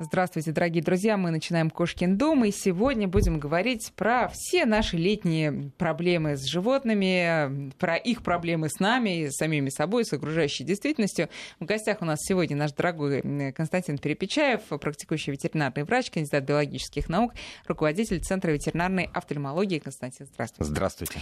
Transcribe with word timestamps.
Здравствуйте, 0.00 0.50
дорогие 0.50 0.82
друзья. 0.82 1.16
Мы 1.16 1.30
начинаем 1.30 1.70
Кошкин 1.70 2.18
дом, 2.18 2.44
и 2.44 2.50
сегодня 2.50 3.06
будем 3.06 3.38
говорить 3.38 3.92
про 3.94 4.26
все 4.26 4.64
наши 4.66 4.96
летние 4.96 5.70
проблемы 5.78 6.36
с 6.36 6.42
животными, 6.46 7.70
про 7.78 7.94
их 7.94 8.24
проблемы 8.24 8.70
с 8.70 8.80
нами, 8.80 9.28
с 9.28 9.36
самими 9.36 9.68
собой, 9.68 10.04
с 10.04 10.12
окружающей 10.12 10.64
действительностью. 10.64 11.28
В 11.60 11.64
гостях 11.64 11.98
у 12.02 12.04
нас 12.06 12.18
сегодня 12.22 12.56
наш 12.56 12.72
дорогой 12.72 13.52
Константин 13.52 13.98
Перепечаев, 13.98 14.62
практикующий 14.80 15.30
ветеринарный 15.30 15.84
врач, 15.84 16.10
кандидат 16.10 16.42
биологических 16.42 17.08
наук, 17.08 17.32
руководитель 17.68 18.18
Центра 18.18 18.50
ветеринарной 18.50 19.08
офтальмологии. 19.14 19.78
Константин, 19.78 20.26
здравствуйте. 20.26 20.72
Здравствуйте. 20.72 21.20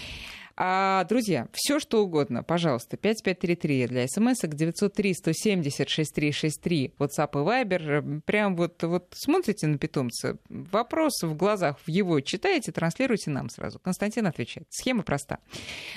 А, 0.57 1.05
друзья, 1.05 1.49
все 1.53 1.79
что 1.79 2.03
угодно, 2.03 2.43
пожалуйста, 2.43 2.97
5533 2.97 3.87
для 3.87 4.07
смс 4.09 4.41
903 4.43 5.15
170 5.15 5.89
6363 5.89 6.95
WhatsApp 6.99 7.31
и 7.33 7.37
Viber. 7.37 8.21
Прям 8.23 8.57
вот, 8.63 8.83
вот 8.83 9.15
смотрите 9.17 9.67
на 9.67 9.77
питомца, 9.77 10.39
вопрос 10.49 11.23
в 11.23 11.35
глазах 11.35 11.79
в 11.85 11.89
его 11.89 12.21
читаете, 12.21 12.71
транслируйте 12.71 13.31
нам 13.31 13.49
сразу. 13.49 13.79
Константин 13.81 14.27
отвечает. 14.27 14.67
Схема 14.71 15.03
проста. 15.03 15.39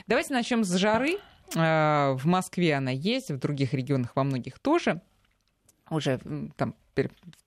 Давайте 0.08 0.34
начнем 0.34 0.64
с 0.64 0.74
жары. 0.76 1.20
А, 1.56 2.14
в 2.14 2.26
Москве 2.26 2.74
она 2.74 2.92
есть, 2.92 3.30
в 3.30 3.38
других 3.38 3.74
регионах 3.74 4.16
во 4.16 4.24
многих 4.24 4.58
тоже 4.60 5.02
уже 5.92 6.20
там 6.58 6.76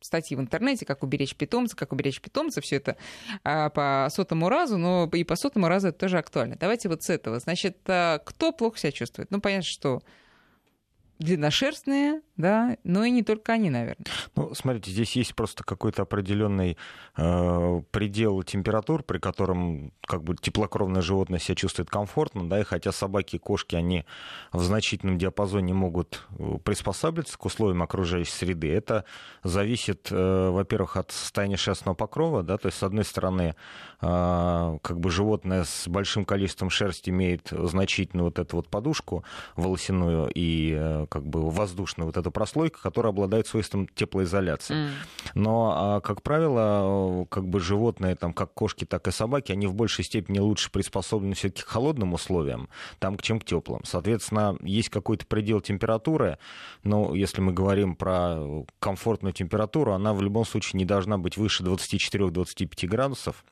статьи 0.01 0.37
в 0.37 0.41
интернете, 0.41 0.87
как 0.87 1.03
уберечь 1.03 1.35
питомца, 1.35 1.75
как 1.75 1.93
уберечь 1.93 2.21
питомца, 2.21 2.61
все 2.61 2.77
это 2.77 2.97
а, 3.43 3.71
по 3.71 4.07
сотому 4.11 4.49
разу, 4.49 4.79
но 4.79 5.11
и 5.13 5.25
по 5.25 5.35
сотому 5.35 5.67
разу 5.69 5.89
это 5.89 5.99
тоже 5.99 6.19
актуально. 6.19 6.57
Давайте 6.57 6.89
вот 6.89 7.03
с 7.03 7.11
этого. 7.11 7.41
Значит, 7.41 7.79
а, 7.87 8.19
кто 8.19 8.53
плохо 8.53 8.79
себя 8.79 8.93
чувствует? 8.93 9.31
Ну, 9.31 9.41
понятно, 9.41 9.65
что 9.65 10.03
длинношерстные, 11.19 12.21
да, 12.39 12.77
но 12.85 13.05
и 13.05 13.11
не 13.11 13.23
только 13.23 13.53
они, 13.53 13.69
наверное. 13.69 14.07
Ну, 14.37 14.55
смотрите, 14.55 14.93
здесь 14.93 15.17
есть 15.17 15.35
просто 15.35 15.65
какой-то 15.65 16.03
определенный 16.03 16.79
э, 17.17 17.83
предел 17.91 18.43
температур, 18.45 19.03
при 19.03 19.19
котором 19.19 19.93
как 20.07 20.23
бы 20.23 20.37
теплокровное 20.37 21.03
животное 21.03 21.41
себя 21.41 21.57
чувствует 21.57 21.91
комфортно, 21.91 22.49
да, 22.49 22.61
и 22.61 22.65
хотя 22.65 22.93
собаки 22.93 23.37
и 23.37 23.39
кошки, 23.39 23.75
они 23.75 24.05
в 24.53 24.63
значительном 24.63 25.19
диапазоне 25.19 25.75
могут 25.75 26.27
э, 26.39 26.59
приспосабливаться 26.63 27.37
к 27.37 27.45
условиям 27.45 27.83
окружающей 27.83 28.31
среды, 28.31 28.73
это 28.73 29.05
зависит, 29.43 30.09
э, 30.13 30.51
во-первых, 30.51 30.97
от 30.97 31.11
состояния 31.11 31.57
шерстного 31.57 31.97
покрова, 31.97 32.45
да, 32.45 32.57
то 32.57 32.67
есть, 32.67 32.79
с 32.79 32.85
одной 32.85 33.05
стороны, 33.05 33.57
э, 34.01 34.79
как 34.81 35.01
бы 35.01 35.11
животное 35.11 35.65
с 35.65 35.89
большим 35.89 36.25
количеством 36.25 36.71
шерсти 36.71 37.11
имеет 37.11 37.49
значительную 37.51 38.27
вот 38.27 38.39
эту 38.39 38.57
вот 38.57 38.69
подушку 38.69 39.25
волосяную 39.57 40.31
и 40.33 40.73
э, 40.79 41.07
как 41.11 41.27
бы 41.27 41.51
воздушную 41.51 42.07
вот 42.07 42.17
эту 42.17 42.28
прослойку, 42.31 42.81
которая 42.83 43.13
обладает 43.13 43.47
свойством 43.47 43.89
теплоизоляции. 43.89 44.75
Mm. 44.75 44.91
Но, 45.35 45.75
а, 45.77 46.01
как 46.01 46.23
правило, 46.23 47.27
как 47.31 47.47
бы 47.49 47.61
животные, 47.61 48.15
там, 48.15 48.33
как 48.33 48.53
кошки, 48.55 48.85
так 48.85 49.09
и 49.09 49.11
собаки, 49.11 49.53
они 49.53 49.67
в 49.67 49.75
большей 49.75 50.05
степени 50.05 50.39
лучше 50.39 50.71
приспособлены 50.71 51.35
все-таки 51.35 51.63
к 51.63 51.67
холодным 51.67 52.15
условиям, 52.15 52.69
там, 52.99 53.19
чем 53.19 53.41
к 53.41 53.45
теплым. 53.45 53.83
Соответственно, 53.85 54.57
есть 54.63 54.89
какой-то 54.89 55.27
предел 55.27 55.61
температуры, 55.61 56.39
но 56.83 57.15
если 57.15 57.41
мы 57.41 57.53
говорим 57.53 57.97
про 57.97 58.65
комфортную 58.79 59.33
температуру, 59.33 59.93
она 59.93 60.15
в 60.15 60.23
любом 60.23 60.45
случае 60.45 60.79
не 60.79 60.85
должна 60.85 61.19
быть 61.19 61.37
выше 61.37 61.63
24-25 61.63 62.87
градусов 62.87 63.45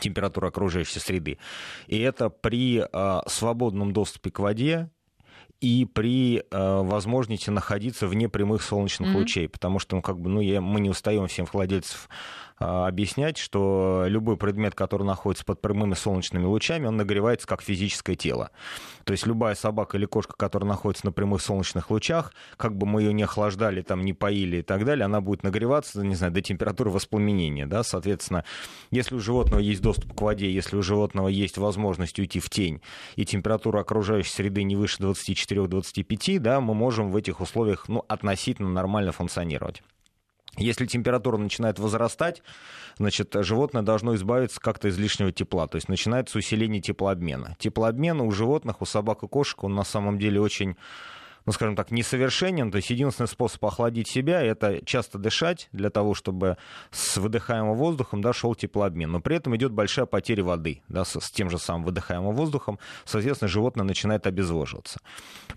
температура 0.00 0.48
окружающей 0.48 0.98
среды. 0.98 1.38
И 1.86 1.98
это 1.98 2.28
при 2.28 2.80
э, 2.80 3.20
свободном 3.28 3.92
доступе 3.92 4.30
к 4.30 4.38
воде, 4.38 4.90
и 5.60 5.86
при 5.86 6.38
э, 6.38 6.42
возможности 6.50 7.50
находиться 7.50 8.06
вне 8.06 8.28
прямых 8.28 8.62
солнечных 8.62 9.10
mm-hmm. 9.10 9.16
лучей, 9.16 9.48
потому 9.48 9.78
что, 9.78 9.96
ну, 9.96 10.02
как 10.02 10.18
бы, 10.18 10.28
ну, 10.28 10.40
я, 10.40 10.60
мы 10.60 10.80
не 10.80 10.90
устаем 10.90 11.26
всем 11.26 11.46
владельцев 11.50 12.08
объяснять, 12.58 13.36
что 13.36 14.04
любой 14.06 14.36
предмет, 14.36 14.74
который 14.74 15.04
находится 15.04 15.44
под 15.44 15.60
прямыми 15.60 15.94
солнечными 15.94 16.44
лучами, 16.44 16.86
он 16.86 16.96
нагревается 16.96 17.46
как 17.46 17.62
физическое 17.62 18.16
тело. 18.16 18.50
То 19.04 19.12
есть 19.12 19.26
любая 19.26 19.54
собака 19.54 19.96
или 19.96 20.06
кошка, 20.06 20.34
которая 20.36 20.68
находится 20.68 21.06
на 21.06 21.12
прямых 21.12 21.42
солнечных 21.42 21.90
лучах, 21.90 22.32
как 22.56 22.76
бы 22.76 22.86
мы 22.86 23.02
ее 23.02 23.12
не 23.12 23.24
охлаждали, 23.24 23.82
там, 23.82 24.04
не 24.04 24.12
поили 24.12 24.58
и 24.58 24.62
так 24.62 24.84
далее, 24.84 25.04
она 25.04 25.20
будет 25.20 25.42
нагреваться, 25.42 26.02
не 26.02 26.14
знаю, 26.14 26.32
до 26.32 26.40
температуры 26.40 26.90
воспламенения. 26.90 27.66
Да? 27.66 27.82
Соответственно, 27.82 28.44
если 28.90 29.14
у 29.14 29.20
животного 29.20 29.60
есть 29.60 29.82
доступ 29.82 30.14
к 30.14 30.20
воде, 30.22 30.50
если 30.50 30.76
у 30.76 30.82
животного 30.82 31.28
есть 31.28 31.58
возможность 31.58 32.18
уйти 32.18 32.40
в 32.40 32.48
тень, 32.48 32.80
и 33.16 33.24
температура 33.24 33.80
окружающей 33.80 34.30
среды 34.30 34.62
не 34.62 34.76
выше 34.76 35.02
24-25, 35.02 36.38
да, 36.38 36.60
мы 36.60 36.74
можем 36.74 37.10
в 37.10 37.16
этих 37.16 37.40
условиях 37.40 37.88
ну, 37.88 38.04
относительно 38.08 38.70
нормально 38.70 39.12
функционировать. 39.12 39.82
Если 40.56 40.86
температура 40.86 41.36
начинает 41.36 41.78
возрастать, 41.78 42.42
значит, 42.98 43.34
животное 43.40 43.82
должно 43.82 44.14
избавиться 44.14 44.60
как-то 44.60 44.88
из 44.88 44.98
лишнего 44.98 45.32
тепла. 45.32 45.66
То 45.66 45.76
есть 45.76 45.88
начинается 45.88 46.38
усиление 46.38 46.80
теплообмена. 46.80 47.56
Теплообмен 47.58 48.20
у 48.20 48.30
животных, 48.30 48.80
у 48.80 48.86
собак 48.86 49.22
и 49.22 49.28
кошек, 49.28 49.64
он 49.64 49.74
на 49.74 49.84
самом 49.84 50.18
деле 50.18 50.40
очень 50.40 50.76
ну, 51.46 51.52
скажем 51.52 51.76
так, 51.76 51.90
несовершенен. 51.90 52.70
То 52.70 52.76
есть 52.76 52.90
единственный 52.90 53.28
способ 53.28 53.64
охладить 53.64 54.08
себя— 54.08 54.42
это 54.42 54.84
часто 54.84 55.18
дышать 55.18 55.68
для 55.72 55.90
того, 55.90 56.14
чтобы 56.14 56.56
с 56.90 57.16
выдыхаемым 57.16 57.76
воздухом 57.76 58.20
да, 58.20 58.32
шел 58.32 58.54
теплообмен. 58.54 59.10
Но 59.10 59.20
при 59.20 59.36
этом 59.36 59.56
идет 59.56 59.72
большая 59.72 60.06
потеря 60.06 60.44
воды 60.44 60.82
да, 60.88 61.04
с, 61.04 61.18
с 61.20 61.30
тем 61.30 61.48
же 61.48 61.58
самым 61.58 61.84
выдыхаемым 61.84 62.34
воздухом. 62.34 62.78
Соответственно, 63.04 63.48
животное 63.48 63.84
начинает 63.84 64.26
обезвоживаться. 64.26 65.00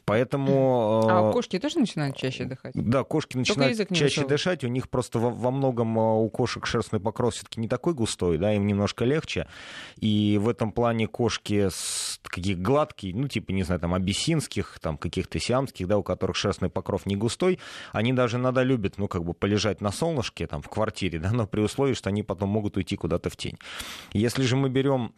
Поэтому... 0.05 1.07
А 1.09 1.29
у 1.29 1.33
кошки 1.33 1.57
тоже 1.57 1.79
начинают 1.79 2.15
чаще 2.15 2.45
дышать? 2.45 2.73
Да, 2.75 3.03
кошки 3.03 3.35
начинают 3.35 3.91
чаще 3.91 4.25
дышать. 4.25 4.63
У 4.63 4.67
них 4.67 4.89
просто 4.89 5.17
во, 5.19 5.31
во 5.31 5.51
многом 5.51 5.97
э, 5.97 6.01
у 6.01 6.29
кошек 6.29 6.65
шерстный 6.65 6.99
покров 6.99 7.33
все-таки 7.33 7.59
не 7.59 7.67
такой 7.67 7.93
густой, 7.93 8.37
да, 8.37 8.53
им 8.53 8.67
немножко 8.67 9.05
легче. 9.05 9.47
И 9.97 10.39
в 10.39 10.49
этом 10.49 10.71
плане 10.71 11.07
кошки 11.07 11.69
такие 12.21 12.55
гладкие, 12.55 13.15
ну, 13.15 13.27
типа, 13.27 13.51
не 13.51 13.63
знаю, 13.63 13.81
там, 13.81 13.93
абиссинских, 13.93 14.79
там, 14.81 14.97
каких-то 14.97 15.39
сиамских, 15.39 15.78
таких, 15.79 15.87
да, 15.87 15.97
у 15.97 16.03
которых 16.03 16.35
шерстный 16.35 16.69
покров 16.69 17.05
не 17.05 17.15
густой, 17.15 17.59
они 17.93 18.13
даже 18.13 18.37
иногда 18.37 18.63
любят, 18.63 18.97
ну, 18.97 19.07
как 19.07 19.23
бы 19.23 19.33
полежать 19.33 19.81
на 19.81 19.91
солнышке, 19.91 20.47
там, 20.47 20.61
в 20.61 20.69
квартире, 20.69 21.19
да, 21.23 21.31
но 21.31 21.47
при 21.47 21.61
условии, 21.61 21.93
что 21.93 22.09
они 22.09 22.23
потом 22.23 22.49
могут 22.49 22.77
уйти 22.77 22.95
куда-то 22.95 23.29
в 23.29 23.35
тень. 23.35 23.57
Если 24.13 24.43
же 24.43 24.55
мы 24.55 24.69
берем 24.69 25.13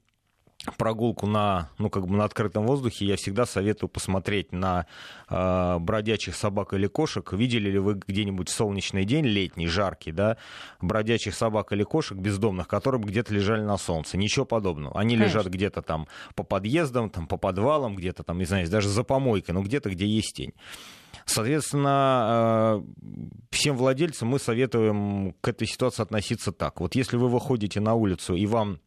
прогулку 0.78 1.26
на, 1.26 1.70
ну, 1.80 1.90
как 1.90 2.08
бы 2.08 2.16
на 2.16 2.24
открытом 2.24 2.66
воздухе, 2.68 3.06
я 3.06 3.16
всегда 3.16 3.46
советую 3.46 3.90
посмотреть 3.90 4.52
на 4.52 4.86
э, 5.28 5.78
бродячих 5.80 6.36
собак 6.36 6.74
или 6.74 6.88
кошек. 6.88 7.34
Видели 7.34 7.72
ли 7.72 7.80
вы 7.80 7.96
где-нибудь 7.96 8.50
солнечный 8.50 9.06
день, 9.06 9.26
летний, 9.26 9.68
жаркий, 9.68 10.12
да, 10.12 10.38
бродячих 10.80 11.34
собак 11.34 11.72
или 11.74 11.84
кошек 11.84 12.18
бездомных, 12.18 12.68
которые 12.68 13.02
бы 13.02 13.08
где-то 13.08 13.34
лежали 13.34 13.62
на 13.62 13.78
солнце? 13.78 14.18
Ничего 14.18 14.46
подобного. 14.46 15.00
Они 15.00 15.16
Конечно. 15.16 15.38
лежат 15.38 15.52
где-то 15.52 15.82
там 15.82 16.08
по 16.36 16.44
подъездам, 16.44 17.10
там, 17.10 17.28
по 17.28 17.38
подвалам, 17.38 17.96
где-то 17.96 18.24
там, 18.24 18.38
не 18.38 18.46
знаю, 18.46 18.70
даже 18.70 18.90
за 18.90 19.04
помойкой, 19.04 19.56
но 19.56 19.64
где-то, 19.64 19.90
где 19.90 20.06
есть 20.06 20.36
тень. 20.36 20.54
Соответственно, 21.26 22.82
э, 23.02 23.06
всем 23.50 23.78
владельцам 23.78 24.28
мы 24.28 24.40
советуем 24.40 25.34
к 25.42 25.48
этой 25.48 25.68
ситуации 25.68 26.04
относиться 26.04 26.52
так. 26.52 26.80
Вот 26.80 26.96
если 26.96 27.18
вы 27.18 27.30
выходите 27.30 27.80
на 27.80 27.96
улицу 27.96 28.36
и 28.36 28.46
вам 28.46 28.80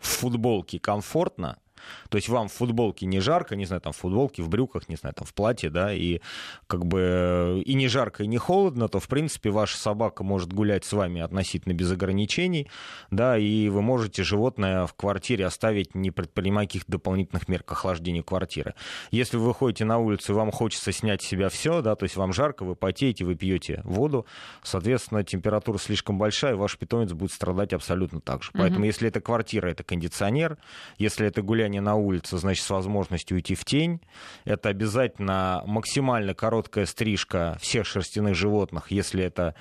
в 0.00 0.06
футболке 0.06 0.78
комфортно, 0.78 1.58
то 2.08 2.16
есть 2.16 2.28
вам 2.28 2.48
в 2.48 2.52
футболке 2.52 3.06
не 3.06 3.20
жарко, 3.20 3.56
не 3.56 3.66
знаю, 3.66 3.80
там 3.80 3.92
в 3.92 3.96
футболке, 3.96 4.42
в 4.42 4.48
брюках, 4.48 4.88
не 4.88 4.96
знаю, 4.96 5.14
там 5.14 5.26
в 5.26 5.34
платье, 5.34 5.70
да, 5.70 5.92
и 5.92 6.20
как 6.66 6.86
бы 6.86 7.62
и 7.64 7.74
не 7.74 7.88
жарко, 7.88 8.24
и 8.24 8.26
не 8.26 8.38
холодно, 8.38 8.88
то, 8.88 9.00
в 9.00 9.08
принципе, 9.08 9.50
ваша 9.50 9.76
собака 9.76 10.24
может 10.24 10.52
гулять 10.52 10.84
с 10.84 10.92
вами 10.92 11.20
относительно 11.20 11.72
без 11.72 11.90
ограничений, 11.90 12.68
да, 13.10 13.38
и 13.38 13.68
вы 13.68 13.82
можете 13.82 14.22
животное 14.22 14.86
в 14.86 14.94
квартире 14.94 15.46
оставить, 15.46 15.94
не 15.94 16.10
предпринимая 16.10 16.66
каких-то 16.66 16.92
дополнительных 16.92 17.48
мер 17.48 17.62
к 17.62 17.72
охлаждению 17.72 18.24
квартиры. 18.24 18.74
Если 19.10 19.36
вы 19.36 19.46
выходите 19.46 19.84
на 19.84 19.98
улицу, 19.98 20.32
и 20.32 20.36
вам 20.36 20.50
хочется 20.50 20.92
снять 20.92 21.22
с 21.22 21.26
себя 21.26 21.48
все, 21.48 21.82
да, 21.82 21.94
то 21.94 22.04
есть 22.04 22.16
вам 22.16 22.32
жарко, 22.32 22.64
вы 22.64 22.74
потеете, 22.74 23.24
вы 23.24 23.34
пьете 23.34 23.80
воду, 23.84 24.26
соответственно, 24.62 25.24
температура 25.24 25.78
слишком 25.78 26.18
большая, 26.18 26.52
и 26.52 26.56
ваш 26.56 26.76
питомец 26.78 27.12
будет 27.12 27.32
страдать 27.32 27.72
абсолютно 27.72 28.20
так 28.20 28.42
же. 28.42 28.50
Поэтому, 28.52 28.84
mm-hmm. 28.84 28.88
если 28.88 29.08
это 29.08 29.20
квартира, 29.20 29.68
это 29.68 29.84
кондиционер, 29.84 30.58
если 30.98 31.26
это 31.26 31.42
гуляние 31.42 31.75
гуляние 31.76 31.80
на 31.80 31.94
улице, 31.96 32.38
значит, 32.38 32.64
с 32.64 32.70
возможностью 32.70 33.36
уйти 33.36 33.54
в 33.54 33.64
тень. 33.64 34.00
Это 34.44 34.68
обязательно 34.68 35.62
максимально 35.66 36.34
короткая 36.34 36.86
стрижка 36.86 37.56
всех 37.60 37.86
шерстяных 37.86 38.34
животных, 38.34 38.90
если 38.90 39.22
это 39.22 39.54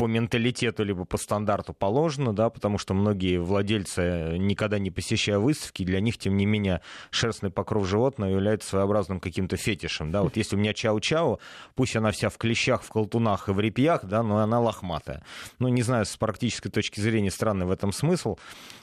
по 0.00 0.06
менталитету 0.06 0.82
либо 0.82 1.04
по 1.04 1.18
стандарту 1.18 1.74
положено, 1.74 2.34
да, 2.34 2.48
потому 2.48 2.78
что 2.78 2.94
многие 2.94 3.36
владельцы, 3.36 4.38
никогда 4.38 4.78
не 4.78 4.90
посещая 4.90 5.38
выставки, 5.38 5.84
для 5.84 6.00
них, 6.00 6.16
тем 6.16 6.38
не 6.38 6.46
менее, 6.46 6.80
шерстный 7.10 7.50
покров 7.50 7.86
животного 7.86 8.30
является 8.30 8.70
своеобразным 8.70 9.20
каким-то 9.20 9.58
фетишем, 9.58 10.10
да, 10.10 10.22
вот 10.22 10.38
если 10.38 10.56
у 10.56 10.58
меня 10.58 10.72
чау-чау, 10.72 11.38
пусть 11.74 11.96
она 11.96 12.12
вся 12.12 12.30
в 12.30 12.38
клещах, 12.38 12.82
в 12.82 12.88
колтунах 12.88 13.50
и 13.50 13.52
в 13.52 13.60
репьях, 13.60 14.06
да, 14.06 14.22
но 14.22 14.38
она 14.38 14.58
лохматая. 14.58 15.22
Ну, 15.58 15.68
не 15.68 15.82
знаю, 15.82 16.06
с 16.06 16.16
практической 16.16 16.70
точки 16.70 16.98
зрения 16.98 17.30
странный 17.30 17.66
в 17.66 17.70
этом 17.70 17.92
смысл, 17.92 18.38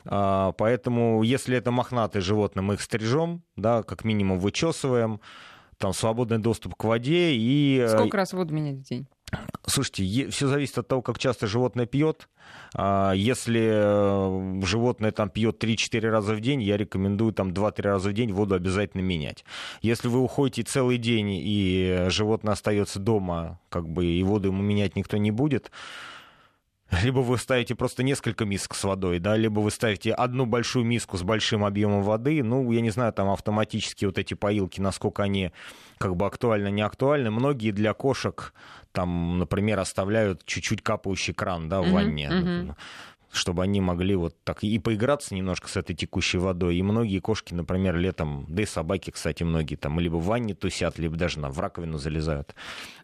а, 0.05 0.51
поэтому, 0.51 1.23
если 1.23 1.57
это 1.57 1.71
мохнатые 1.71 2.21
животные, 2.21 2.61
мы 2.61 2.75
их 2.75 2.81
стрижем, 2.81 3.41
да, 3.55 3.81
как 3.81 4.03
минимум 4.03 4.37
вычесываем, 4.37 5.19
там 5.79 5.93
свободный 5.93 6.37
доступ 6.37 6.75
к 6.75 6.83
воде 6.83 7.31
и... 7.31 7.87
Сколько 7.89 8.17
раз 8.17 8.33
воду 8.33 8.53
менять 8.53 8.77
в 8.77 8.83
день? 8.83 9.07
Слушайте, 9.65 10.29
все 10.29 10.47
зависит 10.47 10.77
от 10.77 10.87
того, 10.87 11.01
как 11.01 11.19
часто 11.19 11.47
животное 11.47 11.85
пьет. 11.85 12.29
А, 12.73 13.11
если 13.11 13.69
э, 13.73 14.61
животное 14.65 15.11
там 15.11 15.29
пьет 15.29 15.61
3-4 15.61 16.09
раза 16.09 16.33
в 16.33 16.39
день, 16.39 16.61
я 16.63 16.77
рекомендую 16.77 17.33
там 17.33 17.49
2-3 17.49 17.81
раза 17.81 18.09
в 18.09 18.13
день 18.13 18.31
воду 18.31 18.55
обязательно 18.55 19.01
менять. 19.01 19.43
Если 19.81 20.07
вы 20.07 20.19
уходите 20.19 20.63
целый 20.63 20.97
день 20.97 21.31
и 21.31 22.05
животное 22.07 22.53
остается 22.53 22.99
дома, 22.99 23.59
как 23.69 23.89
бы 23.89 24.05
и 24.05 24.23
воду 24.23 24.47
ему 24.47 24.63
менять 24.63 24.95
никто 24.95 25.17
не 25.17 25.31
будет, 25.31 25.71
либо 27.03 27.19
вы 27.19 27.37
ставите 27.37 27.75
просто 27.75 28.03
несколько 28.03 28.45
мисок 28.45 28.75
с 28.75 28.83
водой, 28.83 29.19
да, 29.19 29.35
либо 29.35 29.59
вы 29.59 29.71
ставите 29.71 30.13
одну 30.13 30.45
большую 30.45 30.85
миску 30.85 31.17
с 31.17 31.23
большим 31.23 31.65
объемом 31.65 32.03
воды, 32.03 32.43
ну, 32.43 32.71
я 32.71 32.81
не 32.81 32.89
знаю, 32.91 33.11
там 33.13 33.29
автоматически 33.29 34.05
вот 34.05 34.17
эти 34.17 34.33
поилки, 34.33 34.79
насколько 34.79 35.23
они 35.23 35.51
как 35.97 36.15
бы 36.15 36.25
актуальны, 36.25 36.69
не 36.69 36.81
актуальны. 36.81 37.31
Многие 37.31 37.71
для 37.71 37.93
кошек 37.93 38.53
там, 38.91 39.39
например, 39.39 39.79
оставляют 39.79 40.45
чуть-чуть 40.45 40.81
капающий 40.81 41.33
кран, 41.33 41.69
да, 41.69 41.81
в 41.81 41.91
ванне. 41.91 42.29
Mm-hmm 42.31 42.75
чтобы 43.29 43.61
они 43.61 43.81
могли 43.81 44.15
вот 44.15 44.35
так 44.45 44.63
и 44.63 44.79
поиграться 44.79 45.35
немножко 45.35 45.67
с 45.67 45.75
этой 45.75 45.93
текущей 45.95 46.37
водой. 46.37 46.77
И 46.77 46.81
многие 46.81 47.19
кошки, 47.19 47.53
например, 47.53 47.97
летом, 47.97 48.45
да 48.47 48.63
и 48.63 48.65
собаки, 48.65 49.11
кстати, 49.11 49.43
многие 49.43 49.75
там 49.75 49.99
либо 49.99 50.15
в 50.15 50.25
ванне 50.25 50.55
тусят, 50.55 50.97
либо 50.97 51.17
даже 51.17 51.39
на, 51.39 51.49
в 51.49 51.59
раковину 51.59 51.97
залезают. 51.97 52.55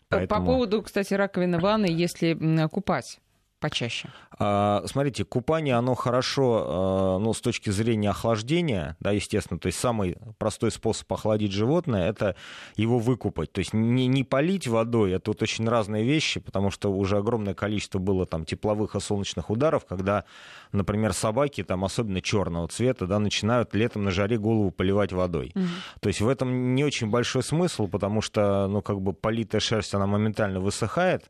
Поэтому... 0.08 0.40
По 0.40 0.46
поводу, 0.46 0.82
кстати, 0.82 1.14
раковины 1.14 1.60
ванны, 1.60 1.88
если 1.90 2.68
купать 2.70 3.20
почаще? 3.64 4.10
А, 4.38 4.84
смотрите, 4.88 5.24
купание, 5.24 5.76
оно 5.76 5.96
хорошо, 5.96 6.66
а, 6.68 7.18
ну, 7.20 7.34
с 7.34 7.40
точки 7.40 7.70
зрения 7.70 8.10
охлаждения, 8.10 8.98
да, 9.00 9.12
естественно, 9.12 9.58
то 9.58 9.68
есть 9.68 9.80
самый 9.80 10.18
простой 10.38 10.70
способ 10.70 11.12
охладить 11.14 11.54
животное, 11.54 12.10
это 12.10 12.36
его 12.76 13.00
выкупать, 13.00 13.54
то 13.54 13.60
есть 13.60 13.74
не, 13.74 14.08
не 14.08 14.26
полить 14.26 14.68
водой, 14.68 15.14
это 15.14 15.32
вот 15.32 15.42
очень 15.42 15.66
разные 15.66 16.04
вещи, 16.04 16.42
потому 16.42 16.72
что 16.72 16.92
уже 16.92 17.18
огромное 17.18 17.54
количество 17.54 18.00
было 18.00 18.26
там 18.26 18.44
тепловых 18.44 18.96
и 18.96 19.00
солнечных 19.00 19.50
ударов, 19.50 19.86
когда, 19.86 20.26
например, 20.74 21.14
собаки, 21.14 21.64
там, 21.64 21.86
особенно 21.86 22.20
черного 22.20 22.68
цвета, 22.68 23.08
да, 23.08 23.20
начинают 23.20 23.74
летом 23.74 24.04
на 24.04 24.12
жаре 24.12 24.38
голову 24.38 24.72
поливать 24.72 25.14
водой. 25.14 25.54
Угу. 25.56 25.66
То 26.02 26.10
есть 26.10 26.20
в 26.20 26.28
этом 26.28 26.76
не 26.76 26.84
очень 26.84 27.10
большой 27.10 27.44
смысл, 27.44 27.88
потому 27.88 28.22
что, 28.22 28.68
ну, 28.68 28.82
как 28.82 29.00
бы 29.00 29.14
политая 29.14 29.62
шерсть, 29.62 29.94
она 29.94 30.06
моментально 30.06 30.60
высыхает, 30.60 31.30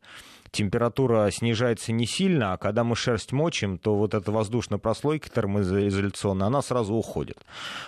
температура 0.54 1.30
снижается 1.32 1.92
не 1.92 2.06
сильно, 2.06 2.54
а 2.54 2.58
когда 2.58 2.84
мы 2.84 2.96
шерсть 2.96 3.34
мочим, 3.34 3.78
то 3.78 3.96
вот 3.96 4.14
эта 4.14 4.32
воздушная 4.32 4.78
прослойка 4.78 5.30
термоизоляционная, 5.30 6.48
она 6.48 6.62
сразу 6.62 6.94
уходит. 6.94 7.44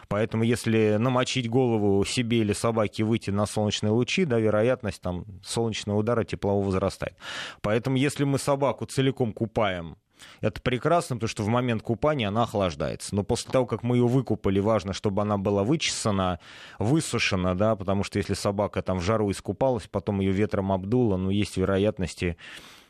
Поэтому 0.10 0.44
если 0.44 0.98
намочить 0.98 1.50
голову 1.50 2.04
себе 2.04 2.40
или 2.40 2.52
собаке 2.52 3.04
выйти 3.04 3.30
на 3.30 3.46
солнечные 3.46 3.92
лучи, 3.92 4.26
да, 4.26 4.40
вероятность 4.40 5.02
там 5.02 5.26
солнечного 5.44 6.00
удара 6.00 6.24
теплового 6.24 6.66
возрастает. 6.66 7.16
Поэтому 7.62 7.96
если 7.96 8.24
мы 8.24 8.40
собаку 8.40 8.86
целиком 8.86 9.32
купаем 9.32 9.96
это 10.42 10.62
прекрасно, 10.62 11.16
потому 11.16 11.30
что 11.30 11.44
в 11.44 11.48
момент 11.48 11.82
купания 11.82 12.28
она 12.28 12.44
охлаждается. 12.44 13.16
Но 13.16 13.24
после 13.24 13.52
того, 13.52 13.66
как 13.66 13.84
мы 13.84 13.98
ее 13.98 14.08
выкупали, 14.08 14.60
важно, 14.60 14.94
чтобы 14.94 15.22
она 15.22 15.38
была 15.38 15.64
вычесана, 15.64 16.40
высушена, 16.80 17.56
да, 17.56 17.76
потому 17.76 18.04
что 18.04 18.20
если 18.20 18.34
собака 18.34 18.82
там 18.82 19.00
в 19.00 19.04
жару 19.04 19.30
искупалась, 19.32 19.88
потом 19.88 20.20
ее 20.20 20.32
ветром 20.32 20.72
обдуло, 20.72 21.18
ну, 21.18 21.30
есть 21.30 21.58
вероятности 21.58 22.38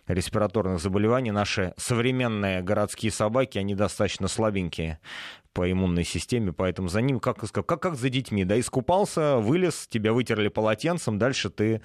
респираторных 0.07 0.79
заболеваний. 0.79 1.31
Наши 1.31 1.73
современные 1.77 2.61
городские 2.61 3.11
собаки, 3.11 3.57
они 3.57 3.75
достаточно 3.75 4.27
слабенькие 4.27 4.99
по 5.55 5.71
иммунной 5.71 6.03
системе, 6.03 6.51
поэтому 6.51 6.89
за 6.89 6.99
ним, 6.99 7.21
как, 7.21 7.37
как, 7.37 7.65
как 7.65 7.95
за 7.95 8.09
детьми, 8.09 8.43
да, 8.43 8.59
искупался, 8.59 9.37
вылез, 9.37 9.87
тебя 9.89 10.11
вытерли 10.11 10.49
полотенцем, 10.49 11.17
дальше 11.17 11.49
ты, 11.49 11.81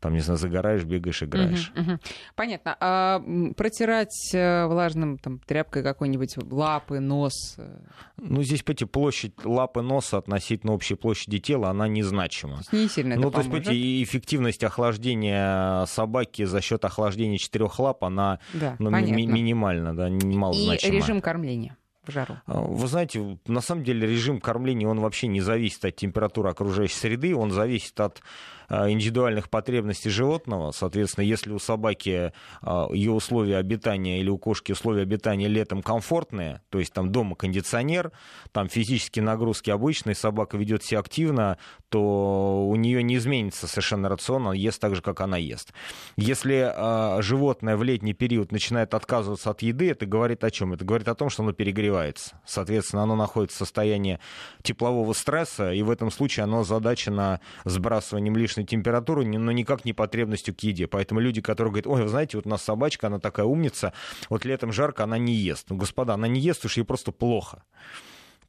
там, 0.00 0.14
не 0.14 0.18
знаю, 0.18 0.38
загораешь, 0.38 0.82
бегаешь, 0.82 1.22
играешь. 1.22 1.72
Угу, 1.76 1.80
угу. 1.92 1.98
Понятно. 2.34 2.76
А 2.80 3.22
протирать 3.56 4.34
э, 4.34 4.66
влажным 4.66 5.18
там, 5.18 5.38
тряпкой 5.38 5.84
какой-нибудь 5.84 6.34
лапы, 6.50 6.98
нос? 6.98 7.54
Э? 7.58 7.78
Ну, 8.16 8.42
здесь, 8.42 8.64
понимаете, 8.64 8.86
площадь 8.86 9.34
лапы 9.44 9.82
носа 9.82 10.18
относительно 10.18 10.72
общей 10.72 10.96
площади 10.96 11.38
тела, 11.38 11.70
она 11.70 11.86
незначима. 11.86 12.62
То 12.68 12.76
не 12.76 12.88
сильно 12.88 13.14
Ну, 13.14 13.30
то 13.30 13.38
есть, 13.38 13.50
понимаете, 13.50 14.02
эффективность 14.02 14.64
охлаждения 14.64 15.84
собаки 15.84 16.42
за 16.44 16.60
счет 16.60 16.84
охлаждения 16.84 17.38
четырех 17.38 17.78
лап, 17.78 18.02
она 18.02 18.40
да, 18.52 18.74
ну, 18.80 18.90
ми- 18.90 19.26
минимальна, 19.26 19.94
да, 19.94 20.08
малозначима. 20.08 20.92
И 20.92 20.96
режим 20.96 21.20
кормления 21.20 21.76
в 22.06 22.10
жару? 22.10 22.38
А, 22.46 22.60
вы 22.60 22.86
знаете, 22.88 23.38
на 23.46 23.60
самом 23.60 23.84
деле 23.84 24.06
режим 24.08 24.40
кормления, 24.40 24.88
он 24.88 25.00
вообще 25.00 25.26
не 25.26 25.40
зависит 25.40 25.84
от 25.84 25.96
температуры 25.96 26.50
окружающей 26.50 26.96
среды, 26.96 27.34
он 27.34 27.50
зависит 27.50 27.98
от 28.00 28.22
индивидуальных 28.68 29.50
потребностей 29.50 30.10
животного. 30.10 30.72
Соответственно, 30.72 31.24
если 31.24 31.50
у 31.52 31.58
собаки 31.58 32.32
а, 32.60 32.88
ее 32.92 33.12
условия 33.12 33.56
обитания 33.56 34.20
или 34.20 34.28
у 34.28 34.38
кошки 34.38 34.72
условия 34.72 35.02
обитания 35.02 35.48
летом 35.48 35.82
комфортные, 35.82 36.60
то 36.70 36.78
есть 36.78 36.92
там 36.92 37.10
дома 37.10 37.36
кондиционер, 37.36 38.12
там 38.52 38.68
физические 38.68 39.24
нагрузки 39.24 39.70
обычные, 39.70 40.14
собака 40.14 40.56
ведет 40.56 40.84
себя 40.84 41.00
активно, 41.00 41.58
то 41.88 42.66
у 42.68 42.76
нее 42.76 43.02
не 43.02 43.16
изменится 43.16 43.66
совершенно 43.66 44.08
рацион, 44.08 44.46
она 44.46 44.54
ест 44.54 44.80
так 44.80 44.94
же, 44.94 45.02
как 45.02 45.20
она 45.20 45.36
ест. 45.36 45.72
Если 46.16 46.72
а, 46.74 47.20
животное 47.22 47.76
в 47.76 47.82
летний 47.82 48.14
период 48.14 48.52
начинает 48.52 48.94
отказываться 48.94 49.50
от 49.50 49.62
еды, 49.62 49.90
это 49.90 50.06
говорит 50.06 50.44
о 50.44 50.50
чем? 50.50 50.72
Это 50.72 50.84
говорит 50.84 51.08
о 51.08 51.14
том, 51.14 51.30
что 51.30 51.42
оно 51.42 51.52
перегревается. 51.52 52.40
Соответственно, 52.46 53.02
оно 53.02 53.16
находится 53.16 53.56
в 53.56 53.58
состоянии 53.58 54.18
теплового 54.62 55.12
стресса, 55.12 55.72
и 55.72 55.82
в 55.82 55.90
этом 55.90 56.10
случае 56.10 56.44
оно 56.44 56.64
задачено 56.64 57.40
сбрасыванием 57.64 58.36
лишней 58.36 58.51
собственной 58.52 58.66
температурой, 58.66 59.26
но 59.26 59.52
никак 59.52 59.84
не 59.84 59.92
потребностью 59.92 60.54
к 60.54 60.60
еде. 60.60 60.86
Поэтому 60.86 61.20
люди, 61.20 61.40
которые 61.40 61.72
говорят, 61.72 61.86
ой, 61.86 62.02
вы 62.02 62.08
знаете, 62.08 62.36
вот 62.36 62.46
у 62.46 62.50
нас 62.50 62.62
собачка, 62.62 63.06
она 63.06 63.18
такая 63.18 63.46
умница, 63.46 63.92
вот 64.28 64.44
летом 64.44 64.72
жарко, 64.72 65.04
она 65.04 65.18
не 65.18 65.34
ест. 65.34 65.66
Ну, 65.70 65.76
господа, 65.76 66.14
она 66.14 66.28
не 66.28 66.40
ест, 66.40 66.68
что 66.68 66.80
ей 66.80 66.84
просто 66.84 67.12
плохо. 67.12 67.64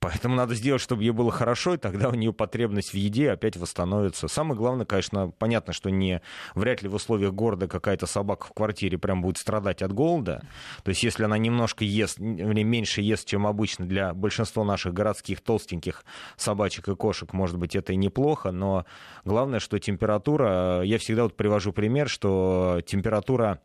Поэтому 0.03 0.35
надо 0.35 0.53
сделать, 0.53 0.81
чтобы 0.81 1.01
ей 1.03 1.11
было 1.11 1.31
хорошо, 1.31 1.75
и 1.75 1.77
тогда 1.77 2.09
у 2.09 2.13
нее 2.13 2.33
потребность 2.33 2.91
в 2.91 2.95
еде 2.95 3.31
опять 3.31 3.55
восстановится. 3.55 4.27
Самое 4.27 4.57
главное, 4.57 4.85
конечно, 4.85 5.29
понятно, 5.29 5.71
что 5.71 5.89
не 5.89 6.21
вряд 6.55 6.81
ли 6.81 6.89
в 6.89 6.95
условиях 6.95 7.31
города 7.31 7.69
какая-то 7.69 8.05
собака 8.05 8.47
в 8.47 8.53
квартире 8.53 8.97
прям 8.97 9.21
будет 9.21 9.37
страдать 9.37 9.81
от 9.81 9.93
голода. 9.93 10.45
То 10.83 10.89
есть 10.89 11.03
если 11.03 11.23
она 11.23 11.37
немножко 11.37 11.85
ест, 11.85 12.19
меньше 12.19 13.01
ест, 13.01 13.25
чем 13.27 13.47
обычно 13.47 13.85
для 13.85 14.13
большинства 14.13 14.65
наших 14.65 14.93
городских 14.93 15.39
толстеньких 15.39 16.03
собачек 16.35 16.89
и 16.89 16.95
кошек, 16.95 17.31
может 17.31 17.57
быть, 17.57 17.73
это 17.73 17.93
и 17.93 17.95
неплохо, 17.95 18.51
но 18.51 18.85
главное, 19.23 19.61
что 19.61 19.79
температура, 19.79 20.81
я 20.83 20.97
всегда 20.97 21.23
вот 21.23 21.37
привожу 21.37 21.71
пример, 21.71 22.09
что 22.09 22.81
температура 22.85 23.61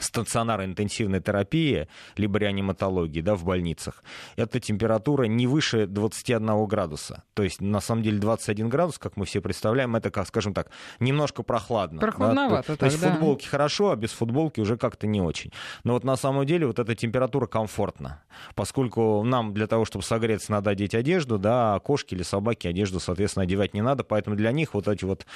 стационара 0.00 0.64
интенсивной 0.64 1.20
терапии, 1.20 1.88
либо 2.16 2.38
реаниматологии 2.38 3.20
да, 3.20 3.34
в 3.34 3.44
больницах, 3.44 4.02
эта 4.36 4.60
температура 4.60 5.24
не 5.24 5.46
выше 5.46 5.86
21 5.86 6.66
градуса. 6.66 7.24
То 7.34 7.42
есть, 7.42 7.60
на 7.60 7.80
самом 7.80 8.02
деле, 8.02 8.18
21 8.18 8.68
градус, 8.68 8.98
как 8.98 9.16
мы 9.16 9.26
все 9.26 9.40
представляем, 9.40 9.94
это, 9.96 10.10
как, 10.10 10.26
скажем 10.26 10.54
так, 10.54 10.70
немножко 11.00 11.42
прохладно. 11.42 12.00
Прохладновато. 12.00 12.68
Да? 12.68 12.74
То, 12.74 12.76
то 12.76 12.86
есть, 12.86 12.98
в 12.98 13.00
футболке 13.00 13.48
хорошо, 13.48 13.90
а 13.90 13.96
без 13.96 14.12
футболки 14.12 14.60
уже 14.60 14.76
как-то 14.76 15.06
не 15.06 15.20
очень. 15.20 15.52
Но 15.84 15.94
вот 15.94 16.04
на 16.04 16.16
самом 16.16 16.46
деле 16.46 16.66
вот 16.66 16.78
эта 16.78 16.94
температура 16.94 17.46
комфортна, 17.46 18.22
поскольку 18.54 19.22
нам 19.24 19.52
для 19.52 19.66
того, 19.66 19.84
чтобы 19.84 20.04
согреться, 20.04 20.52
надо 20.52 20.70
одеть 20.70 20.94
одежду, 20.94 21.38
да, 21.38 21.74
а 21.74 21.80
кошки 21.80 22.14
или 22.14 22.22
собаки 22.22 22.66
одежду, 22.66 23.00
соответственно, 23.00 23.44
одевать 23.44 23.74
не 23.74 23.82
надо, 23.82 24.04
поэтому 24.04 24.36
для 24.36 24.52
них 24.52 24.74
вот 24.74 24.88
эти 24.88 25.04
вот 25.04 25.26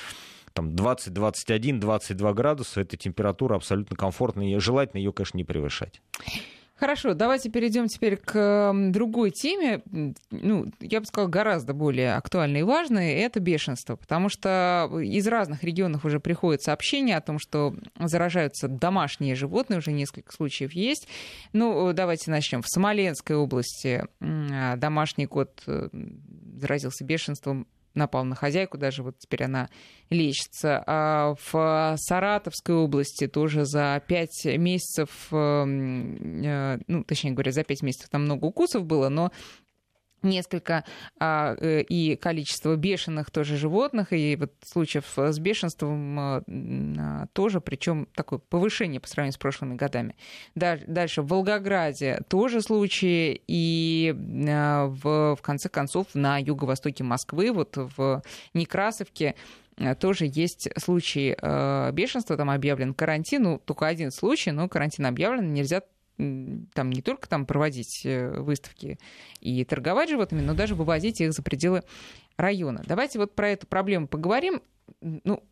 там 0.56 0.74
20, 0.74 1.12
21, 1.12 1.80
22 1.80 2.32
градуса, 2.32 2.80
это 2.80 2.96
температура 2.96 3.56
абсолютно 3.56 3.94
комфортная, 3.94 4.46
и 4.46 4.58
желательно 4.58 4.98
ее, 4.98 5.12
конечно, 5.12 5.36
не 5.36 5.44
превышать. 5.44 6.00
Хорошо, 6.76 7.14
давайте 7.14 7.50
перейдем 7.50 7.88
теперь 7.88 8.16
к 8.18 8.72
другой 8.90 9.30
теме, 9.30 9.82
ну, 10.30 10.66
я 10.80 11.00
бы 11.00 11.06
сказала, 11.06 11.28
гораздо 11.28 11.72
более 11.72 12.14
актуальной 12.14 12.60
и 12.60 12.64
важной, 12.64 13.14
это 13.14 13.40
бешенство, 13.40 13.96
потому 13.96 14.28
что 14.28 14.90
из 15.02 15.26
разных 15.26 15.64
регионов 15.64 16.04
уже 16.04 16.20
приходят 16.20 16.62
сообщения 16.62 17.16
о 17.16 17.22
том, 17.22 17.38
что 17.38 17.74
заражаются 17.98 18.68
домашние 18.68 19.34
животные, 19.34 19.78
уже 19.78 19.90
несколько 19.90 20.32
случаев 20.32 20.72
есть. 20.72 21.08
Ну, 21.54 21.94
давайте 21.94 22.30
начнем. 22.30 22.60
В 22.60 22.68
Смоленской 22.68 23.36
области 23.36 24.04
домашний 24.20 25.26
кот 25.26 25.62
э, 25.66 25.88
заразился 26.60 27.04
бешенством 27.04 27.66
напал 27.96 28.24
на 28.24 28.34
хозяйку, 28.34 28.78
даже 28.78 29.02
вот 29.02 29.18
теперь 29.18 29.44
она 29.44 29.68
лечится. 30.10 30.82
А 30.86 31.34
в 31.50 31.96
Саратовской 31.98 32.74
области 32.74 33.26
тоже 33.26 33.64
за 33.64 34.02
пять 34.06 34.44
месяцев, 34.44 35.10
эм, 35.32 36.42
э, 36.44 36.78
ну, 36.86 37.04
точнее 37.04 37.32
говоря, 37.32 37.52
за 37.52 37.64
пять 37.64 37.82
месяцев 37.82 38.08
там 38.10 38.22
много 38.22 38.44
укусов 38.44 38.84
было, 38.84 39.08
но 39.08 39.32
несколько 40.22 40.84
а, 41.18 41.56
э, 41.58 41.82
и 41.82 42.16
количество 42.16 42.76
бешеных 42.76 43.30
тоже 43.30 43.56
животных, 43.56 44.12
и 44.12 44.36
вот 44.36 44.52
случаев 44.64 45.04
с 45.16 45.38
бешенством 45.38 46.18
а, 46.18 46.42
а, 46.46 47.26
тоже, 47.32 47.60
причем 47.60 48.08
такое 48.14 48.38
повышение 48.38 49.00
по 49.00 49.08
сравнению 49.08 49.34
с 49.34 49.38
прошлыми 49.38 49.74
годами. 49.74 50.16
Дальше. 50.54 51.22
В 51.22 51.28
Волгограде 51.28 52.22
тоже 52.28 52.60
случаи, 52.60 53.40
и 53.46 54.14
в, 54.16 55.36
в 55.36 55.42
конце 55.42 55.68
концов 55.68 56.08
на 56.14 56.38
юго-востоке 56.38 57.04
Москвы, 57.04 57.52
вот 57.52 57.76
в 57.76 58.22
Некрасовке, 58.54 59.34
тоже 60.00 60.30
есть 60.32 60.68
случаи 60.78 61.36
бешенства, 61.92 62.36
там 62.36 62.50
объявлен 62.50 62.94
карантин, 62.94 63.42
ну, 63.42 63.58
только 63.58 63.86
один 63.86 64.10
случай, 64.10 64.50
но 64.50 64.68
карантин 64.68 65.06
объявлен, 65.06 65.52
нельзя 65.52 65.82
там 66.16 66.90
не 66.90 67.02
только 67.02 67.28
там 67.28 67.46
проводить 67.46 68.02
выставки 68.04 68.98
и 69.40 69.64
торговать 69.64 70.08
животными, 70.08 70.42
но 70.42 70.54
даже 70.54 70.74
вывозить 70.74 71.20
их 71.20 71.32
за 71.32 71.42
пределы 71.42 71.82
района. 72.36 72.82
Давайте 72.86 73.18
вот 73.18 73.34
про 73.34 73.50
эту 73.50 73.66
проблему 73.66 74.08
поговорим. 74.08 74.62
Ну, 75.00 75.42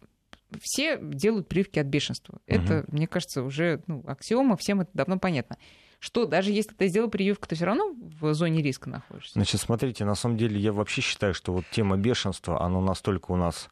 все 0.61 0.99
делают 1.01 1.49
прививки 1.49 1.79
от 1.79 1.87
бешенства. 1.87 2.35
Угу. 2.35 2.43
Это, 2.47 2.85
мне 2.89 3.07
кажется, 3.07 3.43
уже 3.43 3.83
ну, 3.87 4.05
аксиома, 4.07 4.57
всем 4.57 4.81
это 4.83 4.91
давно 4.95 5.19
понятно. 5.19 5.59
Что 5.99 6.27
даже 6.27 6.53
если 6.53 6.75
ты 6.75 6.89
сделал 6.89 7.09
прививку, 7.09 7.49
ты 7.49 7.55
все 7.55 7.65
равно 7.65 7.95
в 7.97 8.35
зоне 8.35 8.63
риска 8.63 8.91
находишься. 8.91 9.33
Значит, 9.35 9.61
смотрите, 9.61 10.05
на 10.05 10.15
самом 10.15 10.37
деле 10.37 10.61
я 10.61 10.73
вообще 10.73 11.01
считаю, 11.01 11.33
что 11.33 11.53
вот 11.53 11.65
тема 11.71 11.97
бешенства, 11.97 12.63
она 12.63 12.81
настолько 12.81 13.33
у 13.33 13.37
нас 13.37 13.71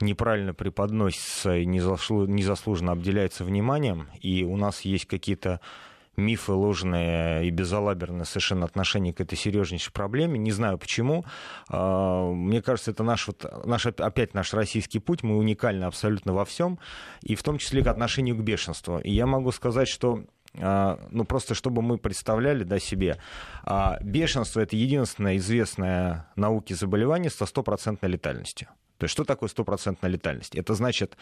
неправильно 0.00 0.54
преподносится 0.54 1.56
и 1.56 1.66
незаслуженно 1.66 2.92
обделяется 2.92 3.44
вниманием, 3.44 4.08
и 4.20 4.44
у 4.44 4.56
нас 4.56 4.80
есть 4.82 5.06
какие-то 5.06 5.60
мифы 6.18 6.52
ложные 6.52 7.46
и 7.46 7.50
безалаберное 7.50 8.24
совершенно 8.24 8.66
отношение 8.66 9.14
к 9.14 9.20
этой 9.20 9.36
серьезнейшей 9.36 9.92
проблеме. 9.92 10.38
Не 10.38 10.50
знаю 10.50 10.78
почему. 10.78 11.24
А, 11.68 12.30
мне 12.30 12.60
кажется, 12.60 12.90
это 12.90 13.02
наш, 13.02 13.26
вот, 13.26 13.44
наш, 13.64 13.86
опять 13.86 14.34
наш 14.34 14.52
российский 14.52 14.98
путь. 14.98 15.22
Мы 15.22 15.36
уникальны 15.36 15.84
абсолютно 15.84 16.32
во 16.32 16.44
всем, 16.44 16.78
и 17.22 17.34
в 17.34 17.42
том 17.42 17.58
числе 17.58 17.82
к 17.82 17.86
отношению 17.86 18.36
к 18.36 18.40
бешенству. 18.40 18.98
И 18.98 19.10
я 19.10 19.26
могу 19.26 19.52
сказать, 19.52 19.88
что 19.88 20.24
а, 20.60 20.98
ну, 21.10 21.24
просто 21.24 21.54
чтобы 21.54 21.82
мы 21.82 21.98
представляли 21.98 22.64
да, 22.64 22.78
себе, 22.78 23.18
а, 23.64 23.98
бешенство— 24.00 24.60
это 24.62 24.76
единственное 24.76 25.36
известное 25.36 26.28
науке 26.36 26.74
заболевание 26.74 27.30
со 27.30 27.46
стопроцентной 27.46 28.08
летальностью. 28.08 28.68
То 28.98 29.04
есть 29.04 29.12
что 29.12 29.24
такое 29.24 29.48
стопроцентная 29.48 30.10
летальность? 30.10 30.56
Это 30.56 30.74
значит, 30.74 31.16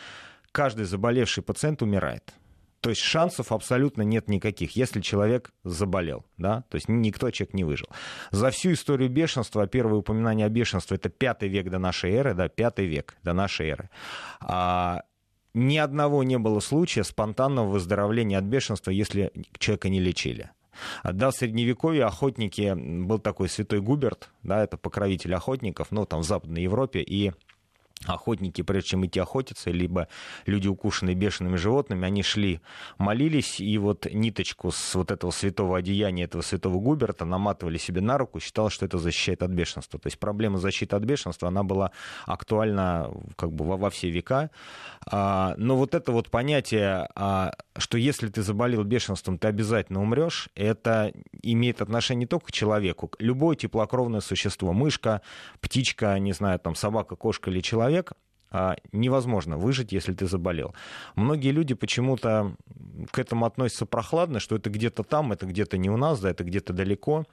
каждый 0.53 0.87
заболевший 0.87 1.43
пациент 1.43 1.83
умирает. 1.83 2.33
То 2.80 2.90
есть 2.90 3.02
шансов 3.02 3.52
абсолютно 3.52 4.02
нет 4.02 4.28
никаких, 4.28 4.76
если 4.76 5.00
человек 5.00 5.52
заболел, 5.64 6.25
да, 6.37 6.62
то 6.68 6.76
есть 6.76 6.88
никто 6.88 7.30
человек 7.30 7.54
не 7.54 7.64
выжил. 7.64 7.88
За 8.30 8.50
всю 8.50 8.73
историю 8.73 9.11
бешенства, 9.11 9.66
первое 9.66 9.99
упоминание 9.99 10.47
о 10.47 10.50
бешенстве, 10.50 10.97
это 10.97 11.09
пятый 11.09 11.49
век 11.49 11.68
до 11.71 11.78
нашей 11.78 12.12
эры, 12.12 12.35
да, 12.35 12.49
пятый 12.49 12.87
век 12.87 13.16
до 13.23 13.33
нашей 13.33 13.71
эры. 13.71 13.90
А, 14.40 15.02
ни 15.54 15.78
одного 15.78 16.23
не 16.23 16.38
было 16.38 16.61
случая 16.61 17.02
спонтанного 17.02 17.68
выздоровления 17.71 18.38
от 18.38 18.45
бешенства, 18.45 18.90
если 18.90 19.33
человека 19.59 19.88
не 19.88 20.00
лечили. 20.00 20.50
Да, 21.02 21.30
в 21.30 21.35
Средневековье 21.35 22.04
охотники, 22.04 22.75
был 22.76 23.18
такой 23.18 23.49
святой 23.49 23.80
Губерт, 23.80 24.30
да, 24.42 24.62
это 24.62 24.76
покровитель 24.76 25.35
охотников, 25.35 25.88
ну, 25.90 26.04
там, 26.04 26.21
в 26.21 26.25
Западной 26.25 26.62
Европе, 26.62 27.00
и 27.00 27.33
охотники, 28.05 28.62
прежде 28.62 28.91
чем 28.91 29.07
идти 29.07 29.21
охотиться, 29.21 29.71
либо 29.71 30.09
люди, 30.45 30.69
укушенные 30.69 31.15
бешеными 31.15 31.57
животными, 31.57 32.07
они 32.07 32.23
шли, 32.23 32.61
молились, 32.99 33.61
и 33.61 33.79
вот 33.79 34.07
ниточку 34.12 34.71
с 34.71 34.95
вот 34.95 35.11
этого 35.11 35.31
святого 35.31 35.79
одеяния, 35.79 36.25
этого 36.25 36.43
святого 36.43 36.79
Губерта 36.79 37.25
наматывали 37.25 37.79
себе 37.79 38.00
на 38.00 38.19
руку, 38.19 38.38
считалось, 38.41 38.75
что 38.75 38.87
это 38.87 38.99
защищает 38.99 39.43
от 39.43 39.50
бешенства. 39.50 39.99
То 39.99 40.09
есть 40.09 40.19
проблема 40.19 40.59
защиты 40.59 40.95
от 40.95 41.03
бешенства, 41.03 41.49
она 41.49 41.62
была 41.62 41.91
актуальна 42.26 43.11
как 43.37 43.53
бы 43.53 43.65
во, 43.65 43.76
во 43.76 43.91
все 43.91 44.11
века. 44.11 44.50
А, 45.11 45.55
но 45.57 45.76
вот 45.76 45.95
это 45.95 46.12
вот 46.12 46.31
понятие, 46.31 47.09
а, 47.15 47.53
что 47.76 47.99
если 47.99 48.29
ты 48.29 48.43
заболел 48.43 48.85
бешенством, 48.85 49.38
ты 49.38 49.49
обязательно 49.49 50.03
умрешь, 50.03 50.49
это 50.55 51.12
имеет 51.43 51.81
отношение 51.81 52.21
не 52.21 52.26
только 52.26 52.47
к 52.47 52.53
человеку, 52.53 53.11
любое 53.19 53.57
теплокровное 53.57 54.21
существо, 54.21 54.73
мышка, 54.73 55.23
птичка, 55.61 56.19
не 56.19 56.33
знаю, 56.33 56.59
там 56.59 56.75
собака, 56.75 57.17
кошка 57.17 57.50
или 57.50 57.61
человек, 57.61 57.86
человек, 57.87 58.12
а, 58.50 58.76
невозможно 58.93 59.59
выжить, 59.59 59.93
если 59.93 60.12
ты 60.12 60.26
заболел. 60.26 60.75
Многие 61.14 61.50
люди 61.50 61.75
почему-то 61.75 62.55
к 63.11 63.19
этому 63.19 63.47
относятся 63.47 63.87
прохладно, 63.87 64.40
что 64.40 64.57
это 64.57 64.71
где-то 64.71 65.02
там, 65.02 65.33
это 65.33 65.47
где-то 65.47 65.78
не 65.78 65.90
у 65.90 65.97
нас, 65.97 66.21
да, 66.21 66.31
это 66.31 66.45
где-то 66.45 66.73
далеко. 66.73 67.25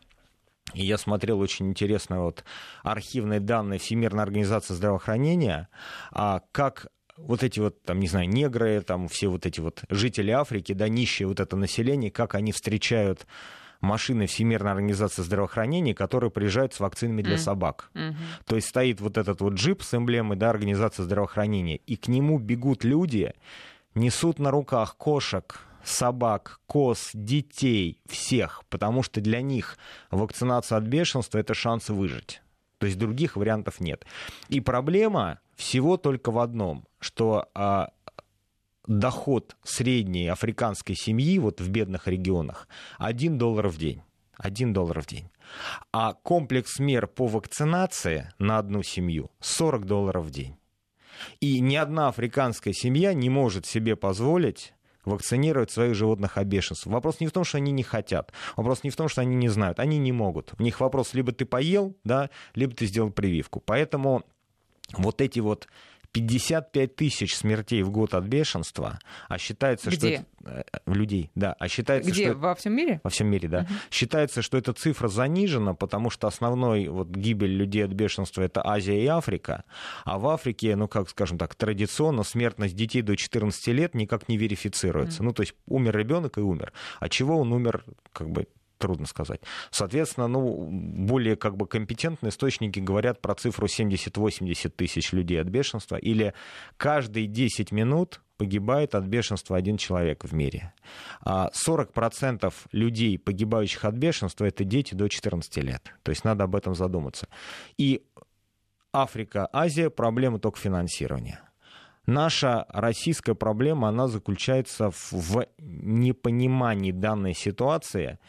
И 0.74 0.86
я 0.86 0.98
смотрел 0.98 1.40
очень 1.40 1.70
интересно 1.70 2.22
вот 2.22 2.44
архивные 2.84 3.40
данные 3.40 3.80
Всемирной 3.80 4.24
организации 4.24 4.74
здравоохранения, 4.74 5.68
а 6.12 6.42
как 6.52 6.88
вот 7.18 7.44
эти 7.44 7.60
вот, 7.60 7.84
там, 7.84 8.00
не 8.00 8.08
знаю, 8.08 8.28
негры, 8.28 8.82
там, 8.82 9.08
все 9.08 9.28
вот 9.28 9.46
эти 9.46 9.60
вот 9.60 9.84
жители 9.90 10.32
Африки, 10.32 10.74
да, 10.74 10.88
нищее 10.88 11.28
вот 11.28 11.40
это 11.40 11.56
население, 11.56 12.12
как 12.12 12.34
они 12.36 12.52
встречают 12.52 13.28
машины 13.84 14.26
Всемирной 14.26 14.72
организации 14.72 15.22
здравоохранения, 15.22 15.94
которые 15.94 16.32
приезжают 16.32 16.74
с 16.74 16.80
вакцинами 16.80 17.22
для 17.22 17.36
mm. 17.36 17.40
собак. 17.40 17.92
Mm-hmm. 17.94 18.16
То 18.46 18.56
есть 18.56 18.70
стоит 18.70 19.02
вот 19.02 19.18
этот 19.18 19.42
вот 19.42 19.54
джип 19.54 19.84
с 19.84 19.94
эмблемой 19.94 20.38
да, 20.38 20.50
Организации 20.50 21.04
здравоохранения, 21.04 21.76
и 21.76 21.96
к 21.96 22.08
нему 22.08 22.40
бегут 22.40 22.84
люди, 22.84 23.34
несут 23.94 24.40
на 24.40 24.52
руках 24.52 24.96
кошек, 24.98 25.60
собак, 25.84 26.62
коз, 26.66 27.12
детей, 27.14 28.00
всех, 28.08 28.64
потому 28.70 29.04
что 29.04 29.22
для 29.22 29.42
них 29.42 29.78
вакцинация 30.10 30.78
от 30.78 30.86
бешенства— 30.86 31.38
это 31.40 31.54
шанс 31.54 31.90
выжить. 31.90 32.42
То 32.78 32.88
есть 32.88 32.98
других 32.98 33.36
вариантов 33.36 33.80
нет. 33.80 34.06
И 34.50 34.60
проблема 34.62 35.40
всего 35.56 35.98
только 35.98 36.32
в 36.32 36.40
одном, 36.40 36.86
что 37.00 37.50
а, 37.54 37.90
доход 38.88 39.56
средней 39.64 40.28
африканской 40.28 40.96
семьи 40.96 41.40
вот 41.40 41.62
в 41.62 41.70
бедных 41.70 42.08
регионах 42.08 42.68
1 43.00 43.38
доллар 43.38 43.68
в 43.68 43.78
день. 43.78 44.02
1 44.38 44.74
доллар 44.74 45.02
в 45.02 45.06
день. 45.06 45.30
А 45.92 46.14
комплекс 46.14 46.80
мер 46.80 47.08
по 47.08 47.28
вакцинации 47.28 48.32
на 48.40 48.58
одну 48.58 48.84
семью 48.84 49.32
40 49.40 49.86
долларов 49.86 50.26
в 50.26 50.32
день. 50.32 50.58
И 51.40 51.60
ни 51.60 51.76
одна 51.76 52.08
африканская 52.08 52.74
семья 52.74 53.14
не 53.14 53.30
может 53.30 53.66
себе 53.66 53.96
позволить 53.96 54.74
вакцинировать 55.06 55.70
своих 55.70 55.96
животных 55.96 56.38
от 56.38 56.48
бешенства. 56.48 56.90
Вопрос 56.90 57.20
не 57.20 57.28
в 57.28 57.32
том, 57.32 57.44
что 57.44 57.58
они 57.58 57.72
не 57.72 57.84
хотят. 57.84 58.32
Вопрос 58.56 58.84
не 58.84 58.90
в 58.90 58.96
том, 58.96 59.10
что 59.10 59.22
они 59.22 59.36
не 59.36 59.50
знают. 59.50 59.80
Они 59.80 59.98
не 59.98 60.12
могут. 60.12 60.54
У 60.58 60.64
них 60.64 60.80
вопрос, 60.80 61.14
либо 61.14 61.32
ты 61.34 61.46
поел, 61.46 61.96
да, 62.04 62.30
либо 62.56 62.74
ты 62.74 62.86
сделал 62.86 63.12
прививку. 63.12 63.60
Поэтому 63.60 64.24
вот 64.94 65.22
эти 65.22 65.40
вот 65.40 65.68
55 66.14 66.96
тысяч 66.96 67.36
смертей 67.36 67.82
в 67.82 67.90
год 67.90 68.14
от 68.14 68.26
бешенства, 68.26 69.00
а 69.28 69.38
считается, 69.40 69.90
Где? 69.90 69.98
что 69.98 70.08
это... 70.08 70.26
Э, 70.46 70.64
людей, 70.86 71.32
да, 71.34 71.56
а 71.58 71.68
считается, 71.68 72.12
Где? 72.12 72.30
что 72.30 72.38
во 72.38 72.54
всем 72.54 72.76
мире? 72.76 73.02
Во 73.04 73.10
всем 73.10 73.28
мире, 73.28 73.50
да. 73.50 73.60
Угу. 73.62 73.74
Считается, 73.90 74.42
что 74.44 74.58
эта 74.58 74.74
цифра 74.74 75.08
занижена, 75.08 75.74
потому 75.74 76.12
что 76.12 76.28
основной 76.28 76.88
вот 76.88 77.10
гибель 77.10 77.56
людей 77.56 77.84
от 77.84 77.92
бешенства 77.92 78.44
это 78.44 78.66
Азия 78.66 79.04
и 79.04 79.08
Африка, 79.08 79.64
а 80.06 80.20
в 80.20 80.28
Африке, 80.28 80.76
ну 80.76 80.88
как 80.88 81.10
скажем 81.10 81.40
так, 81.40 81.56
традиционно 81.56 82.24
смертность 82.24 82.76
детей 82.76 83.02
до 83.02 83.18
14 83.18 83.68
лет 83.70 83.96
никак 83.96 84.30
не 84.30 84.38
верифицируется. 84.38 85.18
Угу. 85.20 85.26
Ну 85.26 85.34
то 85.34 85.42
есть 85.42 85.56
умер 85.66 85.98
ребенок 85.98 86.38
и 86.38 86.42
умер. 86.42 86.74
А 87.00 87.10
чего 87.10 87.40
он 87.40 87.52
умер, 87.52 87.86
как 88.12 88.30
бы 88.30 88.48
трудно 88.84 89.06
сказать. 89.08 89.40
Соответственно, 89.72 90.28
ну, 90.28 90.68
более 90.70 91.38
как 91.38 91.56
бы 91.56 91.68
компетентные 91.68 92.32
источники 92.32 92.80
говорят 92.80 93.22
про 93.22 93.34
цифру 93.34 93.68
70-80 93.68 94.70
тысяч 94.72 95.14
людей 95.14 95.40
от 95.40 95.48
бешенства, 95.48 95.96
или 95.96 96.34
каждые 96.76 97.28
10 97.28 97.72
минут 97.72 98.20
погибает 98.36 98.94
от 98.94 99.06
бешенства 99.06 99.56
один 99.56 99.78
человек 99.78 100.26
в 100.26 100.34
мире. 100.34 100.74
40% 101.26 102.40
а 102.44 102.52
людей, 102.74 103.18
погибающих 103.18 103.86
от 103.86 103.96
бешенства, 103.96 104.44
это 104.44 104.66
дети 104.66 104.96
до 104.96 105.08
14 105.08 105.58
лет. 105.64 105.94
То 106.04 106.10
есть 106.10 106.26
надо 106.26 106.44
об 106.44 106.54
этом 106.54 106.76
задуматься. 106.76 107.30
И 107.78 108.04
Африка, 108.92 109.48
Азия, 109.54 109.90
проблема 109.90 110.40
только 110.40 110.60
финансирования. 110.60 111.40
Наша 112.06 112.66
российская 112.68 113.34
проблема, 113.34 113.88
она 113.88 114.08
заключается 114.08 114.92
в 114.92 115.48
непонимании 115.58 116.92
данной 116.92 117.34
ситуации 117.34 118.20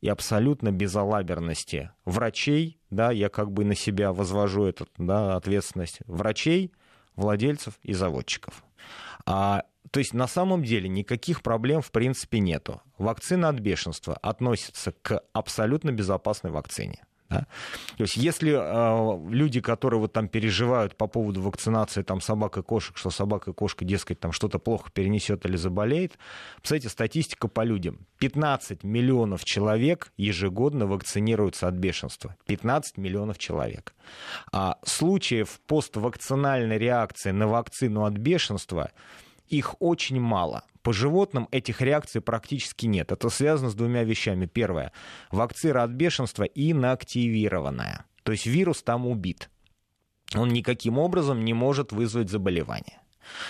и 0.00 0.08
абсолютно 0.08 0.72
безалаберности 0.72 1.90
врачей, 2.04 2.78
да, 2.90 3.10
я 3.10 3.28
как 3.28 3.52
бы 3.52 3.64
на 3.64 3.74
себя 3.74 4.12
возвожу 4.12 4.64
эту 4.64 4.88
да, 4.96 5.36
ответственность 5.36 5.98
врачей, 6.06 6.72
владельцев 7.16 7.78
и 7.82 7.92
заводчиков. 7.92 8.64
А, 9.26 9.64
то 9.90 9.98
есть 9.98 10.14
на 10.14 10.26
самом 10.26 10.64
деле 10.64 10.88
никаких 10.88 11.42
проблем 11.42 11.82
в 11.82 11.90
принципе 11.90 12.38
нету. 12.38 12.80
Вакцина 12.98 13.48
от 13.48 13.60
бешенства 13.60 14.14
относится 14.14 14.92
к 15.02 15.22
абсолютно 15.32 15.92
безопасной 15.92 16.50
вакцине. 16.50 17.04
Да? 17.30 17.46
То 17.96 18.02
есть 18.02 18.16
если 18.16 18.52
э, 18.52 19.30
люди, 19.30 19.60
которые 19.60 20.00
вот 20.00 20.12
там 20.12 20.28
переживают 20.28 20.96
по 20.96 21.06
поводу 21.06 21.40
вакцинации 21.40 22.02
там 22.02 22.20
собак 22.20 22.58
и 22.58 22.62
кошек, 22.62 22.96
что 22.96 23.10
собака 23.10 23.52
и 23.52 23.54
кошка, 23.54 23.84
дескать, 23.84 24.18
там 24.18 24.32
что-то 24.32 24.58
плохо 24.58 24.90
перенесет 24.92 25.46
или 25.46 25.56
заболеет, 25.56 26.18
кстати, 26.60 26.88
статистика 26.88 27.46
по 27.46 27.62
людям. 27.62 28.06
15 28.18 28.82
миллионов 28.82 29.44
человек 29.44 30.12
ежегодно 30.16 30.86
вакцинируются 30.86 31.68
от 31.68 31.74
бешенства. 31.74 32.36
15 32.46 32.98
миллионов 32.98 33.38
человек. 33.38 33.94
А 34.52 34.78
случаев 34.84 35.60
поствакцинальной 35.66 36.78
реакции 36.78 37.30
на 37.30 37.46
вакцину 37.46 38.04
от 38.04 38.14
бешенства 38.14 38.90
их 39.48 39.76
очень 39.80 40.20
мало. 40.20 40.64
По 40.82 40.92
животным 40.92 41.48
этих 41.50 41.80
реакций 41.80 42.20
практически 42.20 42.86
нет. 42.86 43.12
Это 43.12 43.28
связано 43.28 43.70
с 43.70 43.74
двумя 43.74 44.02
вещами. 44.04 44.46
Первое. 44.46 44.92
Вакцина 45.30 45.82
от 45.82 45.90
бешенства 45.90 46.44
инактивированная. 46.44 48.06
То 48.22 48.32
есть 48.32 48.46
вирус 48.46 48.82
там 48.82 49.06
убит. 49.06 49.50
он 50.34 50.50
никаким 50.50 50.98
образом 50.98 51.44
не 51.44 51.54
может 51.54 51.92
вызвать 51.92 52.30
заболевание. 52.30 53.00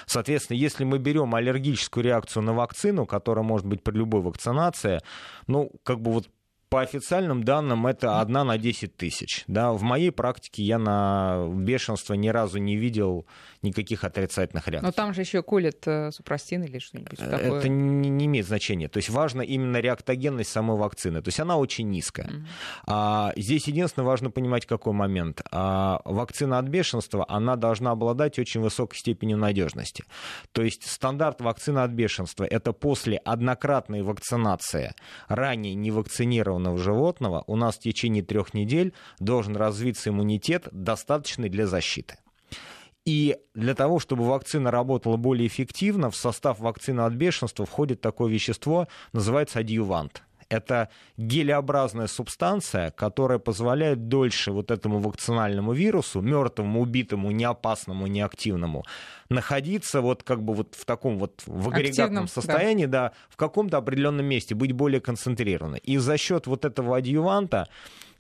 Соответственно, 0.07 0.57
если 0.57 0.85
мы 0.85 0.99
берем 0.99 1.35
аллергическую 1.35 2.05
реакцию 2.05 2.43
на 2.43 2.53
вакцину, 2.53 3.07
которая 3.07 3.45
может 3.45 3.67
быть 3.67 3.83
при 3.83 3.97
любой 3.97 4.21
вакцинации, 4.21 5.01
ну, 5.47 5.71
как 5.85 6.01
бы 6.01 6.13
вот 6.13 6.29
по 6.71 6.83
официальным 6.83 7.43
данным 7.43 7.87
это 7.89 8.21
одна 8.21 8.45
на 8.45 8.57
10 8.57 8.97
тысяч. 8.97 9.43
Да, 9.49 9.73
в 9.73 9.83
моей 9.83 10.13
практике 10.13 10.63
я 10.63 10.79
на 10.79 11.49
бешенство 11.53 12.15
ни 12.15 12.29
разу 12.29 12.59
не 12.59 12.77
видел 12.77 13.27
никаких 13.63 14.05
отрицательных 14.05 14.67
реакций. 14.69 14.87
Но 14.87 14.93
там 14.93 15.15
же 15.15 15.21
еще 15.21 15.43
колят 15.43 15.87
э, 15.87 16.11
супрастин 16.11 16.65
или 16.65 16.79
что-нибудь 16.79 17.21
Э, 17.21 17.31
такое. 17.31 17.59
Это 17.59 17.69
не, 17.69 18.09
не 18.09 18.27
имеет 18.27 18.47
значения. 18.47 18.89
То 18.89 18.99
есть 18.99 19.11
важна 19.11 19.43
именно 19.43 19.79
реактогенность 19.79 20.51
самой 20.51 20.77
вакцины. 20.77 21.23
То 21.23 21.29
есть 21.29 21.41
она 21.41 21.57
очень 21.57 21.89
низкая. 21.91 22.29
Мгм. 22.29 22.47
А, 22.87 23.33
здесь 23.37 23.69
единственное 23.69 24.07
важно 24.07 24.31
понимать, 24.31 24.67
какой 24.67 24.93
момент. 24.93 25.43
А, 25.51 26.01
вакцина 26.05 26.59
от 26.59 26.67
бешенства, 26.67 27.25
она 27.29 27.57
должна 27.57 27.93
обладать 27.93 28.39
очень 28.39 28.61
высокой 28.61 28.97
степенью 28.97 29.37
надежности. 29.37 30.05
То 30.53 30.63
есть 30.63 30.89
стандарт 30.89 31.41
вакцины 31.41 31.81
от 31.81 31.91
бешенства– 31.91 32.45
это 32.51 32.73
после 32.73 33.19
однократной 33.19 34.03
вакцинации 34.03 34.95
ранее 35.29 35.75
невакцинированного 35.75 36.79
животного 36.79 37.45
у 37.47 37.57
нас 37.57 37.77
в 37.77 37.81
течение 37.81 38.23
трех 38.23 38.55
недель 38.55 38.93
должен 39.19 39.57
развиться 39.57 40.11
иммунитет, 40.11 40.69
достаточный 40.73 41.49
для 41.49 41.67
защиты. 41.67 42.17
И 43.11 43.37
для 43.55 43.75
того, 43.75 43.99
чтобы 43.99 44.25
вакцина 44.25 44.71
работала 44.71 45.17
более 45.17 45.49
эффективно, 45.49 46.13
в 46.13 46.17
состав 46.17 46.61
вакцины 46.61 47.01
от 47.01 47.13
бешенства 47.15 47.67
входит 47.67 48.01
такое 48.01 48.31
вещество, 48.31 48.87
называется 49.13 49.59
адъювант. 49.59 50.23
Это 50.49 50.91
гелеобразная 51.17 52.07
субстанция, 52.07 52.93
которая 52.93 53.41
позволяет 53.41 54.07
дольше 54.07 54.53
вот 54.53 54.71
этому 54.71 55.01
вакцинальному 55.01 55.73
вирусу, 55.73 56.21
мертвому, 56.21 56.83
убитому, 56.83 57.33
неопасному, 57.33 58.07
неактивному, 58.07 58.85
находиться 59.29 60.03
вот 60.03 60.23
как 60.23 60.45
бы 60.45 60.55
вот 60.55 60.77
в 60.77 60.85
таком 60.85 61.19
вот 61.19 61.43
в 61.47 61.69
агрегатном 61.69 62.05
Активном, 62.05 62.27
да. 62.27 62.33
состоянии, 62.33 62.87
да. 62.87 63.13
в 63.29 63.37
каком-то 63.37 63.77
определенном 63.79 64.27
месте, 64.27 64.55
быть 64.55 64.71
более 64.71 65.01
концентрированной. 65.01 65.81
И 65.81 65.99
за 65.99 66.17
счет 66.17 66.47
вот 66.47 66.65
этого 66.65 66.97
адъюванта 66.97 67.67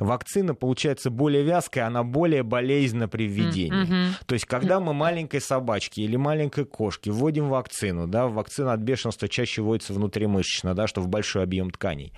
вакцина 0.04 0.54
получается 0.54 1.10
более 1.10 1.42
вязкая, 1.42 1.86
она 1.86 2.02
более 2.02 2.42
болезненна 2.42 3.08
при 3.08 3.26
введении. 3.26 3.84
Мгм. 3.84 4.14
То 4.26 4.34
есть, 4.34 4.46
когда 4.46 4.80
мы 4.80 4.92
маленькой 4.94 5.40
собачке 5.40 6.02
или 6.02 6.16
маленькой 6.16 6.64
кошке 6.64 7.10
вводим 7.10 7.48
вакцину, 7.48 8.06
да, 8.06 8.26
вакцина 8.26 8.72
от 8.72 8.80
бешенства 8.80 9.28
чаще 9.28 9.62
вводится 9.62 9.92
внутримышечно, 9.92 10.74
да, 10.74 10.86
что 10.86 11.00
в 11.00 11.08
большой 11.08 11.42
объем 11.42 11.70
тканей. 11.70 12.12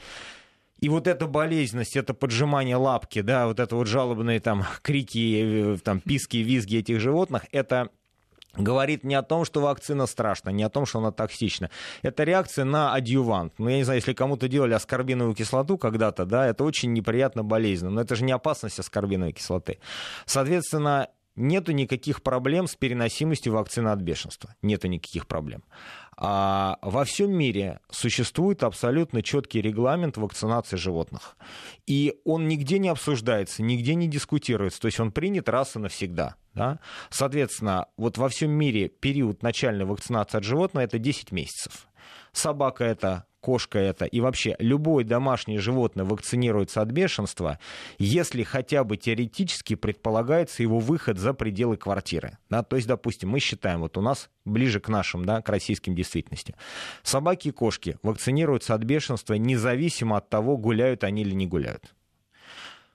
И 0.80 0.88
вот 0.88 1.06
эта 1.06 1.28
болезненность, 1.28 1.96
это 1.96 2.12
поджимание 2.12 2.74
лапки, 2.74 3.20
да, 3.20 3.46
вот 3.46 3.60
это 3.60 3.76
вот 3.76 3.86
жалобные 3.86 4.40
там 4.40 4.64
крики, 4.82 5.74
э, 5.74 5.78
там 5.82 6.00
писки, 6.00 6.38
визги 6.38 6.78
этих 6.78 6.98
животных, 6.98 7.44
это 7.52 7.90
говорит 8.56 9.04
не 9.04 9.14
о 9.14 9.22
том, 9.22 9.44
что 9.44 9.60
вакцина 9.60 10.06
страшна, 10.06 10.52
не 10.52 10.62
о 10.62 10.68
том, 10.68 10.86
что 10.86 10.98
она 10.98 11.12
токсична. 11.12 11.70
Это 12.02 12.24
реакция 12.24 12.64
на 12.64 12.94
адъювант. 12.94 13.54
Ну, 13.58 13.68
я 13.68 13.76
не 13.76 13.84
знаю, 13.84 13.98
если 13.98 14.12
кому-то 14.12 14.48
делали 14.48 14.74
аскорбиновую 14.74 15.34
кислоту 15.34 15.78
когда-то, 15.78 16.24
да, 16.24 16.46
это 16.46 16.64
очень 16.64 16.92
неприятно 16.92 17.42
болезненно. 17.44 17.92
Но 17.92 18.00
это 18.00 18.14
же 18.16 18.24
не 18.24 18.32
опасность 18.32 18.78
аскорбиновой 18.78 19.32
кислоты. 19.32 19.78
Соответственно, 20.26 21.08
нету 21.36 21.72
никаких 21.72 22.22
проблем 22.22 22.66
с 22.66 22.76
переносимостью 22.76 23.52
вакцины 23.54 23.88
от 23.88 24.00
бешенства. 24.00 24.54
Нету 24.62 24.88
никаких 24.88 25.26
проблем. 25.26 25.64
А 26.16 26.78
во 26.82 27.04
всем 27.04 27.32
мире 27.32 27.80
существует 27.90 28.62
абсолютно 28.62 29.22
четкий 29.22 29.62
регламент 29.62 30.18
вакцинации 30.18 30.76
животных. 30.76 31.36
И 31.86 32.20
он 32.24 32.48
нигде 32.48 32.78
не 32.78 32.90
обсуждается, 32.90 33.62
нигде 33.62 33.94
не 33.94 34.08
дискутируется. 34.08 34.80
То 34.80 34.86
есть 34.86 35.00
он 35.00 35.10
принят 35.10 35.48
раз 35.48 35.74
и 35.76 35.78
навсегда. 35.78 36.36
Да? 36.54 36.78
Соответственно, 37.10 37.86
вот 37.96 38.18
во 38.18 38.28
всем 38.28 38.50
мире 38.50 38.88
период 38.88 39.42
начальной 39.42 39.84
вакцинации 39.84 40.38
от 40.38 40.44
животного 40.44 40.84
это 40.84 40.98
10 40.98 41.32
месяцев. 41.32 41.88
Собака 42.32 42.84
это, 42.84 43.26
кошка 43.40 43.78
это 43.78 44.06
и 44.06 44.20
вообще 44.20 44.56
любое 44.58 45.04
домашнее 45.04 45.58
животное 45.60 46.04
вакцинируется 46.04 46.80
от 46.80 46.88
бешенства, 46.90 47.58
если 47.98 48.42
хотя 48.42 48.84
бы 48.84 48.96
теоретически 48.96 49.74
предполагается 49.74 50.62
его 50.62 50.78
выход 50.78 51.18
за 51.18 51.34
пределы 51.34 51.76
квартиры. 51.76 52.38
Да? 52.48 52.62
То 52.62 52.76
есть, 52.76 52.88
допустим, 52.88 53.30
мы 53.30 53.40
считаем, 53.40 53.80
вот 53.80 53.98
у 53.98 54.00
нас 54.00 54.30
ближе 54.44 54.80
к 54.80 54.88
нашим, 54.88 55.24
да, 55.24 55.42
к 55.42 55.48
российским 55.48 55.94
действительности. 55.94 56.54
Собаки 57.02 57.48
и 57.48 57.52
кошки 57.52 57.98
вакцинируются 58.02 58.74
от 58.74 58.82
бешенства 58.84 59.34
независимо 59.34 60.16
от 60.16 60.28
того, 60.30 60.56
гуляют 60.56 61.04
они 61.04 61.22
или 61.22 61.34
не 61.34 61.46
гуляют. 61.46 61.94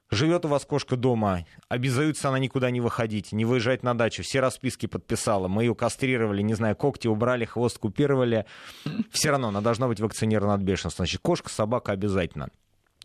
Живет 0.10 0.46
у 0.46 0.48
вас 0.48 0.66
кошка 0.66 0.96
дома, 0.96 1.46
обязуется 1.68 2.30
она 2.30 2.40
никуда 2.40 2.72
не 2.72 2.80
выходить, 2.80 3.34
не 3.34 3.44
выезжать 3.44 3.84
на 3.84 3.94
дачу, 3.94 4.24
все 4.24 4.40
расписки 4.40 4.86
подписала, 4.86 5.50
мы 5.50 5.64
ее 5.64 5.76
кастрировали, 5.76 6.42
не 6.42 6.54
знаю, 6.54 6.78
когти 6.78 7.08
убрали, 7.08 7.44
хвост 7.44 7.78
купировали, 7.78 8.46
все 9.12 9.32
равно 9.32 9.50
она 9.50 9.60
должна 9.60 9.88
быть 9.88 10.00
вакцинирована 10.00 10.54
от 10.54 10.62
бешенства. 10.62 11.04
Значит, 11.04 11.20
кошка, 11.22 11.50
собака 11.50 11.92
обязательно. 11.92 12.50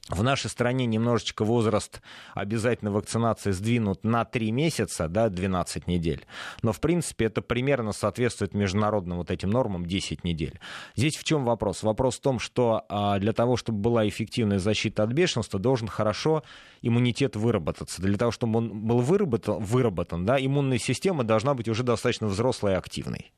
В 0.08 0.22
нашей 0.24 0.50
стране 0.50 0.84
немножечко 0.86 1.44
возраст 1.44 2.02
обязательной 2.34 2.90
вакцинации 2.90 3.52
сдвинут 3.52 4.02
на 4.02 4.24
3 4.24 4.50
месяца, 4.50 5.06
да, 5.06 5.28
12 5.28 5.86
недель. 5.86 6.26
Но, 6.62 6.72
в 6.72 6.80
принципе, 6.80 7.26
это 7.26 7.40
примерно 7.40 7.92
соответствует 7.92 8.52
международным 8.52 9.18
вот 9.18 9.30
этим 9.30 9.50
нормам 9.50 9.86
10 9.86 10.24
недель. 10.24 10.58
Здесь 10.96 11.16
в 11.16 11.22
чем 11.22 11.44
вопрос? 11.44 11.84
Вопрос 11.84 12.16
в 12.16 12.20
том, 12.20 12.40
что 12.40 12.84
а, 12.88 13.20
для 13.20 13.32
того, 13.32 13.56
чтобы 13.56 13.78
была 13.78 14.08
эффективная 14.08 14.58
защита 14.58 15.04
от 15.04 15.12
бешенства, 15.12 15.60
должен 15.60 15.86
хорошо 15.86 16.42
иммунитет 16.82 17.36
выработаться. 17.36 18.02
Для 18.02 18.18
того, 18.18 18.32
чтобы 18.32 18.58
он 18.58 18.86
был 18.86 18.98
выработан, 18.98 19.62
выработан 19.62 20.26
да, 20.26 20.36
иммунная 20.44 20.78
система 20.78 21.22
должна 21.22 21.54
быть 21.54 21.68
уже 21.68 21.84
достаточно 21.84 22.26
взрослой 22.26 22.72
и 22.72 22.76
активной. 22.76 23.32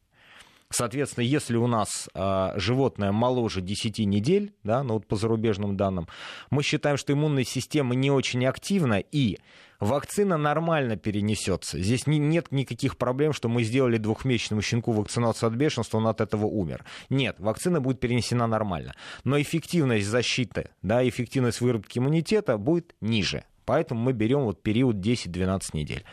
Соответственно, 0.75 1.23
если 1.23 1.57
у 1.57 1.69
нас 1.69 2.09
э, 2.15 2.53
животное 2.57 3.13
моложе 3.13 3.61
10 3.61 4.01
недель, 4.01 4.53
да, 4.65 4.83
ну 4.83 4.95
вот 4.95 5.07
по 5.07 5.15
зарубежным 5.15 5.77
данным, 5.77 6.09
мы 6.51 6.65
считаем, 6.65 6.97
что 6.97 7.13
иммунная 7.13 7.45
система 7.45 7.95
не 7.95 8.11
очень 8.11 8.45
активна, 8.45 8.99
и 8.99 9.39
вакцина 9.79 10.37
нормально 10.37 10.97
перенесется. 10.97 11.81
Здесь 11.81 12.09
не, 12.09 12.19
нет 12.19 12.51
никаких 12.51 12.99
проблем, 12.99 13.33
что 13.33 13.49
мы 13.49 13.63
сделали 13.63 13.99
двухмесячному 13.99 14.63
щенку 14.63 14.91
вакцинацию 14.91 15.47
от 15.47 15.55
бешенства, 15.55 15.99
он 15.99 16.09
от 16.09 16.21
этого 16.21 16.47
умер. 16.47 16.85
Нет, 17.09 17.37
вакцина 17.39 17.81
будет 17.81 18.01
перенесена 18.01 18.49
нормально. 18.49 18.95
Но 19.23 19.41
эффективность 19.41 20.09
защиты, 20.09 20.71
да, 20.83 21.09
эффективность 21.09 21.61
выработки 21.61 22.01
иммунитета 22.01 22.59
будет 22.59 22.97
ниже. 23.01 23.45
Поэтому 23.65 24.01
мы 24.01 24.13
берем 24.13 24.41
вот 24.41 24.61
период 24.61 24.97
10-12 24.97 25.61
недель. 25.73 26.05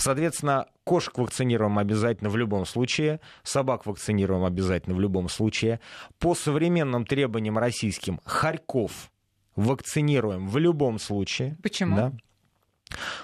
Соответственно, 0.00 0.66
кошек 0.84 1.18
вакцинируем 1.18 1.78
обязательно 1.78 2.30
в 2.30 2.36
любом 2.36 2.64
случае, 2.64 3.20
собак 3.42 3.84
вакцинируем 3.84 4.44
обязательно 4.44 4.96
в 4.96 5.00
любом 5.00 5.28
случае. 5.28 5.78
По 6.18 6.34
современным 6.34 7.04
требованиям 7.04 7.58
российским, 7.58 8.18
хорьков 8.24 9.12
вакцинируем 9.56 10.48
в 10.48 10.56
любом 10.56 10.98
случае. 10.98 11.58
Почему? 11.62 11.96
Да. 11.96 12.12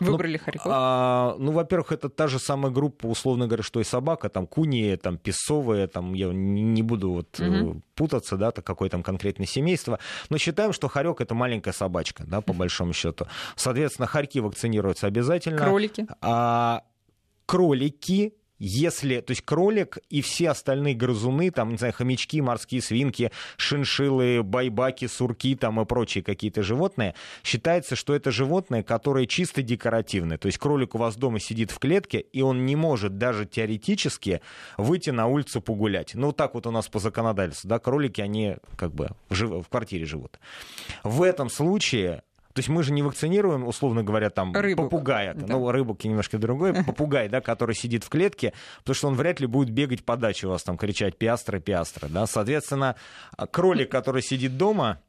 Выбрали 0.00 0.36
Харьков. 0.36 0.66
А, 0.66 1.36
ну, 1.38 1.52
во-первых, 1.52 1.92
это 1.92 2.08
та 2.08 2.28
же 2.28 2.38
самая 2.38 2.72
группа, 2.72 3.06
условно 3.06 3.46
говоря, 3.46 3.62
что 3.62 3.80
и 3.80 3.84
собака, 3.84 4.28
там 4.28 4.46
куни, 4.46 4.96
там 4.96 5.18
песовые, 5.18 5.86
там 5.86 6.14
я 6.14 6.28
не, 6.32 6.82
буду 6.82 7.10
вот 7.12 7.40
э, 7.40 7.74
путаться, 7.94 8.36
да, 8.36 8.50
то 8.50 8.62
какое 8.62 8.88
там 8.88 9.02
конкретное 9.02 9.46
семейство, 9.46 9.98
но 10.30 10.38
считаем, 10.38 10.72
что 10.72 10.88
хорек 10.88 11.20
это 11.20 11.34
маленькая 11.34 11.72
собачка, 11.72 12.24
да, 12.26 12.40
по 12.40 12.52
большому 12.52 12.92
счету. 12.92 13.26
Соответственно, 13.56 14.06
хорьки 14.06 14.40
вакцинируются 14.40 15.06
обязательно. 15.06 15.58
Кролики. 15.58 16.06
А 16.20 16.82
кролики, 17.46 18.34
если, 18.58 19.20
то 19.20 19.32
есть 19.32 19.42
кролик 19.42 19.98
и 20.08 20.22
все 20.22 20.50
остальные 20.50 20.94
грызуны, 20.94 21.50
там, 21.50 21.70
не 21.70 21.76
знаю, 21.76 21.92
хомячки, 21.92 22.40
морские 22.40 22.82
свинки, 22.82 23.30
шиншиллы, 23.56 24.42
байбаки, 24.42 25.06
сурки 25.06 25.54
там 25.54 25.80
и 25.80 25.84
прочие 25.84 26.24
какие-то 26.24 26.62
животные, 26.62 27.14
считается, 27.44 27.96
что 27.96 28.14
это 28.14 28.30
животные, 28.30 28.82
которые 28.82 29.26
чисто 29.26 29.62
декоративные. 29.62 30.38
То 30.38 30.46
есть 30.46 30.58
кролик 30.58 30.94
у 30.94 30.98
вас 30.98 31.16
дома 31.16 31.40
сидит 31.40 31.70
в 31.70 31.78
клетке, 31.78 32.20
и 32.20 32.42
он 32.42 32.66
не 32.66 32.76
может 32.76 33.18
даже 33.18 33.46
теоретически 33.46 34.40
выйти 34.76 35.10
на 35.10 35.26
улицу 35.26 35.60
погулять. 35.60 36.14
Ну, 36.14 36.28
вот 36.28 36.36
так 36.36 36.54
вот 36.54 36.66
у 36.66 36.70
нас 36.70 36.88
по 36.88 36.98
законодательству, 36.98 37.68
да, 37.68 37.78
кролики, 37.78 38.20
они 38.20 38.56
как 38.76 38.94
бы 38.94 39.10
в, 39.28 39.34
жив- 39.34 39.64
в 39.64 39.68
квартире 39.68 40.06
живут. 40.06 40.38
В 41.04 41.22
этом 41.22 41.50
случае 41.50 42.22
то 42.56 42.60
есть 42.60 42.70
мы 42.70 42.82
же 42.82 42.90
не 42.90 43.02
вакцинируем, 43.02 43.68
условно 43.68 44.02
говоря, 44.02 44.30
там 44.30 44.54
Рыбок. 44.54 44.88
попугая. 44.88 45.34
Да. 45.34 45.44
Ну, 45.46 45.70
рыбок 45.70 46.02
немножко 46.04 46.38
другой. 46.38 46.72
Попугай, 46.86 47.28
да, 47.28 47.42
который 47.42 47.74
сидит 47.74 48.02
в 48.02 48.08
клетке, 48.08 48.54
потому 48.78 48.94
что 48.94 49.08
он 49.08 49.14
вряд 49.14 49.40
ли 49.40 49.46
будет 49.46 49.68
бегать 49.68 50.06
по 50.06 50.16
даче 50.16 50.46
у 50.46 50.50
вас 50.50 50.62
там, 50.62 50.78
кричать 50.78 51.18
пиастра, 51.18 51.60
пиастра, 51.60 52.08
да. 52.08 52.26
Соответственно, 52.26 52.96
кролик, 53.50 53.90
который 53.90 54.22
сидит 54.22 54.56
дома, 54.56 55.02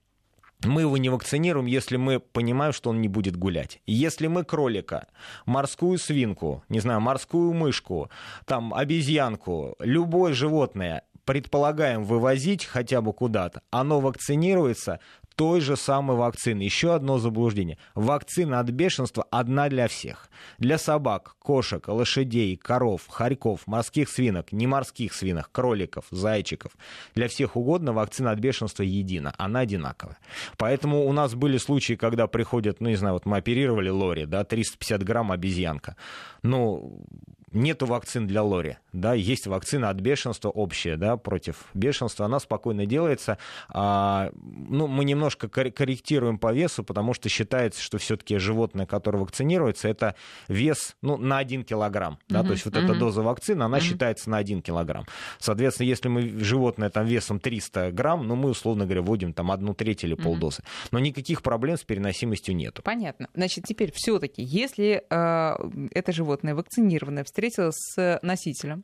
мы 0.65 0.81
его 0.81 0.97
не 0.97 1.07
вакцинируем, 1.07 1.67
если 1.67 1.95
мы 1.95 2.19
понимаем, 2.19 2.73
что 2.73 2.89
он 2.89 2.99
не 2.99 3.07
будет 3.07 3.37
гулять. 3.37 3.79
Если 3.85 4.27
мы 4.27 4.43
кролика, 4.43 5.07
морскую 5.45 5.97
свинку, 5.99 6.65
не 6.67 6.81
знаю, 6.81 6.99
морскую 6.99 7.53
мышку, 7.53 8.09
там, 8.43 8.73
обезьянку, 8.73 9.77
любое 9.79 10.33
животное 10.33 11.03
предполагаем 11.23 12.03
вывозить 12.03 12.65
хотя 12.65 13.01
бы 13.01 13.13
куда-то, 13.13 13.61
оно 13.69 14.01
вакцинируется 14.01 14.99
той 15.37 15.61
же 15.61 15.77
самой 15.77 16.17
вакцины. 16.17 16.63
Еще 16.63 16.95
одно 16.95 17.19
заблуждение. 17.19 17.77
Вакцина 17.93 18.59
от 18.59 18.71
бешенства 18.71 19.23
одна 19.29 19.69
для 19.69 19.87
всех. 19.87 20.29
Для 20.57 20.79
собак, 20.79 21.35
кошек, 21.39 21.87
лошадей, 21.87 22.57
коров, 22.57 23.03
хорьков, 23.07 23.67
морских 23.67 24.09
свинок, 24.09 24.51
не 24.51 24.65
морских 24.65 25.13
свинок, 25.13 25.51
кроликов, 25.51 26.05
зайчиков. 26.09 26.71
Для 27.13 27.27
всех 27.27 27.55
угодно 27.55 27.93
вакцина 27.93 28.31
от 28.31 28.39
бешенства 28.39 28.81
едина. 28.81 29.31
Она 29.37 29.59
одинаковая. 29.59 30.17
Поэтому 30.57 31.05
у 31.05 31.13
нас 31.13 31.35
были 31.35 31.57
случаи, 31.57 31.93
когда 31.93 32.25
приходят, 32.25 32.81
ну 32.81 32.89
не 32.89 32.95
знаю, 32.95 33.13
вот 33.13 33.27
мы 33.27 33.37
оперировали 33.37 33.89
Лори, 33.89 34.25
да, 34.25 34.43
350 34.43 35.03
грамм 35.03 35.31
обезьянка. 35.31 35.95
Ну, 36.41 37.05
нету 37.51 37.85
вакцин 37.85 38.27
для 38.27 38.43
лори, 38.43 38.77
да, 38.93 39.13
есть 39.13 39.47
вакцина 39.47 39.89
от 39.89 39.97
бешенства 39.97 40.49
общая, 40.49 40.97
да, 40.97 41.17
против 41.17 41.65
бешенства, 41.73 42.25
она 42.25 42.39
спокойно 42.39 42.85
делается. 42.85 43.37
А, 43.69 44.31
ну, 44.33 44.87
мы 44.87 45.05
немножко 45.05 45.47
корректируем 45.47 46.37
по 46.37 46.53
весу, 46.53 46.83
потому 46.83 47.13
что 47.13 47.29
считается, 47.29 47.81
что 47.81 47.97
все-таки 47.97 48.37
животное, 48.37 48.85
которое 48.85 49.19
вакцинируется, 49.19 49.87
это 49.87 50.15
вес, 50.47 50.95
ну, 51.01 51.17
на 51.17 51.37
1 51.37 51.63
килограмм, 51.63 52.19
да, 52.27 52.39
mm-hmm. 52.39 52.45
то 52.45 52.51
есть 52.51 52.65
вот 52.65 52.75
mm-hmm. 52.75 52.83
эта 52.83 52.95
доза 52.95 53.21
вакцины, 53.21 53.63
она 53.63 53.77
mm-hmm. 53.77 53.81
считается 53.81 54.29
на 54.29 54.37
1 54.37 54.61
килограмм. 54.61 55.05
Соответственно, 55.39 55.87
если 55.87 56.09
мы 56.09 56.27
животное 56.43 56.89
там 56.89 57.05
весом 57.05 57.39
300 57.39 57.91
грамм, 57.91 58.27
ну, 58.27 58.35
мы, 58.35 58.49
условно 58.49 58.85
говоря, 58.85 59.01
вводим 59.01 59.33
там 59.33 59.51
одну 59.51 59.73
треть 59.73 60.03
или 60.03 60.15
полдозы. 60.15 60.63
Но 60.91 60.99
никаких 60.99 61.41
проблем 61.41 61.77
с 61.77 61.83
переносимостью 61.83 62.55
нету. 62.55 62.81
Понятно. 62.83 63.29
Значит, 63.33 63.65
теперь 63.65 63.91
все-таки, 63.93 64.41
если 64.43 65.03
э, 65.09 65.89
это 65.91 66.11
животное 66.11 66.55
вакцинированное, 66.55 67.23
встретилась 67.37 67.75
с 67.75 68.19
носителем 68.23 68.83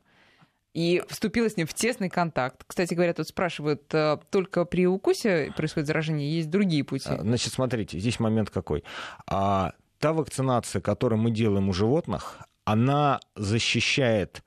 и 0.74 1.02
вступила 1.08 1.50
с 1.50 1.56
ним 1.56 1.66
в 1.66 1.74
тесный 1.74 2.08
контакт. 2.08 2.62
Кстати 2.64 2.94
говоря, 2.94 3.12
тут 3.12 3.26
спрашивают, 3.26 3.92
э, 3.92 4.18
только 4.30 4.64
при 4.64 4.86
укусе 4.86 5.52
происходит 5.56 5.88
заражение, 5.88 6.36
есть 6.36 6.50
другие 6.50 6.84
пути? 6.84 7.08
А, 7.08 7.20
значит, 7.20 7.52
смотрите, 7.52 7.98
здесь 7.98 8.20
момент 8.20 8.50
какой. 8.50 8.84
А, 9.26 9.72
та 9.98 10.12
вакцинация, 10.12 10.80
которую 10.80 11.20
мы 11.20 11.32
делаем 11.32 11.68
у 11.68 11.72
животных, 11.72 12.38
она 12.64 13.18
защищает, 13.34 14.44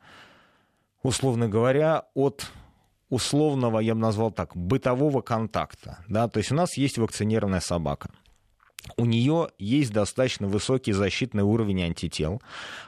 условно 1.04 1.50
говоря, 1.50 2.06
от 2.13 2.50
условного, 3.10 3.80
я 3.80 3.93
бы 3.93 4.00
назвал 4.00 4.32
так, 4.32 4.56
бытового 4.56 5.20
контакта. 5.22 6.00
Да? 6.08 6.30
То 6.30 6.38
есть 6.38 6.54
у 6.54 6.56
нас 6.56 6.78
есть 6.78 6.98
вакцинированная 6.98 7.60
собака 7.60 8.10
у 8.96 9.06
нее 9.06 9.50
есть 9.58 9.92
достаточно 9.92 10.48
высокий 10.48 10.94
защитный 10.94 11.44
уровень 11.44 11.84
антител, 11.84 12.42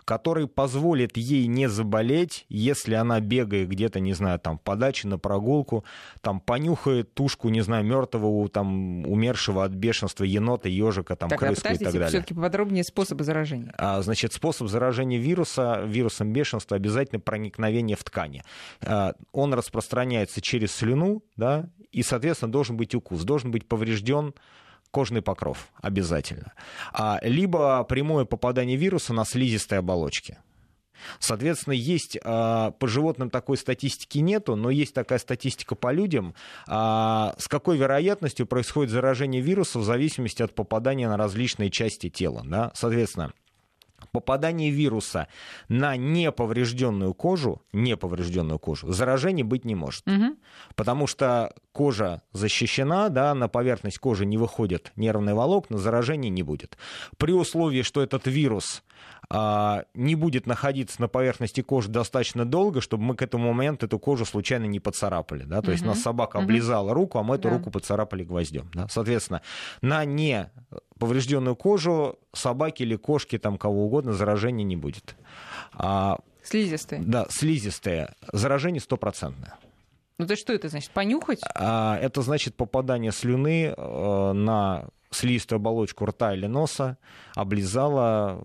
который 0.05 0.47
позволит 0.47 1.17
ей 1.17 1.47
не 1.47 1.67
заболеть, 1.67 2.45
если 2.47 2.93
она 2.93 3.19
бегает 3.19 3.69
где-то, 3.69 3.99
не 3.99 4.13
знаю, 4.13 4.39
там, 4.39 4.57
по 4.57 4.75
даче 4.75 5.07
на 5.07 5.19
прогулку, 5.19 5.83
там, 6.21 6.39
понюхает 6.39 7.13
тушку, 7.13 7.49
не 7.49 7.61
знаю, 7.61 7.83
мертвого, 7.83 8.47
там, 8.49 9.05
умершего 9.05 9.63
от 9.63 9.71
бешенства 9.71 10.23
енота, 10.23 10.69
ежика, 10.69 11.15
там, 11.15 11.29
так, 11.29 11.39
крыску 11.39 11.67
а 11.67 11.73
и 11.73 11.77
так 11.77 11.93
далее. 11.93 12.07
все-таки 12.07 12.33
поподробнее 12.33 12.83
способы 12.83 13.23
заражения. 13.23 13.73
А, 13.77 14.01
значит, 14.01 14.33
способ 14.33 14.67
заражения 14.67 15.19
вируса, 15.19 15.83
вирусом 15.85 16.31
бешенства 16.31 16.77
обязательно 16.77 17.19
проникновение 17.19 17.97
в 17.97 18.03
ткани. 18.03 18.43
А, 18.81 19.13
он 19.31 19.53
распространяется 19.53 20.41
через 20.41 20.71
слюну, 20.71 21.23
да, 21.35 21.69
и, 21.91 22.03
соответственно, 22.03 22.51
должен 22.51 22.77
быть 22.77 22.95
укус, 22.95 23.23
должен 23.23 23.51
быть 23.51 23.67
поврежден 23.67 24.33
кожный 24.91 25.21
покров 25.21 25.69
обязательно. 25.81 26.53
А, 26.93 27.19
либо 27.21 27.83
прямое 27.83 28.25
попадание 28.25 28.77
вируса 28.77 29.13
на 29.13 29.25
слизистой 29.25 29.79
оболочке. 29.79 30.39
Соответственно, 31.19 31.73
есть 31.73 32.17
э, 32.17 32.19
по 32.21 32.87
животным 32.87 33.29
такой 33.29 33.57
статистики 33.57 34.17
нету, 34.19 34.55
но 34.55 34.69
есть 34.69 34.93
такая 34.93 35.19
статистика 35.19 35.75
по 35.75 35.91
людям, 35.91 36.33
э, 36.67 36.71
с 36.71 37.47
какой 37.47 37.77
вероятностью 37.77 38.45
происходит 38.45 38.91
заражение 38.91 39.41
вируса 39.41 39.79
в 39.79 39.83
зависимости 39.83 40.41
от 40.41 40.53
попадания 40.53 41.07
на 41.07 41.17
различные 41.17 41.69
части 41.69 42.09
тела. 42.09 42.43
Да? 42.45 42.71
Соответственно, 42.73 43.33
попадание 44.11 44.71
вируса 44.71 45.27
на 45.67 45.95
неповрежденную 45.97 47.13
кожу, 47.13 47.61
неповрежденную 47.73 48.59
кожу, 48.59 48.91
заражения 48.91 49.43
быть 49.43 49.65
не 49.65 49.75
может. 49.75 50.07
Угу. 50.07 50.37
Потому 50.75 51.07
что 51.07 51.53
кожа 51.71 52.21
защищена, 52.33 53.09
да, 53.09 53.33
на 53.33 53.47
поверхность 53.47 53.99
кожи 53.99 54.25
не 54.25 54.37
выходят 54.37 54.91
нервные 54.95 55.35
волокна, 55.35 55.77
заражения 55.77 56.29
не 56.29 56.43
будет. 56.43 56.77
При 57.17 57.33
условии, 57.33 57.81
что 57.81 58.01
этот 58.01 58.27
вирус 58.27 58.83
а, 59.29 59.83
не 59.93 60.15
будет 60.15 60.47
находиться 60.47 60.99
на 61.01 61.07
поверхности 61.07 61.61
кожи 61.61 61.89
достаточно 61.89 62.45
долго, 62.45 62.81
чтобы 62.81 63.03
мы 63.03 63.15
к 63.15 63.21
этому 63.21 63.53
моменту 63.53 63.85
эту 63.85 63.99
кожу 63.99 64.25
случайно 64.25 64.65
не 64.65 64.79
поцарапали. 64.79 65.43
Да? 65.43 65.57
То 65.57 65.67
угу. 65.67 65.71
есть 65.71 65.85
нас 65.85 66.01
собака 66.01 66.39
облизала 66.39 66.93
руку, 66.93 67.19
а 67.19 67.23
мы 67.23 67.35
эту 67.35 67.49
да. 67.49 67.55
руку 67.55 67.69
поцарапали 67.69 68.23
гвоздем. 68.23 68.69
Да? 68.73 68.87
Соответственно, 68.89 69.41
на 69.81 70.03
не 70.05 70.49
поврежденную 70.99 71.55
кожу 71.55 72.19
собаки 72.33 72.83
или 72.83 72.95
кошки, 72.95 73.37
там 73.37 73.57
кого 73.57 73.85
угодно, 73.85 74.13
заражения 74.13 74.63
не 74.63 74.75
будет. 74.75 75.15
А, 75.73 76.19
слизистые? 76.43 77.01
Да, 77.03 77.25
слизистые. 77.29 78.13
Заражение 78.31 78.81
стопроцентное. 78.81 79.55
Ну 80.17 80.27
то 80.27 80.35
что 80.35 80.53
это 80.53 80.67
значит? 80.67 80.91
Понюхать? 80.91 81.39
А, 81.55 81.97
это 81.97 82.21
значит 82.21 82.55
попадание 82.55 83.11
слюны 83.11 83.73
э, 83.75 84.31
на 84.33 84.89
слизистую 85.11 85.57
оболочку 85.57 86.05
рта 86.05 86.33
или 86.35 86.45
носа, 86.45 86.97
облизала, 87.35 88.43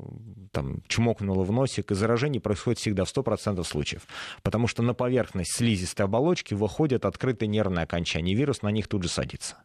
там, 0.52 0.82
чмокнула 0.86 1.42
в 1.42 1.52
носик, 1.52 1.90
и 1.90 1.94
заражение 1.94 2.40
происходит 2.40 2.78
всегда 2.78 3.04
в 3.04 3.14
100% 3.14 3.62
случаев. 3.64 4.06
Потому 4.42 4.66
что 4.66 4.82
на 4.82 4.94
поверхность 4.94 5.52
слизистой 5.56 6.06
оболочки 6.06 6.54
выходят 6.54 7.04
открытые 7.04 7.48
нервные 7.48 7.84
окончания, 7.84 8.32
и 8.32 8.36
вирус 8.36 8.62
на 8.62 8.68
них 8.68 8.88
тут 8.88 9.02
же 9.02 9.08
садится. 9.08 9.56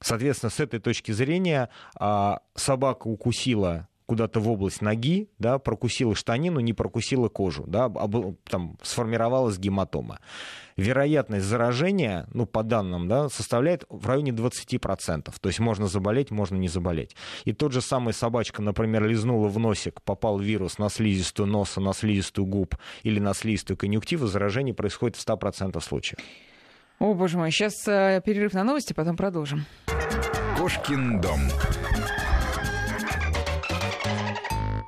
Соответственно, 0.00 0.50
с 0.50 0.60
этой 0.60 0.80
точки 0.80 1.12
зрения 1.12 1.70
а, 1.98 2.40
собака 2.54 3.08
укусила 3.08 3.88
куда-то 4.08 4.40
в 4.40 4.48
область 4.48 4.80
ноги, 4.80 5.28
да, 5.38 5.58
прокусила 5.58 6.14
штанину, 6.14 6.60
не 6.60 6.72
прокусила 6.72 7.28
кожу, 7.28 7.64
да, 7.66 7.92
там 8.48 8.78
сформировалась 8.82 9.58
гематома. 9.58 10.20
Вероятность 10.78 11.44
заражения, 11.44 12.26
ну, 12.32 12.46
по 12.46 12.62
данным, 12.62 13.06
да, 13.06 13.28
составляет 13.28 13.84
в 13.90 14.06
районе 14.06 14.30
20%. 14.30 15.34
То 15.38 15.48
есть 15.48 15.58
можно 15.58 15.88
заболеть, 15.88 16.30
можно 16.30 16.56
не 16.56 16.68
заболеть. 16.68 17.16
И 17.44 17.52
тот 17.52 17.72
же 17.72 17.82
самый 17.82 18.14
собачка, 18.14 18.62
например, 18.62 19.04
лизнула 19.04 19.48
в 19.48 19.58
носик, 19.58 20.00
попал 20.00 20.38
вирус 20.38 20.78
на 20.78 20.88
слизистую 20.88 21.46
носа, 21.46 21.82
на 21.82 21.92
слизистую 21.92 22.46
губ 22.46 22.76
или 23.02 23.20
на 23.20 23.34
слизистую 23.34 23.76
конъюнктиву, 23.76 24.26
заражение 24.26 24.72
происходит 24.72 25.16
в 25.16 25.26
100% 25.26 25.78
случаев. 25.82 26.18
О, 26.98 27.14
боже 27.14 27.38
мой, 27.38 27.52
сейчас 27.52 27.86
э, 27.86 28.20
перерыв 28.24 28.54
на 28.54 28.64
новости, 28.64 28.92
потом 28.92 29.16
продолжим. 29.16 29.66
Кошкин 30.58 31.20
дом. 31.20 31.40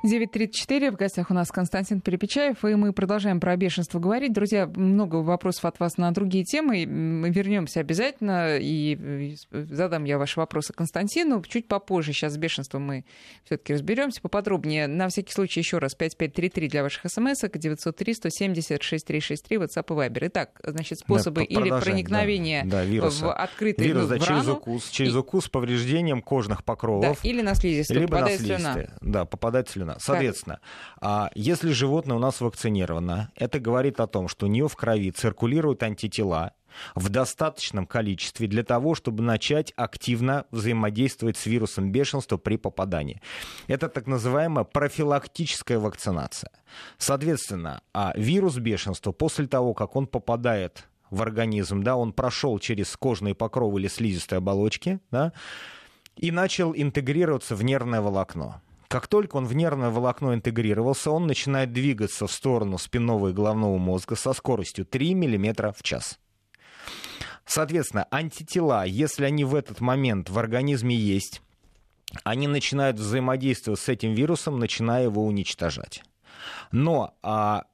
9.34. 0.03 0.91
В 0.91 0.95
гостях 0.95 1.29
у 1.29 1.33
нас 1.33 1.51
Константин 1.51 2.01
Перепечаев, 2.01 2.65
и 2.65 2.73
мы 2.73 2.91
продолжаем 2.91 3.39
про 3.39 3.55
бешенство 3.55 3.99
говорить. 3.99 4.33
Друзья, 4.33 4.65
много 4.65 5.17
вопросов 5.17 5.65
от 5.65 5.79
вас 5.79 5.97
на 5.97 6.11
другие 6.11 6.43
темы. 6.43 6.87
Мы 6.87 7.29
вернемся 7.29 7.81
обязательно, 7.81 8.57
и 8.57 9.35
задам 9.51 10.05
я 10.05 10.17
ваши 10.17 10.39
вопросы 10.39 10.73
Константину. 10.73 11.43
Чуть 11.43 11.67
попозже. 11.67 12.13
Сейчас 12.13 12.33
с 12.33 12.37
бешенством 12.37 12.83
мы 12.83 13.05
все-таки 13.43 13.73
разберемся 13.73 14.21
поподробнее. 14.21 14.87
На 14.87 15.07
всякий 15.09 15.33
случай 15.33 15.59
еще 15.59 15.77
раз 15.77 15.93
5533 15.93 16.67
для 16.67 16.81
ваших 16.81 17.03
смс 17.05 17.41
903 17.53 18.13
170 18.15 18.81
6363 18.81 19.57
WhatsApp 19.57 19.85
и 19.85 20.09
Viber. 20.09 20.27
Итак, 20.29 20.61
значит, 20.63 20.97
способы 20.99 21.41
да, 21.41 21.45
или 21.45 21.69
проникновения 21.69 22.63
да, 22.65 22.83
да, 22.83 23.09
в 23.09 23.33
открытый 23.33 23.85
Вирус, 23.85 24.07
да, 24.07 24.15
в 24.15 24.25
через 24.25 24.47
укус, 24.47 24.89
через 24.89 25.13
и... 25.13 25.17
укус 25.17 25.45
с 25.45 25.49
повреждением 25.49 26.23
кожных 26.23 26.63
покровов. 26.63 27.19
Да, 27.21 27.29
или 27.29 27.41
на 27.41 27.53
слизистую, 27.53 28.01
либо 28.01 28.19
на 28.19 28.29
слизистые. 28.29 28.89
Да, 29.01 29.25
попадает 29.25 29.69
слюна 29.69 29.90
вакцина. 29.93 30.15
Соответственно, 30.15 30.59
так. 30.99 31.31
если 31.35 31.71
животное 31.71 32.17
у 32.17 32.19
нас 32.19 32.41
вакцинировано, 32.41 33.31
это 33.35 33.59
говорит 33.59 33.99
о 33.99 34.07
том, 34.07 34.27
что 34.27 34.45
у 34.45 34.49
нее 34.49 34.67
в 34.67 34.75
крови 34.75 35.11
циркулируют 35.11 35.83
антитела, 35.83 36.53
в 36.95 37.09
достаточном 37.09 37.85
количестве 37.85 38.47
для 38.47 38.63
того, 38.63 38.95
чтобы 38.95 39.23
начать 39.23 39.73
активно 39.75 40.45
взаимодействовать 40.51 41.37
с 41.37 41.45
вирусом 41.45 41.91
бешенства 41.91 42.37
при 42.37 42.57
попадании. 42.57 43.21
Это 43.67 43.89
так 43.89 44.07
называемая 44.07 44.63
профилактическая 44.63 45.79
вакцинация. 45.79 46.51
Соответственно, 46.97 47.81
а 47.93 48.13
вирус 48.15 48.57
бешенства 48.57 49.11
после 49.11 49.47
того, 49.47 49.73
как 49.73 49.95
он 49.95 50.07
попадает 50.07 50.87
в 51.09 51.21
организм, 51.21 51.83
да, 51.83 51.95
он 51.97 52.13
прошел 52.13 52.57
через 52.59 52.95
кожные 52.95 53.35
покровы 53.35 53.79
или 53.81 53.87
слизистые 53.87 54.37
оболочки, 54.37 54.99
да, 55.11 55.33
и 56.15 56.31
начал 56.31 56.73
интегрироваться 56.75 57.55
в 57.55 57.63
нервное 57.63 58.01
волокно. 58.01 58.61
Как 58.91 59.07
только 59.07 59.37
он 59.37 59.45
в 59.45 59.55
нервное 59.55 59.89
волокно 59.89 60.33
интегрировался, 60.33 61.11
он 61.11 61.25
начинает 61.25 61.71
двигаться 61.71 62.27
в 62.27 62.31
сторону 62.31 62.77
спинного 62.77 63.29
и 63.29 63.33
головного 63.33 63.77
мозга 63.77 64.17
со 64.17 64.33
скоростью 64.33 64.85
3 64.85 65.15
мм 65.15 65.71
в 65.71 65.81
час. 65.81 66.19
Соответственно, 67.45 68.05
антитела, 68.11 68.85
если 68.85 69.23
они 69.23 69.45
в 69.45 69.55
этот 69.55 69.79
момент 69.79 70.29
в 70.29 70.37
организме 70.37 70.93
есть, 70.93 71.41
они 72.25 72.49
начинают 72.49 72.99
взаимодействовать 72.99 73.79
с 73.79 73.87
этим 73.87 74.13
вирусом, 74.13 74.59
начиная 74.59 75.03
его 75.03 75.25
уничтожать. 75.25 76.03
Но 76.73 77.15
а, 77.23 77.67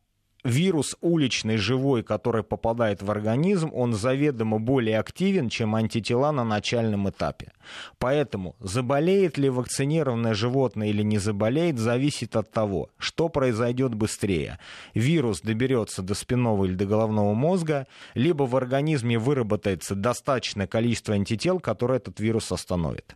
вирус 0.44 0.96
уличный, 1.02 1.58
живой, 1.58 2.04
который 2.04 2.44
попадает 2.44 3.02
в 3.02 3.12
организм, 3.12 3.72
он 3.74 3.94
заведомо 3.94 4.60
более 4.60 5.00
активен, 5.00 5.50
чем 5.50 5.76
антитела 5.76 6.32
на 6.32 6.44
начальном 6.44 7.10
этапе. 7.10 7.52
Поэтому 8.00 8.56
заболеет 8.60 9.38
ли 9.38 9.50
вакцинированное 9.50 10.34
животное 10.34 10.88
или 10.88 11.02
не 11.02 11.18
заболеет, 11.18 11.78
зависит 11.78 12.36
от 12.36 12.52
того, 12.52 12.90
что 12.98 13.30
произойдет 13.30 13.94
быстрее. 13.94 14.60
Вирус 14.94 15.42
доберется 15.42 16.02
до 16.02 16.14
спинного 16.14 16.66
или 16.66 16.76
до 16.76 16.86
головного 16.86 17.34
мозга, 17.34 17.88
либо 18.14 18.44
в 18.44 18.56
организме 18.56 19.20
выработается 19.20 19.96
достаточное 19.96 20.68
количество 20.68 21.14
антител, 21.14 21.60
которые 21.60 21.98
этот 21.98 22.20
вирус 22.20 22.52
остановит. 22.52 23.16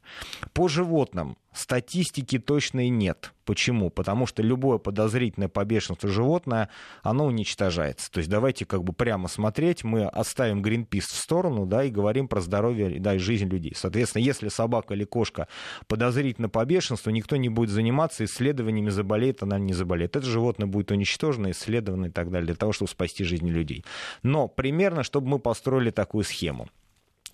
По 0.54 0.68
животным 0.68 1.38
Статистики 1.54 2.40
точной 2.40 2.88
нет. 2.88 3.34
Почему? 3.52 3.90
Потому 3.90 4.28
что 4.28 4.42
любое 4.42 4.78
подозрительное 4.78 5.50
по 5.50 5.66
бешенству 5.66 6.08
животное, 6.08 6.70
оно 7.04 7.26
уничтожается. 7.26 8.10
То 8.10 8.20
есть 8.20 8.30
давайте 8.30 8.64
как 8.64 8.82
бы 8.86 8.94
прямо 8.94 9.28
смотреть, 9.28 9.84
мы 9.84 10.06
оставим 10.06 10.62
Greenpeace 10.62 11.02
в 11.02 11.18
сторону, 11.18 11.66
да, 11.66 11.84
и 11.84 11.90
говорим 11.90 12.30
про 12.30 12.40
здоровье, 12.40 12.98
да, 13.02 13.16
и 13.16 13.18
жизнь 13.18 13.50
людей. 13.50 13.74
Соответственно, 13.76 14.24
если 14.24 14.48
собака 14.48 14.94
или 14.94 15.04
кошка 15.04 15.50
подозрительно 15.88 16.48
по 16.48 16.64
бешенству, 16.64 17.12
никто 17.12 17.36
не 17.36 17.50
будет 17.50 17.72
заниматься 17.72 18.24
исследованиями, 18.24 18.88
заболеет 18.88 19.44
она 19.44 19.60
не 19.60 19.74
заболеет. 19.74 20.16
Это 20.16 20.26
животное 20.26 20.68
будет 20.68 20.92
уничтожено, 20.92 21.52
исследовано 21.52 22.06
и 22.06 22.10
так 22.10 22.32
далее, 22.32 22.46
для 22.46 22.56
того, 22.56 22.72
чтобы 22.72 22.90
спасти 22.90 23.26
жизни 23.26 23.52
людей. 23.52 23.84
Но 24.24 24.48
примерно, 24.48 25.04
чтобы 25.04 25.28
мы 25.28 25.40
построили 25.40 25.90
такую 25.90 26.24
схему. 26.24 26.70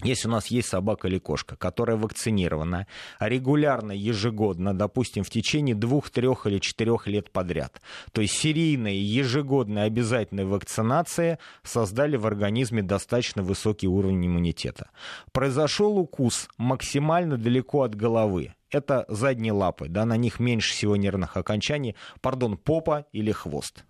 Если 0.03 0.27
у 0.27 0.31
нас 0.31 0.47
есть 0.47 0.69
собака 0.69 1.07
или 1.07 1.17
кошка, 1.17 1.55
которая 1.55 1.97
вакцинирована 1.97 2.85
регулярно, 3.19 3.91
ежегодно, 3.91 4.73
допустим, 4.73 5.23
в 5.23 5.29
течение 5.29 5.73
двух, 5.73 6.09
трех 6.11 6.45
или 6.45 6.59
четырех 6.59 7.07
лет 7.07 7.31
подряд, 7.31 7.81
то 8.11 8.21
есть 8.21 8.35
серийная 8.35 8.93
ежегодная 8.93 9.85
обязательная 9.85 10.45
вакцинация 10.45 11.39
создали 11.63 12.15
в 12.15 12.27
организме 12.27 12.83
достаточно 12.83 13.41
высокий 13.41 13.87
уровень 13.87 14.27
иммунитета. 14.27 14.91
Произошел 15.31 15.97
укус 15.97 16.47
максимально 16.57 17.37
далеко 17.37 17.81
от 17.81 17.95
головы. 17.95 18.53
Это 18.69 19.05
задние 19.07 19.53
лапы, 19.53 19.87
да, 19.87 20.05
на 20.05 20.17
них 20.17 20.39
меньше 20.39 20.73
всего 20.73 20.95
нервных 20.95 21.37
окончаний, 21.37 21.95
пардон, 22.21 22.57
попа 22.57 23.05
или 23.13 23.31
хвост. 23.31 23.85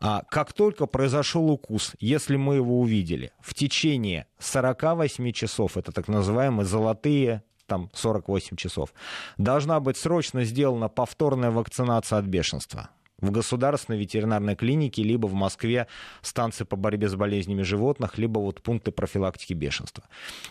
А 0.00 0.22
как 0.30 0.52
только 0.52 0.86
произошел 0.86 1.50
укус, 1.50 1.92
если 2.00 2.36
мы 2.36 2.56
его 2.56 2.80
увидели, 2.80 3.32
в 3.40 3.54
течение 3.54 4.26
48 4.38 5.32
часов, 5.32 5.76
это 5.76 5.92
так 5.92 6.08
называемые 6.08 6.66
золотые 6.66 7.42
там 7.66 7.90
48 7.92 8.56
часов, 8.56 8.94
должна 9.36 9.78
быть 9.78 9.98
срочно 9.98 10.44
сделана 10.44 10.88
повторная 10.88 11.50
вакцинация 11.50 12.18
от 12.18 12.24
бешенства 12.24 12.88
в 13.20 13.30
государственной 13.30 13.98
ветеринарной 13.98 14.54
клинике, 14.54 15.02
либо 15.02 15.26
в 15.26 15.34
Москве 15.34 15.88
станции 16.22 16.64
по 16.64 16.76
борьбе 16.76 17.08
с 17.08 17.14
болезнями 17.14 17.62
животных, 17.62 18.16
либо 18.16 18.38
вот 18.38 18.62
пункты 18.62 18.92
профилактики 18.92 19.54
бешенства. 19.54 20.04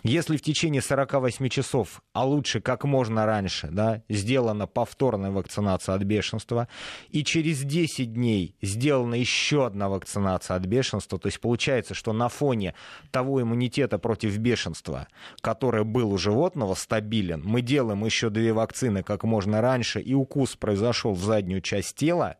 Если 0.03 0.37
в 0.37 0.41
течение 0.41 0.81
48 0.81 1.47
часов, 1.49 2.01
а 2.13 2.25
лучше 2.25 2.59
как 2.59 2.83
можно 2.83 3.25
раньше, 3.25 3.69
да, 3.71 4.03
сделана 4.09 4.67
повторная 4.67 5.31
вакцинация 5.31 5.95
от 5.95 6.03
бешенства, 6.03 6.67
и 7.09 7.23
через 7.23 7.61
10 7.61 8.13
дней 8.13 8.55
сделана 8.61 9.15
еще 9.15 9.65
одна 9.65 9.87
вакцинация 9.87 10.57
от 10.57 10.65
бешенства, 10.65 11.19
то 11.19 11.27
есть 11.27 11.39
получается, 11.39 11.93
что 11.93 12.11
на 12.11 12.27
фоне 12.27 12.73
того 13.11 13.41
иммунитета 13.41 13.97
против 13.97 14.37
бешенства, 14.37 15.07
который 15.41 15.85
был 15.85 16.11
у 16.11 16.17
животного, 16.17 16.73
стабилен, 16.75 17.41
мы 17.45 17.61
делаем 17.61 18.03
еще 18.03 18.29
две 18.29 18.51
вакцины 18.51 19.03
как 19.03 19.23
можно 19.23 19.61
раньше, 19.61 20.01
и 20.01 20.13
укус 20.13 20.55
произошел 20.55 21.13
в 21.13 21.23
заднюю 21.23 21.61
часть 21.61 21.95
тела, 21.95 22.37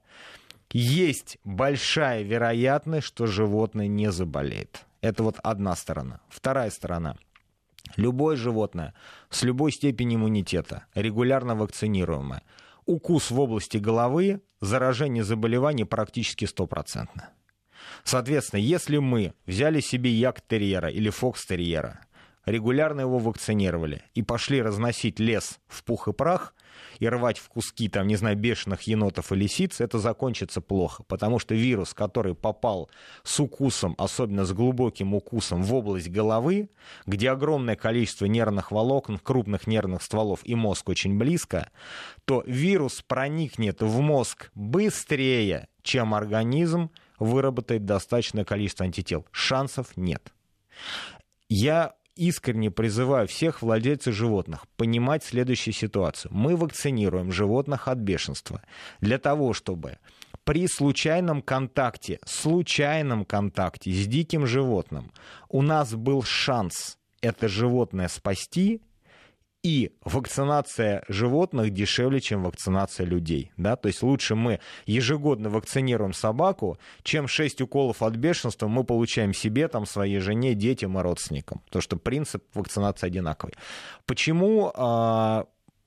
есть 0.71 1.38
большая 1.43 2.23
вероятность, 2.23 3.08
что 3.08 3.27
животное 3.27 3.88
не 3.88 4.12
заболеет. 4.12 4.86
Это 5.01 5.23
вот 5.23 5.38
одна 5.43 5.75
сторона. 5.75 6.19
Вторая 6.30 6.69
сторона. 6.69 7.15
Любое 7.95 8.36
животное 8.36 8.93
с 9.30 9.43
любой 9.43 9.71
степенью 9.71 10.19
иммунитета, 10.19 10.86
регулярно 10.93 11.56
вакцинируемое, 11.56 12.43
укус 12.86 13.32
в 13.32 13.39
области 13.39 13.77
головы, 13.77 14.41
заражение 14.60 15.23
заболеваний 15.23 15.86
практически 15.86 16.45
стопроцентно. 16.45 17.30
Соответственно, 18.03 18.60
если 18.60 18.97
мы 18.97 19.34
взяли 19.45 19.80
себе 19.80 20.10
як-терьера 20.12 20.89
или 20.89 21.10
фокс-терьера, 21.10 21.99
регулярно 22.47 23.01
его 23.01 23.19
вакцинировали 23.19 24.01
и 24.15 24.23
пошли 24.23 24.62
разносить 24.62 25.19
лес 25.19 25.60
в 25.67 25.83
пух 25.83 26.07
и 26.07 26.13
прах 26.13 26.53
и 26.99 27.07
рвать 27.07 27.38
в 27.38 27.49
куски, 27.49 27.89
там, 27.89 28.07
не 28.07 28.15
знаю, 28.15 28.38
бешеных 28.38 28.83
енотов 28.83 29.31
и 29.31 29.36
лисиц, 29.36 29.81
это 29.81 29.99
закончится 29.99 30.62
плохо, 30.62 31.03
потому 31.03 31.39
что 31.39 31.53
вирус, 31.53 31.93
который 31.93 32.33
попал 32.36 32.89
с 33.23 33.39
укусом, 33.39 33.95
особенно 33.97 34.45
с 34.45 34.53
глубоким 34.53 35.13
укусом 35.13 35.62
в 35.62 35.73
область 35.73 36.10
головы, 36.10 36.69
где 37.05 37.31
огромное 37.31 37.75
количество 37.75 38.25
нервных 38.25 38.71
волокон, 38.71 39.19
крупных 39.19 39.67
нервных 39.67 40.01
стволов 40.01 40.39
и 40.43 40.55
мозг 40.55 40.89
очень 40.89 41.17
близко, 41.17 41.69
то 42.25 42.43
вирус 42.47 43.03
проникнет 43.05 43.81
в 43.81 43.99
мозг 43.99 44.51
быстрее, 44.55 45.67
чем 45.83 46.13
организм 46.13 46.89
выработает 47.19 47.86
достаточное 47.86 48.45
количество 48.45 48.86
антител. 48.86 49.25
Шансов 49.31 49.97
нет. 49.97 50.31
Я 51.49 51.96
искренне 52.17 52.71
призываю 52.71 53.27
всех 53.27 53.62
владельцев 53.62 54.13
животных 54.13 54.65
понимать 54.75 55.23
следующую 55.23 55.73
ситуацию. 55.73 56.32
Мы 56.34 56.56
вакцинируем 56.56 57.32
животных 57.32 57.88
от 57.88 57.99
бешенства 57.99 58.62
для 58.99 59.17
того, 59.17 59.53
чтобы 59.53 59.97
при 60.43 60.67
случайном 60.67 61.41
контакте, 61.41 62.19
случайном 62.25 63.25
контакте 63.25 63.91
с 63.91 64.08
диким 64.08 64.47
животным 64.47 65.12
у 65.49 65.62
нас 65.62 65.93
был 65.93 66.23
шанс 66.23 66.97
это 67.21 67.47
животное 67.47 68.08
спасти 68.08 68.82
и 69.63 69.91
вакцинация 70.04 71.04
животных 71.08 71.72
дешевле, 71.72 72.20
чем 72.20 72.43
вакцинация 72.43 73.06
людей. 73.06 73.52
Да? 73.58 73.76
То 73.76 73.88
есть 73.88 74.04
лучше 74.04 74.36
мы 74.36 74.60
ежегодно 74.86 75.50
вакцинируем 75.50 76.13
собаку, 76.13 76.78
чем 77.04 77.28
6 77.28 77.62
уколов 77.62 78.02
от 78.02 78.15
бешенства 78.15 78.67
мы 78.67 78.84
получаем 78.84 79.34
себе, 79.34 79.67
там, 79.67 79.86
своей 79.86 80.20
жене, 80.20 80.54
детям 80.54 80.98
и 80.98 81.02
родственникам. 81.02 81.62
Потому 81.65 81.82
что 81.82 81.98
принцип 81.98 82.43
вакцинации 82.54 83.08
одинаковый. 83.08 83.56
Почему 84.06 84.72
э, 84.74 85.43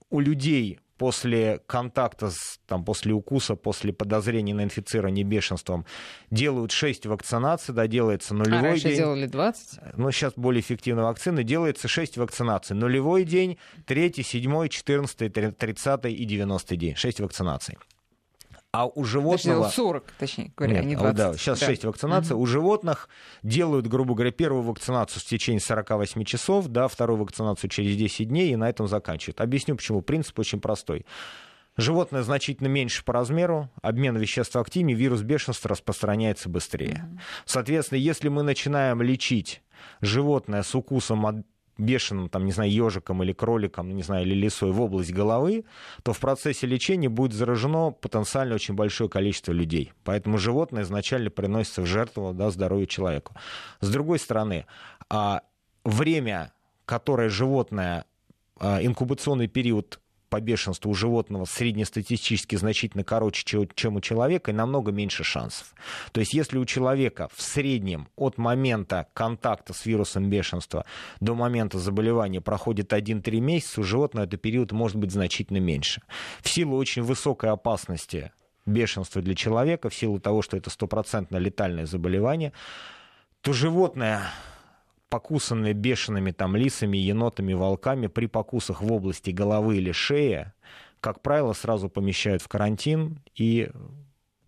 у 0.09 0.19
людей 0.19 0.79
после 1.01 1.59
контакта, 1.65 2.29
с, 2.29 2.59
там, 2.67 2.85
после 2.85 3.11
укуса, 3.13 3.55
после 3.55 3.91
подозрения 3.91 4.53
на 4.53 4.61
инфицирование 4.61 5.25
бешенством 5.25 5.83
делают 6.29 6.71
6 6.71 7.07
вакцинаций, 7.07 7.73
да, 7.73 7.87
делается 7.87 8.35
нулевой 8.35 8.59
а 8.59 8.61
раньше 8.61 8.89
день. 8.89 8.97
делали 8.97 9.25
20? 9.25 9.97
Ну, 9.97 10.11
сейчас 10.11 10.33
более 10.35 10.61
эффективная 10.61 11.05
вакцина. 11.05 11.41
Делается 11.41 11.87
6 11.87 12.17
вакцинаций. 12.17 12.75
Нулевой 12.75 13.23
день, 13.23 13.57
3, 13.87 14.13
7, 14.21 14.67
14, 14.67 15.57
30 15.57 16.05
и 16.05 16.23
90 16.25 16.75
день. 16.75 16.95
6 16.95 17.19
вакцинаций. 17.21 17.79
А 18.73 18.85
у 18.85 19.03
животного... 19.03 19.65
Точнее, 19.65 19.75
40, 19.75 20.11
точнее 20.17 20.53
говоря, 20.55 20.75
Нет, 20.75 20.83
а 20.83 20.85
не 20.85 20.95
20. 20.95 21.17
Да, 21.17 21.33
сейчас 21.33 21.59
да. 21.59 21.65
6 21.65 21.85
вакцинаций. 21.85 22.35
Угу. 22.35 22.43
У 22.43 22.45
животных 22.45 23.09
делают, 23.43 23.87
грубо 23.87 24.13
говоря, 24.13 24.31
первую 24.31 24.63
вакцинацию 24.63 25.21
в 25.21 25.25
течение 25.25 25.59
48 25.59 26.23
часов, 26.23 26.67
да, 26.67 26.87
вторую 26.87 27.19
вакцинацию 27.19 27.69
через 27.69 27.97
10 27.97 28.29
дней 28.29 28.53
и 28.53 28.55
на 28.55 28.69
этом 28.69 28.87
заканчивают. 28.87 29.41
Объясню 29.41 29.75
почему. 29.75 30.01
Принцип 30.01 30.39
очень 30.39 30.61
простой. 30.61 31.05
Животное 31.75 32.21
значительно 32.23 32.67
меньше 32.67 33.03
по 33.03 33.13
размеру, 33.13 33.69
обмен 33.81 34.17
веществ 34.17 34.55
активнее, 34.55 34.95
вирус 34.95 35.21
бешенства 35.21 35.69
распространяется 35.69 36.47
быстрее. 36.49 37.09
Соответственно, 37.45 37.97
если 37.99 38.29
мы 38.29 38.43
начинаем 38.43 39.01
лечить 39.01 39.61
животное 40.01 40.63
с 40.63 40.75
укусом 40.75 41.25
от 41.25 41.45
бешеным, 41.81 42.29
там, 42.29 42.45
не 42.45 42.51
знаю, 42.51 42.71
ежиком 42.71 43.23
или 43.23 43.33
кроликом, 43.33 43.93
не 43.95 44.03
знаю, 44.03 44.25
или 44.25 44.33
лисой 44.33 44.71
в 44.71 44.81
область 44.81 45.11
головы, 45.11 45.65
то 46.03 46.13
в 46.13 46.19
процессе 46.19 46.67
лечения 46.67 47.09
будет 47.09 47.33
заражено 47.33 47.91
потенциально 47.91 48.55
очень 48.55 48.75
большое 48.75 49.09
количество 49.09 49.51
людей. 49.51 49.93
Поэтому 50.03 50.37
животное 50.37 50.83
изначально 50.83 51.29
приносится 51.29 51.81
в 51.81 51.85
жертву 51.85 52.33
да, 52.33 52.49
здоровью 52.51 52.87
человеку. 52.87 53.35
С 53.81 53.89
другой 53.89 54.19
стороны, 54.19 54.65
а, 55.09 55.41
время, 55.83 56.53
которое 56.85 57.29
животное, 57.29 58.05
а, 58.59 58.79
инкубационный 58.81 59.47
период 59.47 59.99
по 60.31 60.39
бешенству 60.39 60.89
у 60.89 60.93
животного 60.93 61.43
среднестатистически 61.43 62.55
значительно 62.55 63.03
короче, 63.03 63.67
чем 63.75 63.95
у 63.97 64.01
человека, 64.01 64.51
и 64.51 64.53
намного 64.53 64.93
меньше 64.93 65.25
шансов. 65.25 65.75
То 66.13 66.21
есть 66.21 66.33
если 66.33 66.57
у 66.57 66.63
человека 66.63 67.27
в 67.35 67.41
среднем 67.41 68.07
от 68.15 68.37
момента 68.37 69.07
контакта 69.13 69.73
с 69.73 69.85
вирусом 69.85 70.29
бешенства 70.29 70.85
до 71.19 71.35
момента 71.35 71.79
заболевания 71.79 72.39
проходит 72.39 72.93
1-3 72.93 73.41
месяца, 73.41 73.81
у 73.81 73.83
животного 73.83 74.25
этот 74.25 74.41
период 74.41 74.71
может 74.71 74.95
быть 74.95 75.11
значительно 75.11 75.57
меньше. 75.57 76.01
В 76.41 76.47
силу 76.47 76.77
очень 76.77 77.03
высокой 77.03 77.49
опасности 77.49 78.31
бешенства 78.65 79.21
для 79.21 79.35
человека, 79.35 79.89
в 79.89 79.95
силу 79.95 80.17
того, 80.21 80.41
что 80.41 80.55
это 80.55 80.69
стопроцентно 80.69 81.37
летальное 81.37 81.85
заболевание, 81.85 82.53
то 83.41 83.51
животное 83.51 84.21
покусанные 85.11 85.73
бешеными 85.73 86.31
там 86.31 86.55
лисами, 86.55 86.97
енотами, 86.97 87.51
волками 87.51 88.07
при 88.07 88.27
покусах 88.27 88.81
в 88.81 88.91
области 88.91 89.29
головы 89.29 89.75
или 89.75 89.91
шеи, 89.91 90.53
как 91.01 91.21
правило, 91.21 91.51
сразу 91.51 91.89
помещают 91.89 92.41
в 92.41 92.47
карантин 92.47 93.19
и 93.35 93.69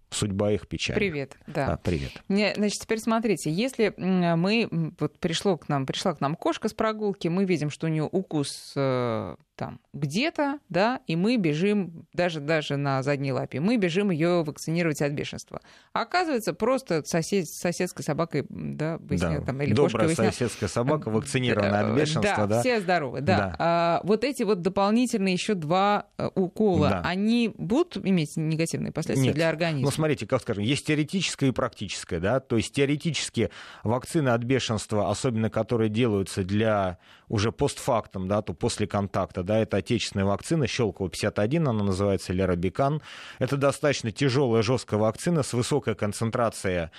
судьба 0.10 0.52
их 0.52 0.67
печаль. 0.67 0.95
Привет, 0.95 1.38
да. 1.47 1.67
да. 1.67 1.78
Привет. 1.78 2.12
Значит, 2.30 2.82
теперь 2.82 2.99
смотрите, 2.99 3.52
если 3.52 3.93
мы, 3.97 4.93
вот 4.99 5.19
пришло 5.19 5.58
к 5.58 5.67
нам, 5.67 5.86
пришла 5.86 6.13
к 6.13 6.21
нам 6.21 6.36
кошка 6.36 6.69
с 6.69 6.73
прогулки, 6.73 7.28
мы 7.28 7.43
видим, 7.43 7.69
что 7.69 7.88
у 7.88 7.89
нее 7.89 8.08
укус 8.10 8.71
э, 8.78 9.36
там 9.56 9.80
где-то, 9.94 10.60
да, 10.70 11.02
и 11.06 11.16
мы 11.16 11.38
бежим 11.38 12.08
даже, 12.13 12.39
даже 12.39 12.78
на 12.78 13.04
задней 13.04 13.32
лапе, 13.32 13.60
мы 13.60 13.78
бежим 13.78 14.10
ее 14.10 14.44
вакцинировать 14.44 15.02
от 15.02 15.12
бешенства. 15.12 15.62
А 15.94 16.02
оказывается, 16.02 16.54
просто 16.54 17.04
сосед, 17.06 17.48
соседской 17.48 18.04
собакой, 18.04 18.46
да, 18.50 18.98
выяснял, 18.98 19.39
да. 19.39 19.46
там, 19.46 19.62
или 19.62 19.74
Добрая 19.74 20.08
выяснял, 20.08 20.32
соседская 20.32 20.70
собака 20.70 21.10
вакцинирована 21.10 21.80
от 21.80 21.96
бешенства, 21.96 22.48
да? 22.48 22.48
Да, 22.48 22.60
все 22.62 22.82
здоровы, 22.82 23.22
да. 23.22 23.38
да. 23.38 23.56
А, 23.60 24.02
вот 24.04 24.24
эти 24.24 24.44
вот 24.44 24.62
дополнительные 24.62 25.34
еще 25.34 25.54
два 25.54 26.08
э, 26.18 26.30
укола, 26.36 26.89
Да. 26.89 27.02
они 27.06 27.54
будут 27.58 27.98
иметь 27.98 28.36
негативные 28.36 28.92
последствия 28.92 29.28
Нет. 29.28 29.36
для 29.36 29.50
организма? 29.50 29.86
Ну, 29.86 29.92
смотрите, 29.92 30.26
как 30.26 30.42
скажем, 30.42 30.63
есть 30.63 30.88
теоретическое 30.88 31.50
и 31.50 31.52
практическое, 31.52 32.20
да, 32.20 32.39
то 32.39 32.58
есть 32.58 32.74
теоретически 32.74 33.52
вакцины 33.84 34.30
от 34.30 34.44
бешенства, 34.44 35.12
особенно 35.12 35.50
которые 35.50 35.89
делаются 35.89 36.44
для 36.44 36.98
уже 37.30 37.52
постфактум, 37.52 38.28
да, 38.28 38.42
то 38.42 38.54
после 38.54 38.88
контакта, 38.88 39.43
да, 39.44 39.60
это 39.60 39.78
отечественная 39.78 40.26
вакцина, 40.26 40.68
Щелково 40.68 41.10
51, 41.10 41.68
она 41.68 41.84
называется, 41.84 42.34
или 42.34 42.42
Рабикан. 42.42 43.02
Это 43.40 43.58
достаточно 43.58 44.12
тяжелая, 44.12 44.64
жесткая 44.64 45.00
вакцина 45.00 45.44
с 45.44 45.54
высокой 45.54 45.96
концентрацией 45.96 46.90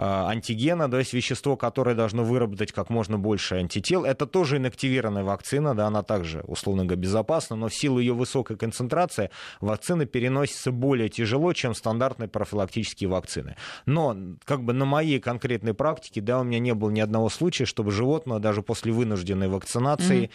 а, 0.00 0.28
антигена, 0.28 0.88
то 0.88 0.98
есть 1.00 1.12
вещество, 1.12 1.56
которое 1.56 1.96
должно 1.96 2.22
выработать 2.22 2.70
как 2.70 2.88
можно 2.88 3.18
больше 3.18 3.56
антител. 3.56 4.04
Это 4.04 4.26
тоже 4.26 4.58
инактивированная 4.58 5.24
вакцина, 5.24 5.74
да, 5.74 5.88
она 5.88 6.04
также, 6.04 6.44
условно 6.46 6.84
говоря, 6.84 7.02
безопасна, 7.02 7.56
но 7.56 7.66
в 7.66 7.74
силу 7.74 7.98
ее 7.98 8.12
высокой 8.12 8.56
концентрации 8.56 9.30
вакцина 9.60 10.06
переносится 10.06 10.70
более 10.70 11.08
тяжело, 11.08 11.52
чем 11.52 11.74
стандартные 11.74 12.28
профилактические 12.28 13.10
вакцины. 13.10 13.56
Но 13.86 14.16
как 14.44 14.62
бы 14.62 14.72
на 14.72 14.84
моей 14.84 15.18
конкретной 15.18 15.74
практике, 15.74 16.20
да, 16.20 16.38
у 16.38 16.44
меня 16.44 16.60
не 16.60 16.74
было 16.74 16.90
ни 16.90 17.00
одного 17.00 17.28
случая, 17.28 17.64
чтобы 17.64 17.90
животное 17.90 18.38
даже 18.38 18.62
после 18.62 18.92
вынужденной 18.92 19.48
вакцинации 19.48 20.26
Мгм. 20.26 20.30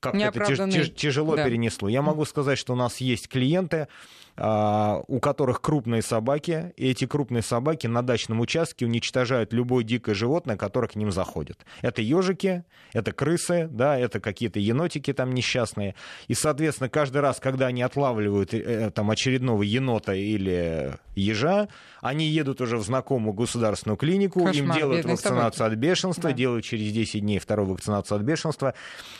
Как 0.00 0.14
это 0.14 0.40
тяж- 0.54 0.94
тяжело 0.94 1.36
да. 1.36 1.44
перенесло. 1.44 1.88
Я 1.88 2.02
могу 2.02 2.24
сказать, 2.24 2.58
что 2.58 2.72
у 2.72 2.76
нас 2.76 2.96
есть 2.98 3.28
клиенты, 3.28 3.86
а, 4.36 5.02
у 5.06 5.20
которых 5.20 5.60
крупные 5.60 6.00
собаки, 6.00 6.72
и 6.76 6.88
эти 6.90 7.06
крупные 7.06 7.42
собаки 7.42 7.86
на 7.86 8.02
дачном 8.02 8.40
участке 8.40 8.86
уничтожают 8.86 9.52
любое 9.52 9.84
дикое 9.84 10.14
животное, 10.14 10.56
которое 10.56 10.88
к 10.88 10.96
ним 10.96 11.12
заходит. 11.12 11.66
Это 11.82 12.00
ежики, 12.00 12.64
это 12.94 13.12
крысы, 13.12 13.68
да, 13.70 13.98
это 13.98 14.18
какие-то 14.20 14.58
енотики 14.58 15.12
там 15.12 15.34
несчастные. 15.34 15.94
И, 16.28 16.34
соответственно, 16.34 16.88
каждый 16.88 17.20
раз, 17.20 17.38
когда 17.38 17.66
они 17.66 17.82
отлавливают 17.82 18.54
э, 18.54 18.90
там 18.90 19.10
очередного 19.10 19.62
енота 19.62 20.14
или 20.14 20.94
ежа, 21.14 21.68
они 22.00 22.26
едут 22.26 22.60
уже 22.60 22.76
в 22.76 22.82
знакомую 22.82 23.32
государственную 23.34 23.96
клинику, 23.96 24.40
им 24.40 24.46
Кошмар, 24.46 24.76
делают 24.78 24.98
бедные 25.00 25.14
вакцинацию 25.16 25.52
собаки. 25.52 25.72
от 25.74 25.78
бешенства, 25.78 26.30
Да. 26.30 26.32
делают 26.32 26.64
через 26.64 26.92
10 26.92 27.20
дней 27.20 27.38
вторую 27.38 27.68
вакцинацию 27.70 28.16
от 28.16 28.22
бешенства. 28.22 28.74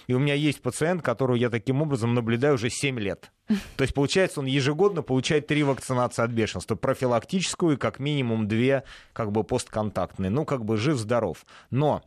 И 0.07 0.15
у 0.15 0.19
меня 0.19 0.35
есть 0.35 0.63
пациент, 0.63 1.03
которого 1.03 1.37
я 1.37 1.51
таким 1.51 1.83
образом 1.83 2.15
наблюдаю 2.15 2.55
уже 2.55 2.71
7 2.71 2.99
лет. 2.99 3.31
То 3.77 3.83
есть, 3.83 3.95
получается, 3.95 4.41
он 4.41 4.47
ежегодно 4.47 5.03
получает 5.03 5.47
три 5.47 5.63
вакцинации 5.63 6.23
от 6.23 6.31
бешенства. 6.31 6.75
Профилактическую 6.75 7.77
и 7.77 7.79
как 7.79 7.99
минимум 7.99 8.49
две 8.49 8.85
как 9.13 9.33
бы 9.33 9.45
постконтактные. 9.45 10.31
Ну, 10.31 10.45
как 10.45 10.65
бы 10.65 10.77
жив-здоров. 10.77 11.45
Но 11.71 12.03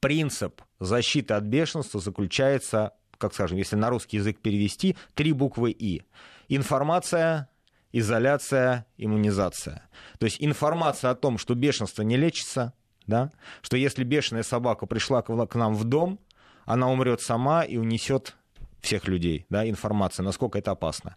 принцип 0.00 0.60
защиты 0.78 1.34
от 1.34 1.44
бешенства 1.44 2.00
заключается, 2.00 2.92
как 3.18 3.34
скажем, 3.34 3.58
если 3.58 3.76
на 3.76 3.90
русский 3.90 4.18
язык 4.18 4.38
перевести, 4.40 4.96
три 5.14 5.32
буквы 5.32 5.70
«И». 5.70 6.02
Информация, 6.48 7.48
изоляция, 7.92 8.86
иммунизация. 8.96 9.88
То 10.18 10.26
есть 10.26 10.36
информация 10.40 11.10
о 11.10 11.14
том, 11.14 11.38
что 11.38 11.54
бешенство 11.54 12.02
не 12.02 12.16
лечится, 12.16 12.72
да, 13.06 13.30
что 13.62 13.76
если 13.76 14.04
бешеная 14.04 14.42
собака 14.42 14.86
пришла 14.86 15.22
к 15.22 15.54
нам 15.54 15.74
в 15.74 15.84
дом, 15.84 16.20
она 16.64 16.88
умрет 16.90 17.20
сама 17.20 17.62
и 17.64 17.76
унесет 17.76 18.36
всех 18.80 19.08
людей, 19.08 19.46
да, 19.50 19.68
информация, 19.68 20.22
насколько 20.24 20.58
это 20.58 20.70
опасно. 20.70 21.16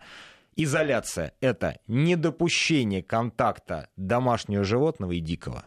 Изоляция– 0.56 1.34
это 1.42 1.80
недопущение 1.88 3.02
контакта 3.02 3.90
домашнего 3.96 4.64
животного 4.64 5.14
и 5.14 5.20
дикого. 5.20 5.66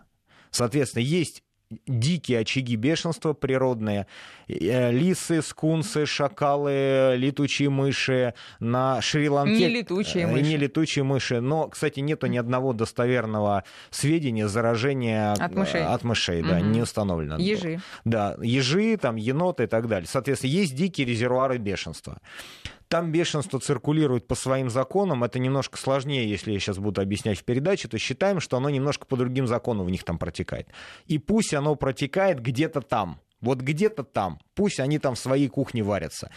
Соответственно, 0.51 1.03
есть 1.03 1.43
дикие 1.87 2.41
очаги 2.41 2.77
бешенства 2.77 3.33
природные, 3.33 4.07
э, 4.49 4.93
лисы, 4.93 5.43
скунсы, 5.43 6.07
шакалы, 6.07 7.15
летучие 7.17 7.71
мыши 7.71 8.35
на 8.61 9.01
Шри-Ланке. 9.03 9.53
Не 9.59 9.69
летучие 9.69 10.25
Э, 10.25 10.27
мыши. 10.29 10.43
Не 10.45 10.57
летучие 10.57 11.03
мыши. 11.05 11.41
Но, 11.41 11.69
кстати, 11.69 12.01
нету 12.01 12.27
ни 12.29 12.37
одного 12.39 12.73
достоверного 12.73 13.65
сведения 13.91 14.47
заражения 14.49 15.33
От 15.33 15.55
мышей. 15.55 15.83
От 15.85 16.05
мышей, 16.05 16.43
да, 16.43 16.59
Мгм. 16.59 16.73
не 16.73 16.83
установлено. 16.83 17.37
Ежи. 17.39 17.81
Да, 18.05 18.37
ежи, 18.41 18.97
там, 18.97 19.17
еноты 19.17 19.65
и 19.65 19.67
так 19.67 19.89
далее. 19.89 20.07
Соответственно, 20.09 20.51
есть 20.53 20.75
дикие 20.77 21.07
резервуары 21.07 21.59
бешенства. 21.59 22.21
Там 22.89 23.11
бешенство 23.11 23.59
циркулирует 23.59 24.27
по 24.27 24.35
своим 24.35 24.71
законам. 24.71 25.25
Это 25.25 25.39
немножко 25.39 25.77
сложнее, 25.77 26.29
если 26.29 26.53
я 26.53 26.61
сейчас 26.61 26.79
буду 26.79 27.01
объяснять 27.01 27.39
в 27.39 27.45
передаче, 27.45 27.89
то 27.89 27.99
считаем, 27.99 28.41
что 28.41 28.57
оно 28.57 28.71
немножко 28.71 29.07
по 29.07 29.17
другим 29.17 29.47
законам 29.47 29.87
в 29.87 29.91
них 29.91 30.05
там 30.05 30.19
протекает. 30.19 30.69
И 31.07 31.19
пусть 31.19 31.53
оно 31.53 31.75
протекает 31.75 32.41
где-то 32.41 32.81
там. 32.81 33.21
Вот 33.43 33.61
где-то 33.61 34.03
там. 34.03 34.39
Пусть 34.55 34.81
они 34.81 34.99
там 34.99 35.15
в 35.15 35.19
своей 35.19 35.49
кухне 35.49 35.83
варятся. 35.83 36.31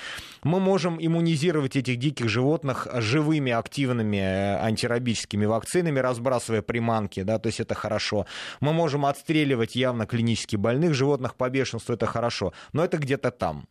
Мы 0.43 0.59
можем 0.59 0.97
иммунизировать 0.99 1.77
этих 1.77 1.97
диких 1.97 2.27
животных 2.27 2.87
живыми 2.95 3.53
активными 3.53 4.17
э, 4.17 4.57
антирабическими 4.61 5.45
вакцинами, 5.45 5.99
разбрасывая 5.99 6.61
приманки, 6.61 7.23
да, 7.23 7.39
то 7.39 7.47
есть 7.47 7.61
это 7.61 7.75
хорошо. 7.75 8.25
Мы 8.59 8.73
можем 8.73 9.05
отстреливать 9.05 9.77
явно 9.77 10.05
клинически 10.05 10.57
больных 10.57 10.93
животных 10.93 11.35
по 11.35 11.49
бешенству, 11.49 11.93
это 11.93 12.05
хорошо. 12.05 12.51
Но 12.73 12.83
это 12.83 12.97
где-то 12.97 13.31
там. 13.31 13.67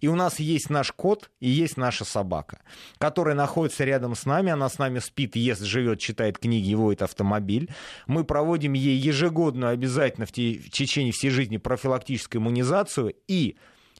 И 0.00 0.08
у 0.08 0.16
нас 0.16 0.40
есть 0.40 0.70
наш 0.70 0.90
кот 0.90 1.30
и 1.38 1.48
есть 1.48 1.76
наша 1.76 2.04
собака, 2.04 2.60
которая 2.98 3.36
находится 3.36 3.84
рядом 3.84 4.16
с 4.16 4.24
нами, 4.24 4.50
она 4.50 4.68
с 4.68 4.78
нами 4.78 4.98
спит, 4.98 5.36
ест, 5.36 5.62
живет, 5.62 6.00
читает 6.00 6.38
книги, 6.38 6.74
водит 6.74 7.02
автомобиль. 7.02 7.68
Мы 8.06 8.24
проводим 8.24 8.72
ей 8.72 8.96
ежегодную 8.96 9.72
обязательно 9.72 10.26
в, 10.26 10.32
те- 10.32 10.58
в 10.58 10.70
течение 10.70 11.12
всей 11.12 11.30
жизни 11.30 11.58
профилактическую 11.58 12.42
иммунизацию 12.42 12.69
и 13.28 13.56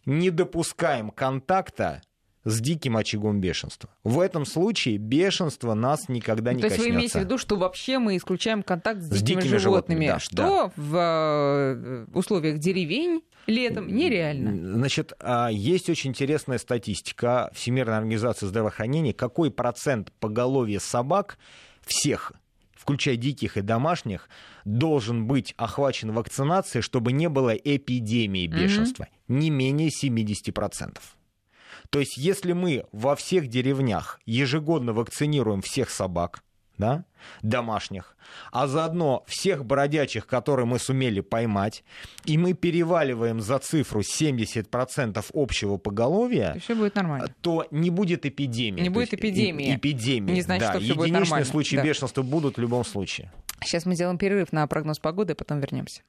не 0.07 0.31
допускаем 0.31 1.11
контакта 1.11 2.03
с 2.45 2.61
диким 2.61 2.97
очагом 2.97 3.41
бешенства. 3.41 3.91
В 4.03 4.19
этом 4.19 4.47
случае 4.47 4.97
бешенство 4.97 5.75
нас 5.75 6.09
никогда 6.09 6.53
не 6.53 6.61
То 6.61 6.67
есть 6.67 6.77
коснется. 6.77 6.93
вы 6.93 6.99
имеете 6.99 7.19
в 7.19 7.23
виду, 7.23 7.39
что 7.39 7.57
вообще 7.57 7.99
мы 7.99 8.17
исключаем 8.17 8.63
контакт 8.63 9.03
с, 9.03 9.07
С 9.07 9.23
дикими, 9.23 9.43
дикими 9.43 9.59
животными, 9.59 10.07
животными, 10.07 10.07
да, 10.07 10.19
что 10.19 10.73
в 10.77 10.97
э, 10.97 12.07
условиях 12.15 12.59
деревень 12.59 13.23
летом 13.47 13.89
нереально. 13.89 14.75
Значит, 14.75 15.13
а, 15.21 15.49
есть 15.49 15.91
очень 15.91 16.11
интересная 16.11 16.59
статистика 16.59 17.51
Всемирной 17.53 17.99
организации 17.99 18.47
здравоохранения, 18.47 19.13
какой 19.13 19.51
процент 19.51 20.13
поголовья 20.19 20.79
собак 20.79 21.39
всех 21.83 22.33
включая 22.81 23.17
диких 23.17 23.59
и 23.59 23.61
домашних, 23.61 24.31
должен 24.65 25.27
быть 25.27 25.55
охвачен 25.59 26.13
вакцинацией, 26.13 26.83
чтобы 26.83 27.13
не 27.13 27.29
было 27.29 27.51
эпидемии 27.51 28.47
бешенства. 28.47 29.07
Не 29.29 29.51
менее 29.51 29.91
70%. 29.91 30.99
То 31.91 31.99
есть, 31.99 32.17
если 32.17 32.53
мы 32.53 32.87
во 32.91 33.17
всех 33.17 33.49
деревнях 33.49 34.19
ежегодно 34.25 34.95
вакцинируем 34.95 35.61
всех 35.61 35.91
собак, 35.91 36.43
да, 36.81 37.05
домашних, 37.43 38.17
а 38.51 38.67
заодно 38.67 39.23
всех 39.27 39.65
бродячих, 39.65 40.27
которые 40.27 40.67
мы 40.67 40.79
сумели 40.79 41.21
поймать, 41.21 41.85
и 42.25 42.37
мы 42.39 42.55
переваливаем 42.55 43.41
за 43.41 43.59
цифру 43.59 44.01
70% 44.01 45.25
общего 45.35 45.77
поголовья, 45.77 46.57
все 46.61 46.75
будет 46.75 46.95
нормально. 46.97 47.29
то 47.41 47.67
не 47.71 47.91
будет 47.91 48.27
эпидемии. 48.27 48.81
Не 48.81 48.89
То 48.89 48.95
будет 48.95 49.15
эпидемии. 49.15 49.73
э- 49.73 49.77
Эпидемии. 49.77 50.33
Не 50.33 50.43
значит, 50.43 50.67
да. 50.67 50.73
что 50.73 50.81
всё 50.81 50.95
будет 50.95 51.07
Единичные 51.09 51.21
нормально. 51.21 51.47
случаи 51.47 51.77
Да. 51.77 51.83
бешенства 51.85 52.23
будут 52.23 52.57
в 52.57 52.61
любом 52.61 52.85
случае. 52.85 53.31
Сейчас 53.63 53.85
мы 53.87 53.95
сделаем 53.95 54.17
перерыв 54.19 54.53
на 54.53 54.67
прогноз 54.67 54.99
погоды, 54.99 55.35
потом 55.35 55.61
вернемся. 55.61 56.01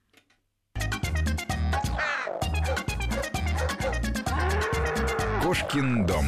Кошкин 5.43 6.05
дом. 6.05 6.25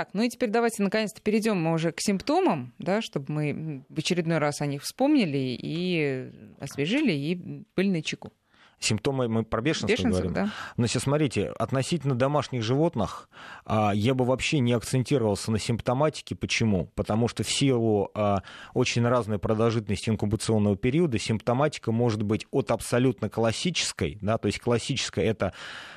Так, 0.00 0.14
ну 0.14 0.22
и 0.22 0.30
теперь 0.30 0.48
давайте 0.48 0.82
наконец-то 0.82 1.20
перейдем 1.20 1.60
мы 1.60 1.74
уже 1.74 1.92
к 1.92 2.00
симптомам, 2.00 2.72
да, 2.78 3.02
чтобы 3.02 3.26
мы 3.28 3.84
в 3.90 3.98
очередной 3.98 4.38
раз 4.38 4.62
о 4.62 4.66
них 4.66 4.82
вспомнили 4.82 5.58
и 5.60 6.32
освежили, 6.58 7.12
и 7.12 7.66
были 7.76 7.90
на 7.90 8.02
чеку. 8.02 8.32
Симптомы 8.78 9.28
мы 9.28 9.44
про 9.44 9.60
бешенство, 9.60 9.88
Бешенство, 9.88 10.22
говорим. 10.22 10.32
да? 10.32 10.50
Значит, 10.78 11.02
смотрите, 11.02 11.50
относительно 11.50 12.14
домашних 12.14 12.62
животных 12.62 13.28
а, 13.66 13.92
я 13.94 14.14
бы 14.14 14.24
вообще 14.24 14.60
не 14.60 14.72
акцентировался 14.72 15.50
на 15.52 15.58
симптоматике. 15.58 16.34
Почему? 16.34 16.86
Потому 16.94 17.28
что 17.28 17.42
в 17.42 17.50
силу 17.50 18.10
а, 18.14 18.42
очень 18.72 19.06
разной 19.06 19.38
продолжительности 19.38 20.08
инкубационного 20.08 20.76
периода 20.78 21.18
симптоматика 21.18 21.92
может 21.92 22.22
быть 22.22 22.46
от 22.50 22.70
абсолютно 22.70 23.28
классической, 23.28 24.16
да, 24.22 24.38
то 24.38 24.46
есть 24.46 24.60
классическая 24.60 25.26
это 25.26 25.52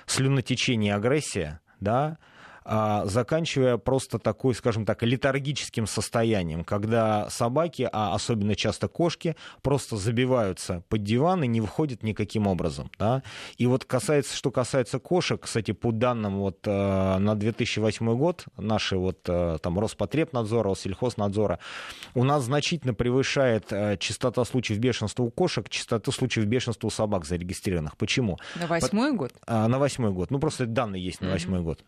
слюнотечение 0.07 0.91
и 0.91 0.93
агрессия, 0.93 1.61
да, 1.79 2.17
заканчивая 2.65 3.77
просто 3.77 4.19
такой, 4.19 4.55
скажем 4.55 4.85
так, 4.85 5.03
летаргическим 5.03 5.87
состоянием, 5.87 6.63
когда 6.63 7.29
собаки, 7.29 7.89
а 7.91 8.13
особенно 8.13 8.55
часто 8.55 8.87
кошки, 8.87 9.35
просто 9.61 9.97
забиваются 9.97 10.83
под 10.89 11.03
диван 11.03 11.43
и 11.43 11.47
не 11.47 11.61
выходят 11.61 12.03
никаким 12.03 12.47
образом. 12.47 12.91
Да? 12.99 13.23
И 13.57 13.65
вот 13.65 13.85
касается, 13.85 14.35
что 14.35 14.51
касается 14.51 14.99
кошек, 14.99 15.41
кстати, 15.41 15.71
по 15.71 15.91
данным 15.91 16.39
вот, 16.39 16.59
э, 16.65 17.17
на 17.17 17.35
2008 17.35 18.17
год, 18.17 18.45
наши 18.57 18.97
вот 18.97 19.19
э, 19.27 19.57
там 19.61 19.79
Роспотребнадзора, 19.79 20.69
Россельхознадзора, 20.69 21.59
у 22.15 22.23
нас 22.23 22.43
значительно 22.43 22.93
превышает 22.93 23.71
э, 23.71 23.97
частота 23.97 24.43
случаев 24.45 24.79
бешенства 24.79 25.23
у 25.23 25.31
кошек 25.31 25.69
частоту 25.69 26.11
случаев 26.11 26.45
бешенства 26.45 26.87
у 26.87 26.89
собак 26.89 27.25
зарегистрированных. 27.25 27.97
Почему? 27.97 28.37
На 28.59 28.67
восьмой 28.67 29.13
год? 29.13 29.33
А, 29.45 29.67
на 29.67 29.79
восьмой 29.79 30.11
год. 30.11 30.31
Ну, 30.31 30.39
просто 30.39 30.65
данные 30.65 31.03
есть 31.03 31.21
на 31.21 31.29
восьмой 31.29 31.59
mm-hmm. 31.59 31.63
год. 31.63 31.83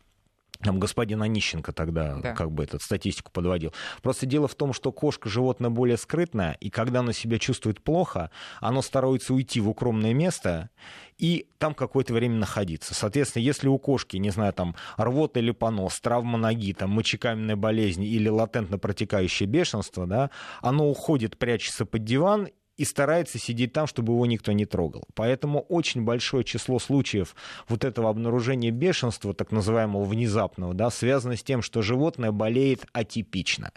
Там 0.65 0.79
господин 0.79 1.21
Онищенко 1.21 1.71
тогда 1.71 2.15
да. 2.15 2.33
как 2.33 2.51
бы 2.51 2.63
этот 2.63 2.81
статистику 2.81 3.31
подводил. 3.31 3.73
Просто 4.01 4.25
дело 4.25 4.47
в 4.47 4.55
том, 4.55 4.73
что 4.73 4.91
кошка 4.91 5.29
животное 5.29 5.69
более 5.69 5.97
скрытное, 5.97 6.57
и 6.59 6.69
когда 6.69 6.99
оно 6.99 7.11
себя 7.11 7.37
чувствует 7.39 7.81
плохо, 7.81 8.31
оно 8.59 8.81
старается 8.81 9.33
уйти 9.33 9.59
в 9.61 9.69
укромное 9.69 10.13
место 10.13 10.69
и 11.17 11.47
там 11.59 11.73
какое-то 11.73 12.13
время 12.13 12.35
находиться. 12.35 12.93
Соответственно, 12.93 13.43
если 13.43 13.67
у 13.67 13.77
кошки, 13.77 14.17
не 14.17 14.31
знаю, 14.31 14.53
там 14.53 14.75
рвота 14.97 15.39
или 15.39 15.51
понос, 15.51 15.99
травма 15.99 16.37
ноги, 16.37 16.73
там 16.73 16.89
мочекаменная 16.89 17.55
болезнь 17.55 18.03
или 18.03 18.27
латентно 18.27 18.77
протекающее 18.77 19.47
бешенство, 19.47 20.07
да, 20.07 20.31
оно 20.61 20.89
уходит, 20.89 21.37
прячется 21.37 21.85
под 21.85 22.03
диван 22.03 22.49
и 22.77 22.83
старается 22.83 23.39
сидеть 23.39 23.73
там, 23.73 23.87
чтобы 23.87 24.13
его 24.13 24.25
никто 24.25 24.51
не 24.51 24.65
трогал. 24.65 25.03
Поэтому 25.13 25.61
очень 25.61 26.03
большое 26.03 26.43
число 26.43 26.79
случаев 26.79 27.35
вот 27.67 27.85
этого 27.85 28.09
обнаружения 28.09 28.71
бешенства, 28.71 29.33
так 29.33 29.51
называемого 29.51 30.03
внезапного, 30.03 30.73
да, 30.73 30.89
связано 30.89 31.37
с 31.37 31.43
тем, 31.43 31.61
что 31.61 31.81
животное 31.81 32.31
болеет 32.31 32.85
атипично. 32.91 33.71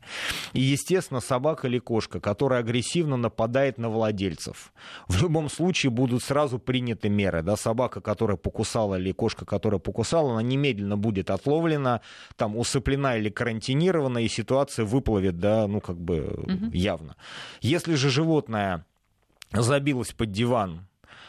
И, 0.52 0.60
естественно, 0.60 1.20
собака 1.20 1.68
или 1.68 1.78
кошка, 1.78 2.20
которая 2.20 2.60
агрессивно 2.60 3.16
нападает 3.16 3.78
на 3.78 3.88
владельцев, 3.88 4.72
в 5.06 5.22
любом 5.22 5.48
случае 5.48 5.90
будут 5.90 6.22
сразу 6.22 6.58
приняты 6.58 7.08
меры. 7.08 7.42
Да, 7.42 7.56
собака, 7.56 8.00
которая 8.00 8.36
покусала, 8.36 8.98
или 8.98 9.12
кошка, 9.12 9.44
которая 9.44 9.78
покусала, 9.78 10.32
она 10.32 10.42
немедленно 10.42 10.96
будет 10.96 11.30
отловлена, 11.30 12.00
там, 12.36 12.56
усыплена 12.56 13.16
или 13.16 13.28
карантинирована, 13.28 14.18
и 14.18 14.28
ситуация 14.28 14.84
выплывет, 14.84 15.38
да, 15.38 15.66
ну, 15.68 15.80
как 15.80 16.00
бы 16.00 16.44
угу. 16.46 16.70
явно. 16.72 17.16
Если 17.60 17.94
же 17.94 18.10
животное 18.10 18.84
забилась 19.52 20.12
под 20.12 20.30
диван, 20.30 20.86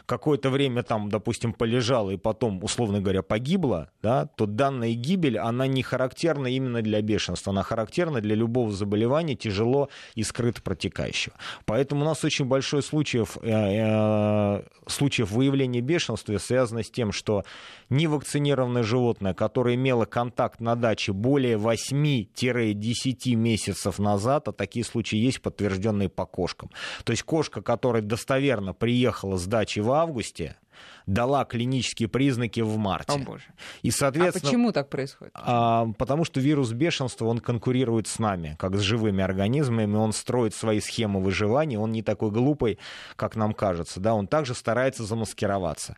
какое-то 0.10 0.50
время 0.50 0.82
там, 0.82 1.08
допустим, 1.08 1.54
полежала 1.54 2.10
и 2.10 2.18
потом, 2.18 2.64
условно 2.64 3.00
говоря, 3.00 3.22
погибла, 3.22 3.92
да, 4.02 4.26
то 4.26 4.48
данная 4.48 4.94
гибель, 4.94 5.38
она 5.38 5.68
не 5.68 5.84
характерна 5.84 6.48
именно 6.48 6.82
для 6.82 7.02
бешенства, 7.02 7.52
она 7.52 7.62
характерна 7.62 8.20
для 8.20 8.34
любого 8.36 8.72
заболевания, 8.72 9.36
тяжело 9.36 9.90
и 10.16 10.24
скрыто 10.24 10.64
протекающего. 10.64 11.36
Поэтому 11.66 12.02
у 12.02 12.06
нас 12.06 12.24
очень 12.24 12.46
большое 12.46 12.82
случаев, 12.82 13.38
э, 13.44 13.50
э, 13.52 14.64
случаев 14.88 15.30
выявления 15.30 15.82
бешенства 15.82 16.36
связано 16.40 16.82
с 16.82 16.90
тем, 16.90 17.12
что 17.12 17.44
невакцинированное 17.90 18.84
животное, 18.84 19.36
которое 19.36 19.76
имело 19.76 20.06
контакт 20.06 20.60
на 20.60 20.76
даче 20.76 21.14
более 21.14 21.58
8-10 21.58 23.36
месяцев 23.36 24.00
назад, 24.00 24.48
а 24.48 24.54
такие 24.54 24.84
случаи 24.84 25.18
есть, 25.18 25.42
подтвержденные 25.44 26.10
по 26.10 26.26
кошкам. 26.26 26.72
То 27.04 27.12
есть 27.12 27.22
кошка, 27.22 27.62
которая 27.62 28.02
достоверно 28.02 28.74
приехала 28.74 29.38
с 29.38 29.46
дачи 29.46 29.80
в 29.80 29.99
августе, 30.00 30.58
дала 31.06 31.46
клинические 31.46 32.08
признаки 32.08 32.62
в 32.62 32.78
марте. 32.78 33.14
О, 33.14 33.18
боже. 33.18 33.44
И, 33.82 33.92
соответственно, 33.92 34.50
а 34.50 34.52
почему 34.52 34.72
так 34.72 34.90
происходит? 34.90 35.34
А, 35.36 35.88
потому 35.98 36.24
что 36.24 36.40
вирус 36.40 36.72
бешенства, 36.72 37.26
он 37.26 37.40
конкурирует 37.40 38.08
с 38.08 38.20
нами, 38.20 38.56
как 38.60 38.76
с 38.76 38.82
живыми 38.82 39.24
организмами, 39.24 39.96
он 39.96 40.14
строит 40.14 40.54
свои 40.54 40.80
схемы 40.80 41.22
выживания, 41.22 41.80
он 41.80 41.92
не 41.92 42.04
такой 42.04 42.32
глупый, 42.32 42.80
как 43.16 43.36
нам 43.36 43.54
кажется, 43.54 44.00
да, 44.00 44.14
он 44.14 44.28
также 44.28 44.54
старается 44.54 45.04
замаскироваться. 45.04 45.98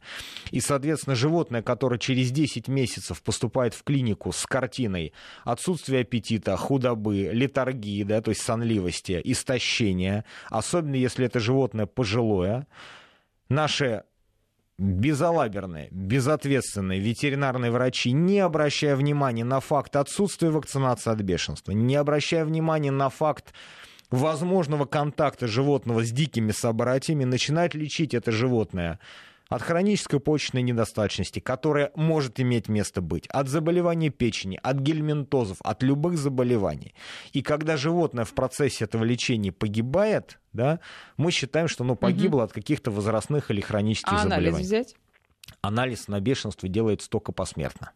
И, 0.51 0.61
соответственно, 0.61 1.15
животное, 1.15 1.61
которое 1.61 1.99
через 1.99 2.31
10 2.31 2.67
месяцев 2.67 3.21
поступает 3.21 3.73
в 3.73 3.83
клинику 3.83 4.31
с 4.31 4.45
картиной 4.45 5.13
отсутствия 5.43 6.01
аппетита, 6.01 6.55
худобы, 6.55 7.29
летаргии, 7.33 8.03
да, 8.03 8.21
то 8.21 8.31
есть 8.31 8.41
сонливости, 8.41 9.19
истощения, 9.23 10.25
особенно 10.49 10.95
если 10.95 11.25
это 11.25 11.39
животное 11.39 11.85
пожилое, 11.85 12.67
наши 13.51 14.03
безалаберные, 14.79 15.89
безответственные 15.91 16.99
ветеринарные 16.99 17.69
врачи, 17.69 18.11
не 18.11 18.39
обращая 18.39 18.95
внимания 18.95 19.43
на 19.43 19.59
факт 19.59 19.95
отсутствия 19.95 20.49
вакцинации 20.49 21.11
от 21.11 21.21
бешенства, 21.21 21.71
не 21.71 21.95
обращая 21.95 22.45
внимания 22.45 22.89
на 22.89 23.09
факт 23.09 23.53
возможного 24.09 24.85
контакта 24.85 25.47
животного 25.47 26.03
с 26.03 26.11
дикими 26.11 26.51
собратьями, 26.51 27.25
начинают 27.25 27.75
лечить 27.75 28.13
это 28.15 28.31
животное 28.31 28.99
от 29.51 29.61
хронической 29.61 30.21
почечной 30.21 30.61
недостаточности, 30.61 31.39
которая 31.41 31.91
может 31.95 32.39
иметь 32.39 32.69
место 32.69 33.01
быть, 33.01 33.27
от 33.27 33.49
заболеваний 33.49 34.09
печени, 34.09 34.57
от 34.63 34.77
гельминтозов, 34.77 35.57
от 35.61 35.83
любых 35.83 36.17
заболеваний. 36.17 36.95
И 37.33 37.41
когда 37.41 37.75
животное 37.75 38.23
в 38.23 38.33
процессе 38.33 38.85
этого 38.85 39.03
лечения 39.03 39.51
погибает, 39.51 40.39
да, 40.53 40.79
мы 41.17 41.31
считаем, 41.31 41.67
что 41.67 41.83
оно 41.83 41.97
погибло 41.97 42.37
угу. 42.37 42.45
от 42.45 42.53
каких-то 42.53 42.91
возрастных 42.91 43.51
или 43.51 43.59
хронических 43.59 44.13
а 44.13 44.19
заболеваний. 44.19 44.47
анализ 44.47 44.65
взять? 44.65 44.95
Анализ 45.59 46.07
на 46.07 46.21
бешенство 46.21 46.69
делается 46.69 47.09
только 47.09 47.33
посмертно. 47.33 47.91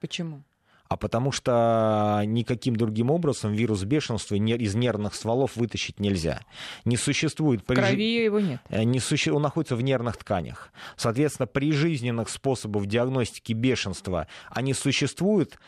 Почему? 0.00 0.42
А 0.90 0.96
потому 0.96 1.30
что 1.30 2.20
никаким 2.26 2.74
другим 2.74 3.12
образом 3.12 3.52
вирус 3.52 3.84
бешенства 3.84 4.34
из 4.34 4.74
нервных 4.74 5.14
стволов 5.14 5.54
вытащить 5.54 6.00
нельзя. 6.00 6.40
Не 6.84 6.96
существует... 6.96 7.62
В 7.62 7.72
крови 7.72 8.24
его 8.24 8.40
нет. 8.40 8.60
Э, 8.68 8.82
не 8.82 8.98
суще... 8.98 9.30
Он 9.30 9.40
находится 9.40 9.76
в 9.76 9.82
нервных 9.82 10.16
тканях. 10.16 10.72
Соответственно, 10.96 11.46
прижизненных 11.46 12.28
способов 12.28 12.86
диагностики 12.86 13.52
бешенства 13.52 14.26
они 14.50 14.74
существуют, 14.74 15.60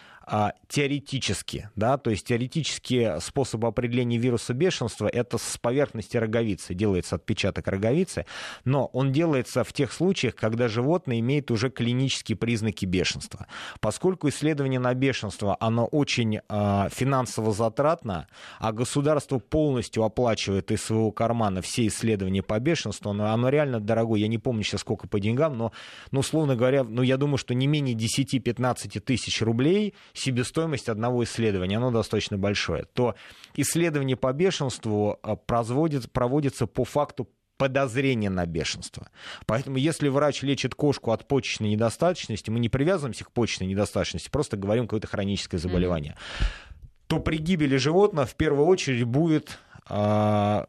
теоретически, 0.68 1.68
да, 1.76 1.98
то 1.98 2.10
есть 2.10 2.26
теоретические 2.26 3.20
способы 3.20 3.66
определения 3.68 4.18
вируса 4.18 4.54
бешенства 4.54 5.06
это 5.06 5.38
с 5.38 5.58
поверхности 5.58 6.16
роговицы, 6.16 6.74
делается 6.74 7.16
отпечаток 7.16 7.66
роговицы, 7.68 8.26
но 8.64 8.86
он 8.86 9.12
делается 9.12 9.64
в 9.64 9.72
тех 9.72 9.92
случаях, 9.92 10.34
когда 10.34 10.68
животное 10.68 11.18
имеет 11.20 11.50
уже 11.50 11.70
клинические 11.70 12.36
признаки 12.36 12.86
бешенства. 12.86 13.46
Поскольку 13.80 14.28
исследование 14.28 14.80
на 14.80 14.94
бешенство, 14.94 15.56
оно 15.60 15.86
очень 15.86 16.38
э, 16.48 16.88
финансово 16.90 17.52
затратно, 17.52 18.28
а 18.58 18.72
государство 18.72 19.38
полностью 19.38 20.04
оплачивает 20.04 20.70
из 20.70 20.82
своего 20.82 21.10
кармана 21.10 21.62
все 21.62 21.86
исследования 21.86 22.42
по 22.42 22.58
бешенству, 22.58 23.10
оно, 23.10 23.32
оно 23.32 23.48
реально 23.48 23.80
дорогое, 23.80 24.20
я 24.20 24.28
не 24.28 24.38
помню 24.38 24.62
сейчас 24.62 24.82
сколько 24.82 25.08
по 25.08 25.20
деньгам, 25.20 25.56
но, 25.56 25.72
ну, 26.10 26.20
условно 26.20 26.56
говоря, 26.56 26.84
ну, 26.84 27.02
я 27.02 27.16
думаю, 27.16 27.38
что 27.38 27.54
не 27.54 27.66
менее 27.66 27.94
10-15 27.94 29.00
тысяч 29.00 29.42
рублей 29.42 29.94
себестоимость 30.14 30.88
одного 30.88 31.24
исследования, 31.24 31.76
оно 31.76 31.90
достаточно 31.90 32.38
большое, 32.38 32.84
то 32.92 33.14
исследование 33.54 34.16
по 34.16 34.32
бешенству 34.32 35.18
а, 35.22 35.36
проводится, 35.36 36.08
проводится 36.08 36.66
по 36.66 36.84
факту 36.84 37.28
подозрения 37.56 38.30
на 38.30 38.44
бешенство. 38.46 39.08
Поэтому 39.46 39.76
если 39.76 40.08
врач 40.08 40.42
лечит 40.42 40.74
кошку 40.74 41.12
от 41.12 41.28
почечной 41.28 41.70
недостаточности, 41.70 42.50
мы 42.50 42.58
не 42.58 42.68
привязываемся 42.68 43.24
к 43.24 43.30
почечной 43.30 43.68
недостаточности, 43.68 44.30
просто 44.30 44.56
говорим 44.56 44.86
какое-то 44.86 45.06
хроническое 45.06 45.60
заболевание, 45.60 46.16
mm-hmm. 46.16 46.84
то 47.06 47.20
при 47.20 47.36
гибели 47.36 47.76
животного 47.76 48.26
в 48.26 48.34
первую 48.34 48.66
очередь 48.66 49.04
будет 49.04 49.58
а, 49.88 50.66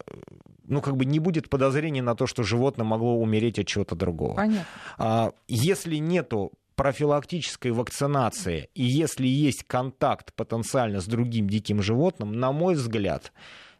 ну, 0.66 0.82
как 0.82 0.96
бы 0.96 1.06
не 1.06 1.20
будет 1.20 1.50
подозрения 1.50 2.02
на 2.02 2.16
то, 2.16 2.28
что 2.28 2.44
животное 2.44 2.86
могло 2.86 3.16
умереть 3.16 3.60
от 3.60 3.68
чего-то 3.68 3.96
другого. 3.96 4.36
Понятно. 4.36 4.66
А, 4.98 5.32
если 5.48 5.98
нету 5.98 6.52
профилактической 6.76 7.72
вакцинации, 7.72 8.70
и 8.74 8.84
если 8.84 9.28
есть 9.28 9.64
контакт 9.64 10.34
потенциально 10.34 11.00
с 11.00 11.06
другим 11.06 11.50
диким 11.50 11.82
животным, 11.82 12.34
на 12.34 12.52
мой 12.52 12.76
взгляд, 12.76 13.32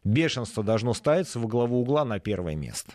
бешенство 0.04 0.62
должно 0.62 0.94
ставиться 0.94 1.38
во 1.40 1.48
главу 1.48 1.80
угла 1.80 2.04
на 2.04 2.18
первое 2.18 2.56
место. 2.56 2.92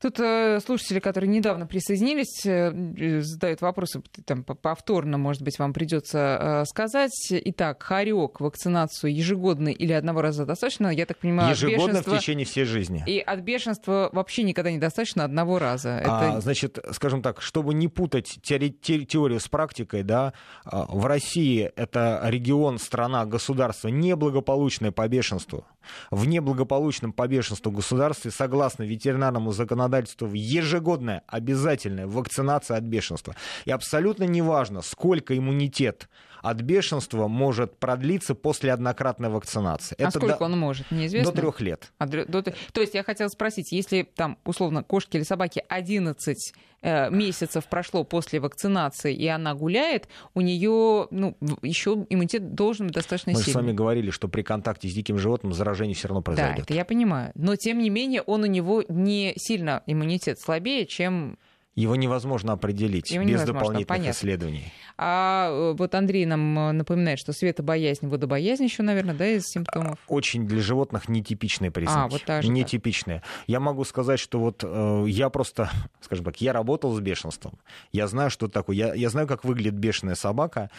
Тут 0.00 0.20
э, 0.20 0.60
слушатели, 0.60 0.98
которые 0.98 1.30
недавно 1.30 1.66
присоединились, 1.66 2.44
э, 2.44 3.20
задают 3.22 3.62
вопросы, 3.62 4.02
там, 4.24 4.44
повторно, 4.44 5.16
может 5.16 5.42
быть, 5.42 5.58
вам 5.58 5.72
придется 5.72 6.62
э, 6.62 6.64
сказать. 6.66 7.16
Итак, 7.30 7.82
хорек, 7.82 8.40
вакцинацию 8.40 9.14
ежегодно 9.14 9.68
или 9.68 9.92
одного 9.92 10.20
раза 10.20 10.44
достаточно? 10.44 10.88
Я 10.88 11.06
так 11.06 11.18
понимаю, 11.18 11.50
Ежегодно 11.50 12.02
в 12.02 12.18
течение 12.18 12.44
всей 12.44 12.64
жизни. 12.64 13.02
И 13.06 13.18
от 13.20 13.40
бешенства 13.40 14.10
вообще 14.12 14.42
никогда 14.42 14.70
недостаточно 14.70 15.24
одного 15.24 15.58
раза. 15.58 15.90
Это... 15.90 16.36
А, 16.36 16.40
значит, 16.40 16.78
скажем 16.92 17.22
так, 17.22 17.40
чтобы 17.40 17.72
не 17.72 17.88
путать 17.88 18.38
теори- 18.42 18.70
теорию 19.06 19.40
с 19.40 19.48
практикой, 19.48 20.02
да, 20.02 20.34
а, 20.64 20.86
в 20.88 21.06
России 21.06 21.70
это 21.76 22.20
регион, 22.24 22.78
страна, 22.78 23.24
государство 23.24 23.88
неблагополучное 23.88 24.92
по 24.92 25.08
бешенству. 25.08 25.64
В 26.10 26.26
неблагополучном 26.26 27.12
по 27.12 27.26
бешенству 27.26 27.72
государстве, 27.72 28.30
согласно 28.30 28.82
ветеринарному 28.84 29.52
законодательству, 29.52 30.28
ежегодная 30.32 31.22
обязательная 31.26 32.06
вакцинация 32.06 32.76
от 32.76 32.84
бешенства. 32.84 33.34
И 33.64 33.70
абсолютно 33.70 34.24
неважно, 34.24 34.82
сколько 34.82 35.36
иммунитет 35.36 36.08
от 36.50 36.60
бешенства 36.60 37.28
может 37.28 37.78
продлиться 37.78 38.34
после 38.34 38.72
однократной 38.72 39.28
вакцинации. 39.28 39.96
А 39.98 40.04
Это 40.08 40.18
сколько 40.18 40.38
до, 40.38 40.44
он 40.44 40.58
может, 40.58 40.90
неизвестно? 40.90 41.32
до 41.32 41.40
трех 41.40 41.60
лет. 41.60 41.92
А 41.98 42.06
до- 42.06 42.24
то 42.42 42.80
есть 42.80 42.94
я 42.94 43.02
хотела 43.02 43.28
спросить, 43.28 43.72
если 43.72 44.02
там, 44.02 44.38
условно, 44.44 44.82
кошки 44.82 45.16
или 45.16 45.24
собаки 45.24 45.62
11 45.68 46.52
э, 46.82 47.10
месяцев 47.10 47.66
прошло 47.66 48.04
после 48.04 48.38
вакцинации, 48.40 49.14
и 49.14 49.26
она 49.26 49.54
гуляет, 49.54 50.08
у 50.34 50.40
нее 50.40 51.08
ну, 51.10 51.36
еще 51.62 52.06
иммунитет 52.10 52.54
должен 52.54 52.86
быть 52.86 52.94
достаточно 52.94 53.32
Мы 53.32 53.38
же 53.38 53.42
с 53.42 53.46
сильный. 53.46 53.62
вами 53.62 53.72
говорили, 53.74 54.10
что 54.10 54.28
при 54.28 54.42
контакте 54.42 54.88
с 54.88 54.94
диким 54.94 55.18
животным 55.18 55.52
заражение 55.52 55.94
все 55.94 56.08
равно 56.08 56.20
Да, 56.20 56.24
произойдет. 56.24 56.64
это 56.64 56.74
я 56.74 56.84
понимаю. 56.84 57.32
Но, 57.34 57.56
тем 57.56 57.78
не 57.78 57.90
менее, 57.90 58.22
он 58.22 58.42
у 58.42 58.46
него 58.46 58.84
не 58.88 59.32
сильно 59.36 59.82
иммунитет 59.86 60.38
слабее, 60.40 60.86
чем... 60.86 61.38
Его 61.76 61.94
невозможно 61.94 62.54
определить 62.54 63.10
Его 63.10 63.22
без 63.22 63.32
невозможно, 63.32 63.52
дополнительных 63.52 63.88
понятно. 63.88 64.10
исследований. 64.10 64.72
А 64.96 65.50
э, 65.50 65.74
вот 65.76 65.94
Андрей 65.94 66.24
нам 66.24 66.58
э, 66.58 66.72
напоминает, 66.72 67.18
что 67.18 67.34
светобоязнь, 67.34 68.08
водобоязнь 68.08 68.64
еще, 68.64 68.82
наверное, 68.82 69.14
да, 69.14 69.26
из 69.28 69.44
симптомов. 69.44 69.98
Очень 70.08 70.46
для 70.46 70.62
животных 70.62 71.10
нетипичные 71.10 71.70
признаки. 71.70 71.98
А, 71.98 72.08
вот 72.08 72.22
даже 72.26 72.48
так. 72.48 72.56
нетипичные. 72.56 73.22
Я 73.46 73.60
могу 73.60 73.84
сказать, 73.84 74.18
что 74.18 74.40
вот 74.40 74.64
э, 74.64 75.04
я 75.08 75.28
просто, 75.28 75.70
скажем 76.00 76.24
так, 76.24 76.40
я 76.40 76.54
работал 76.54 76.94
с 76.94 77.00
бешенством. 77.00 77.58
Я 77.92 78.08
знаю, 78.08 78.30
что 78.30 78.48
такое. 78.48 78.74
Я, 78.74 78.94
я 78.94 79.10
знаю, 79.10 79.26
как 79.26 79.44
выглядит 79.44 79.74
бешеная 79.74 80.14
собака. 80.14 80.70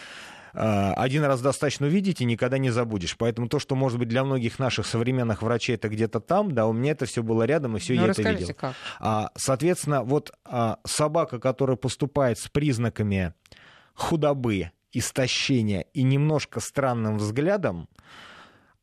Э, 0.58 0.94
Один 0.94 1.24
раз 1.24 1.42
достаточно 1.42 1.86
увидеть 1.86 2.20
и 2.20 2.26
никогда 2.26 2.58
не 2.58 2.72
забудешь. 2.72 3.16
Поэтому 3.18 3.48
то, 3.48 3.60
что 3.60 3.76
может 3.76 4.00
быть 4.00 4.08
для 4.08 4.24
многих 4.24 4.58
наших 4.58 4.88
современных 4.88 5.44
врачей 5.44 5.76
это 5.76 5.88
где-то 5.88 6.20
там, 6.20 6.52
да, 6.52 6.66
у 6.66 6.74
меня 6.74 6.92
это 6.92 7.06
все 7.06 7.22
было 7.22 7.44
рядом, 7.44 7.78
и 7.78 7.80
все 7.80 7.94
ну, 7.94 8.06
я 8.06 8.12
это 8.12 8.22
видел. 8.32 8.54
как. 8.56 8.74
А, 9.00 9.30
Соответственно, 9.36 10.04
вот 10.04 10.32
а, 10.46 10.80
собака, 10.84 11.40
которая 11.40 11.78
поступает 11.78 12.40
с 12.40 12.48
признаками 12.48 13.34
худобы, 13.94 14.72
истощения 14.94 15.86
и 15.94 16.02
немножко 16.02 16.60
странным 16.60 17.18
взглядом, 17.18 17.88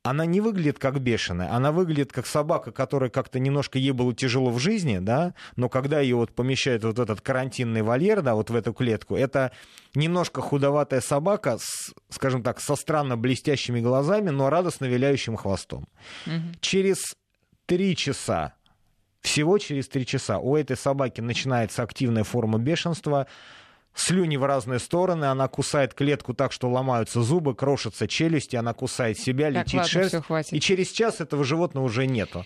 она 0.05 0.27
не 0.27 0.43
выглядит 0.43 0.79
как 0.79 1.01
бешеная, 1.01 1.51
она 1.51 1.73
выглядит 1.73 2.13
как 2.13 2.27
собака, 2.27 2.73
которая 2.73 3.09
как-то 3.09 3.39
немножко 3.39 3.79
ей 3.79 3.93
было 3.93 4.15
тяжело 4.15 4.51
в 4.51 4.59
жизни, 4.59 4.99
да, 4.99 5.35
но 5.57 5.71
когда 5.71 5.99
ее 5.99 6.17
вот 6.17 6.31
помещают 6.31 6.85
вот 6.85 6.99
этот 6.99 7.23
карантинный 7.23 7.81
вольер, 7.81 8.21
да, 8.21 8.35
вот 8.35 8.51
в 8.51 8.55
эту 8.55 8.75
клетку, 8.75 9.17
это 9.17 9.51
немножко 9.95 10.43
худоватая 10.43 11.01
собака, 11.01 11.57
с, 11.59 11.95
скажем 12.11 12.43
так, 12.43 12.61
со 12.61 12.77
странно 12.77 13.17
блестящими 13.17 13.81
глазами, 13.81 14.29
но 14.29 14.51
радостно 14.51 14.85
виляющим 14.85 15.37
хвостом. 15.37 15.89
Мгм. 16.27 16.55
Через 16.61 17.17
три 17.65 17.97
часа, 17.97 18.53
всего 19.23 19.57
через 19.57 19.89
три 19.89 20.05
часа 20.05 20.39
у 20.39 20.55
этой 20.55 20.77
собаки 20.77 21.23
начинается 21.23 21.83
активная 21.83 22.25
форма 22.25 22.59
бешенства, 22.59 23.27
слюни 23.95 24.37
в 24.37 24.45
разные 24.45 24.79
стороны, 24.79 25.27
она 25.27 25.49
кусает 25.49 25.95
клетку 25.95 26.35
так, 26.35 26.53
что 26.53 26.69
ломаются 26.71 27.23
зубы, 27.23 27.55
крошатся 27.55 28.09
челюсти, 28.09 28.57
она 28.57 28.75
кусает 28.75 29.19
себя, 29.19 29.47
Так, 29.53 29.65
летит 29.67 29.75
ладно, 29.75 29.89
шерсть, 29.89 30.15
хватит. 30.27 30.53
и 30.53 30.61
через 30.61 30.91
час 30.91 31.21
этого 31.21 31.45
животного 31.45 31.85
уже 31.85 32.07
нету. 32.07 32.45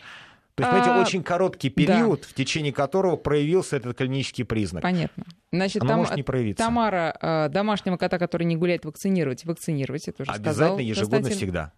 То 0.55 0.65
есть, 0.65 0.73
А, 0.73 0.81
понимаете, 0.81 1.01
очень 1.09 1.23
короткий 1.23 1.71
период, 1.71 2.25
в 2.25 2.35
течение 2.35 2.73
которого 2.73 3.15
проявился 3.15 3.77
этот 3.77 3.97
клинический 3.97 4.45
признак. 4.45 4.83
Понятно. 4.83 5.25
Значит, 5.53 5.83
Оно 5.83 5.91
там, 5.91 5.99
может 6.01 6.17
не 6.17 6.25
проявиться. 6.25 6.65
Тамара, 6.65 7.17
э, 7.21 7.49
домашнего 7.49 7.97
кота, 7.97 8.19
который 8.19 8.43
не 8.43 8.57
гуляет, 8.57 8.85
вакцинировать, 8.85 9.45
вакцинировать, 9.45 10.09
это 10.09 10.23
уже 10.25 10.33
Обязательно, 10.33 10.53
сказал 10.55 10.79
ежегодно, 10.79 11.17
Константин. 11.19 11.37
всегда. 11.39 11.73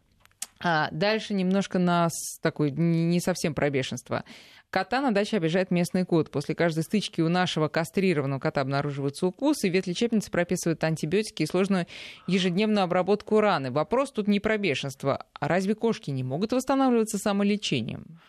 А 0.63 0.89
дальше 0.93 1.35
немножко 1.35 1.79
на 1.79 2.09
такой 2.43 2.71
не 2.71 3.21
совсем 3.21 3.55
про 3.55 3.69
бешенство. 3.71 4.25
Кота 4.71 5.01
на 5.01 5.11
даче 5.11 5.37
обижает 5.37 5.73
местный 5.73 6.07
кот. 6.07 6.31
После 6.31 6.55
каждой 6.55 6.85
стычки 6.85 7.21
у 7.21 7.29
нашего 7.29 7.67
кастрированного 7.67 8.39
кота 8.39 8.61
обнаруживаются 8.61 9.27
укусы, 9.27 9.67
и 9.67 9.71
ветлечебница 9.71 10.31
прописывает 10.31 10.85
антибиотики 10.85 11.43
и 11.43 11.47
сложную 11.47 11.87
ежедневную 12.29 12.85
обработку 12.85 13.41
раны. 13.41 13.73
Вопрос 13.73 14.13
тут 14.13 14.29
не 14.29 14.39
про 14.39 14.59
бешенство. 14.59 15.27
А 15.33 15.49
разве 15.49 15.75
кошки 15.75 16.11
не 16.11 16.23
могут 16.23 16.53
восстанавливаться 16.53 17.19
самолечением? 17.19 18.21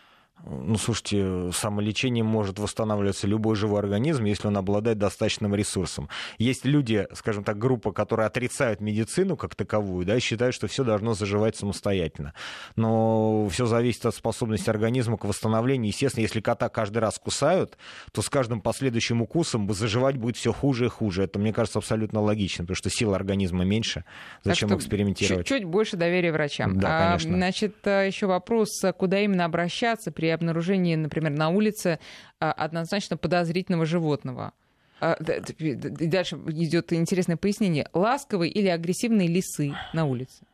Ну, 0.44 0.76
слушайте, 0.76 1.52
самолечением 1.52 2.26
может 2.26 2.58
восстанавливаться 2.58 3.28
любой 3.28 3.54
живой 3.54 3.78
организм, 3.78 4.24
если 4.24 4.48
он 4.48 4.56
обладает 4.56 4.98
достаточным 4.98 5.54
ресурсом. 5.54 6.08
Есть 6.36 6.64
люди, 6.64 7.06
скажем 7.12 7.44
так, 7.44 7.58
группа, 7.58 7.92
которые 7.92 8.26
отрицают 8.26 8.80
медицину 8.80 9.36
как 9.36 9.54
таковую, 9.54 10.04
да, 10.04 10.16
и 10.16 10.20
считают, 10.20 10.54
что 10.54 10.66
все 10.66 10.82
должно 10.82 11.14
заживать 11.14 11.54
самостоятельно. 11.56 12.34
Но 12.74 13.48
все 13.50 13.66
зависит 13.66 14.04
от 14.04 14.16
способности 14.16 14.68
организма 14.68 15.16
к 15.16 15.24
восстановлению. 15.24 15.88
Естественно, 15.88 16.22
если 16.22 16.40
кота 16.40 16.68
каждый 16.68 16.98
раз 16.98 17.20
кусают, 17.20 17.78
то 18.10 18.20
с 18.20 18.28
каждым 18.28 18.60
последующим 18.60 19.22
укусом 19.22 19.72
заживать 19.72 20.16
будет 20.16 20.36
все 20.36 20.52
хуже 20.52 20.86
и 20.86 20.88
хуже. 20.88 21.22
Это, 21.22 21.38
мне 21.38 21.52
кажется, 21.52 21.78
абсолютно 21.78 22.20
логично, 22.20 22.64
потому 22.64 22.76
что 22.76 22.90
сила 22.90 23.14
организма 23.14 23.64
меньше. 23.64 24.04
Так 24.42 24.54
Зачем 24.54 24.70
что 24.70 24.78
экспериментировать? 24.78 25.46
Чуть-чуть 25.46 25.64
больше 25.64 25.96
доверия 25.96 26.32
врачам. 26.32 26.80
Да, 26.80 26.88
А, 26.96 27.06
конечно. 27.10 27.36
значит, 27.36 27.76
еще 27.86 28.26
вопрос, 28.26 28.82
а 28.82 28.92
куда 28.92 29.20
именно 29.20 29.44
обращаться 29.44 30.10
при 30.22 30.28
обнаружении, 30.28 30.94
например, 30.94 31.32
на 31.32 31.48
улице 31.48 31.98
а, 32.38 32.52
однозначно 32.52 33.16
подозрительного 33.16 33.86
животного? 33.86 34.52
А, 35.00 35.16
дальше 35.18 36.36
идет 36.36 36.92
интересное 36.92 37.36
пояснение. 37.36 37.88
Ласковые 37.92 38.52
или 38.52 38.68
агрессивные 38.68 39.26
лисы 39.26 39.74
на 39.92 40.04
улице? 40.04 40.44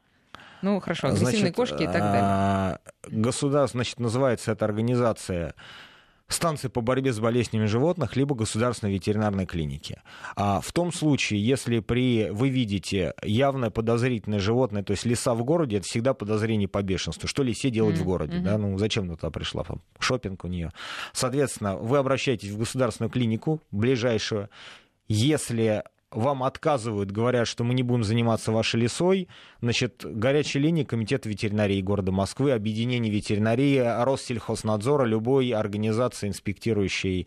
Ну, 0.63 0.81
хорошо, 0.81 1.09
агрессивные 1.09 1.53
Значит, 1.53 1.57
кошки 1.57 1.83
и 1.83 1.87
так 1.87 2.01
далее. 2.01 2.23
а, 2.23 2.79
Государство, 3.09 3.77
значит, 3.77 4.01
называется 4.01 4.53
эта 4.53 4.65
организация 4.65 5.55
станции 6.29 6.69
по 6.69 6.81
борьбе 6.81 7.13
с 7.13 7.19
болезнями 7.19 7.67
животных, 7.67 8.17
либо 8.17 8.35
государственной 8.35 8.93
ветеринарной 8.93 9.47
клиники. 9.47 10.01
А 10.37 10.61
в 10.61 10.73
том 10.73 10.93
случае, 10.93 11.45
если 11.45 11.81
при, 11.81 12.29
вы 12.31 12.51
видите 12.51 13.15
явное 13.23 13.71
подозрительное 13.71 14.39
животное, 14.39 14.83
то 14.83 14.91
есть 14.93 15.07
лиса 15.07 15.35
в 15.35 15.43
городе, 15.45 15.79
это 15.79 15.87
всегда 15.87 16.15
подозрение 16.15 16.69
по 16.69 16.83
бешенству. 16.83 17.29
Что 17.29 17.43
лисе 17.43 17.71
делать 17.71 17.97
в 17.97 18.01
Мгм, 18.01 18.07
городе? 18.09 18.39
Да? 18.41 18.59
Ну, 18.59 18.77
зачем 18.79 19.05
она 19.05 19.17
туда 19.17 19.31
пришла? 19.31 19.65
Там 19.65 19.81
Шопинг 19.99 20.45
у 20.45 20.49
нее. 20.49 20.71
Соответственно, 21.13 21.77
вы 21.77 21.99
обращаетесь 21.99 22.51
в 22.51 22.59
государственную 22.59 23.11
клинику 23.11 23.61
ближайшую. 23.71 24.51
Если 25.09 25.83
вам 26.11 26.43
отказывают, 26.43 27.11
говорят, 27.11 27.47
что 27.47 27.65
мы 27.65 27.75
не 27.75 27.83
будем 27.83 28.03
заниматься 28.03 28.51
вашей 28.51 28.81
лесой, 28.81 29.29
значит, 29.61 30.03
горячая 30.05 30.63
линия 30.63 30.85
Комитета 30.85 31.29
ветеринарии 31.29 31.81
города 31.83 32.13
Москвы, 32.13 32.53
Объединение 32.53 33.13
ветеринарии, 33.13 33.79
Россельхознадзора, 33.79 35.05
любой 35.05 35.51
организации, 35.51 36.29
инспектирующей 36.29 37.27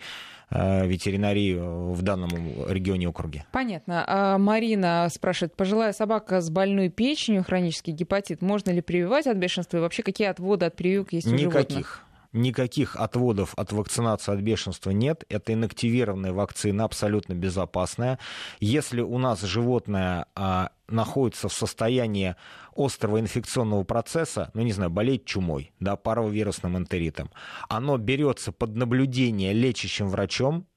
э, 0.50 0.88
ветеринарию 0.88 1.92
в 1.92 2.02
данном 2.02 2.32
регионе 2.68 3.08
округе. 3.08 3.46
Понятно. 3.52 4.04
А 4.08 4.38
Марина 4.38 5.08
спрашивает, 5.12 5.56
пожилая 5.56 5.94
собака 5.94 6.42
с 6.42 6.50
больной 6.50 6.90
печенью, 6.90 7.44
хронический 7.44 7.92
гепатит, 7.92 8.42
можно 8.42 8.72
ли 8.72 8.82
прививать 8.82 9.28
от 9.28 9.38
бешенства? 9.38 9.78
И 9.78 9.80
вообще, 9.80 10.02
какие 10.02 10.28
отводы 10.28 10.66
от 10.66 10.76
прививок 10.76 11.14
есть 11.14 11.28
у 11.28 11.38
животных? 11.38 11.70
Никаких. 11.70 12.06
Никаких 12.34 12.96
отводов 12.96 13.54
от 13.58 13.74
вакцинации 13.74 14.34
от 14.34 14.40
бешенства 14.40 14.92
нет. 14.92 15.26
Это 15.28 15.54
инактивированная 15.54 16.32
вакцина, 16.32 16.86
абсолютно 16.86 17.34
безопасная. 17.34 18.20
Если 18.60 19.02
у 19.02 19.18
нас 19.18 19.42
животное 19.42 20.28
а, 20.36 20.70
находится 20.88 21.50
в 21.50 21.54
состоянии 21.54 22.36
острого 22.74 23.20
инфекционного 23.20 23.84
процесса, 23.84 24.50
ну, 24.54 24.62
не 24.62 24.72
знаю, 24.72 24.90
болеть 24.90 25.26
чумой, 25.26 25.74
да, 25.82 25.98
паровирусным 25.98 26.78
энтеритом, 26.78 27.30
оно 27.68 27.98
берется 27.98 28.54
под 28.54 28.76
наблюдение 28.76 29.52
лечащим 29.52 30.08
врачом, 30.08 30.68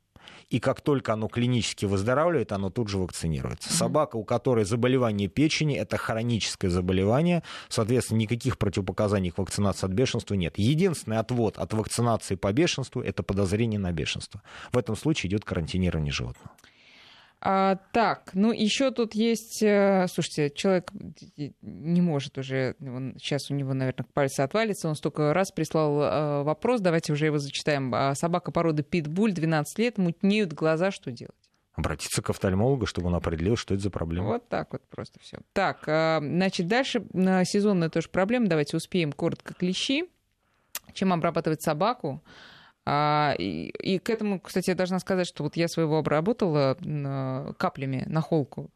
и 0.51 0.61
как 0.61 0.81
только 0.81 1.13
оно 1.13 1.29
клинически 1.29 1.85
выздоравливает, 1.85 2.53
оно 2.53 2.71
тут 2.71 2.89
же 2.89 2.99
вакцинируется. 2.99 3.73
Собака, 3.73 4.17
у 4.17 4.25
которой 4.25 4.65
заболевание 4.65 5.29
печени, 5.29 5.77
это 5.77 5.97
хроническое 5.97 6.71
заболевание, 6.71 7.43
соответственно, 7.69 8.19
никаких 8.19 8.59
противопоказаний 8.59 9.31
к 9.31 9.39
вакцинации 9.39 9.87
от 9.87 9.93
бешенства 9.93 10.35
нет. 10.35 10.55
Единственный 10.57 11.19
отвод 11.19 11.59
от 11.59 11.73
вакцинации 11.73 12.35
по 12.35 12.53
бешенству– 12.53 13.01
это 13.03 13.23
подозрение 13.23 13.81
на 13.81 13.93
бешенство. 13.93 14.43
В 14.73 14.79
этом 14.79 14.97
случае 14.97 15.31
идет 15.31 15.45
карантинирование 15.45 16.13
животного. 16.13 16.51
А, 17.47 17.77
так, 17.93 18.31
ну 18.33 18.53
еще 18.53 18.91
тут 18.91 19.15
есть, 19.15 19.63
э, 19.63 20.07
слушайте, 20.09 20.49
человек 20.49 20.91
не 21.61 22.01
может 22.01 22.39
уже, 22.39 22.75
он, 22.81 23.17
сейчас 23.19 23.51
у 23.51 23.55
него, 23.55 23.75
наверное, 23.75 24.07
пальцы 24.15 24.41
отвалится, 24.41 24.89
он 24.89 24.95
столько 24.95 25.35
раз 25.35 25.51
прислал 25.51 26.01
э, 26.01 26.43
вопрос, 26.43 26.81
давайте 26.81 27.13
уже 27.13 27.27
его 27.27 27.37
зачитаем. 27.37 27.95
А, 27.95 28.15
собака 28.15 28.51
породы 28.51 28.83
питбуль, 28.83 29.35
12 29.35 29.79
лет, 29.79 29.99
мутнеют 29.99 30.55
глаза, 30.55 30.91
что 30.91 31.13
делать? 31.13 31.35
Обратиться 31.75 32.23
к 32.23 32.31
офтальмологу, 32.31 32.87
чтобы 32.87 33.09
он 33.09 33.15
определил, 33.15 33.57
что 33.57 33.75
это 33.75 33.83
за 33.83 33.91
проблема. 33.91 34.29
Вот 34.29 34.49
так 34.49 34.73
вот 34.73 34.81
просто 34.89 35.21
все. 35.21 35.37
Так, 35.53 35.85
а, 35.87 36.21
значит, 36.23 36.67
дальше 36.67 37.05
на 37.13 37.45
сезонная 37.45 37.91
тоже 37.91 38.09
проблема, 38.09 38.47
давайте 38.47 38.79
успеем 38.79 39.13
коротко 39.13 39.53
клещи. 39.53 40.05
Чем 40.95 41.13
обрабатывать 41.13 41.61
собаку? 41.61 42.23
А, 42.87 43.35
и, 43.39 43.69
и 43.69 43.99
к 43.99 44.11
этому, 44.11 44.39
кстати, 44.41 44.69
я 44.71 44.77
должна 44.77 44.99
сказать, 44.99 45.27
что 45.27 45.43
вот 45.43 45.57
я 45.57 45.69
своего 45.69 45.99
обработала 45.99 46.77
м, 46.85 47.55
каплями 47.55 48.05
на 48.07 48.21
холку. 48.21 48.71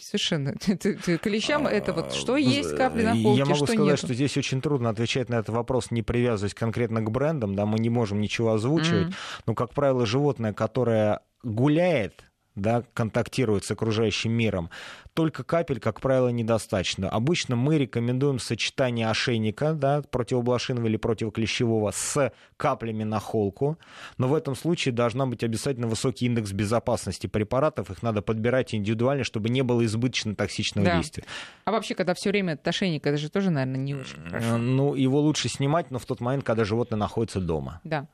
совершенно. 0.00 0.54
Клещам 1.22 1.66
это 1.68 1.92
вот 1.92 2.12
что 2.12 2.36
есть 2.36 2.74
капли 2.76 3.02
на 3.04 3.12
холке, 3.12 3.38
Я 3.38 3.44
могу 3.44 3.56
что 3.56 3.66
сказать, 3.66 3.90
нет. 3.90 3.98
что 3.98 4.14
здесь 4.14 4.36
очень 4.36 4.60
трудно 4.60 4.88
отвечать 4.90 5.28
на 5.28 5.36
этот 5.36 5.50
вопрос, 5.50 5.90
не 5.92 6.02
привязываясь 6.02 6.54
конкретно 6.54 7.02
к 7.02 7.10
брендам, 7.10 7.54
да, 7.54 7.64
мы 7.64 7.78
не 7.78 7.88
можем 7.90 8.20
ничего 8.20 8.52
озвучивать, 8.52 9.06
Мгм. 9.08 9.14
но, 9.46 9.54
как 9.54 9.72
правило, 9.74 10.06
животное, 10.06 10.52
которое 10.52 11.20
гуляет, 11.44 12.24
да, 12.54 12.82
контактирует 12.94 13.64
с 13.64 13.70
окружающим 13.70 14.32
миром, 14.32 14.70
только 15.14 15.44
капель, 15.44 15.80
как 15.80 16.00
правило, 16.00 16.28
недостаточно. 16.28 17.08
Обычно 17.08 17.56
мы 17.56 17.78
рекомендуем 17.78 18.38
сочетание 18.38 19.08
ошейника, 19.08 19.74
да, 19.74 20.02
противоблошиного 20.02 20.86
или 20.86 20.96
противоклещевого, 20.96 21.90
с 21.92 22.32
каплями 22.56 23.04
на 23.04 23.20
холку, 23.20 23.78
но 24.18 24.28
в 24.28 24.34
этом 24.34 24.54
случае 24.54 24.92
должна 24.92 25.26
быть 25.26 25.44
обязательно 25.44 25.86
высокий 25.86 26.26
индекс 26.26 26.52
безопасности 26.52 27.26
препаратов, 27.26 27.90
их 27.90 28.02
надо 28.02 28.22
подбирать 28.22 28.74
индивидуально, 28.74 29.24
чтобы 29.24 29.48
не 29.48 29.62
было 29.62 29.84
избыточно 29.84 30.34
токсичного 30.34 30.86
Да. 30.86 30.96
действия. 30.96 31.24
А 31.64 31.72
вообще, 31.72 31.94
когда 31.94 32.14
все 32.14 32.30
время 32.30 32.54
этот 32.54 32.68
ошейник, 32.68 33.06
это 33.06 33.16
же 33.16 33.30
тоже, 33.30 33.50
наверное, 33.50 33.80
не 33.80 33.94
очень 33.94 34.22
хорошо. 34.28 34.58
Ну, 34.58 34.94
его 34.94 35.20
лучше 35.20 35.48
снимать, 35.48 35.90
но 35.90 35.98
в 35.98 36.06
тот 36.06 36.20
момент, 36.20 36.44
когда 36.44 36.64
животное 36.64 36.98
находится 36.98 37.40
дома. 37.40 37.80
Да. 37.84 38.06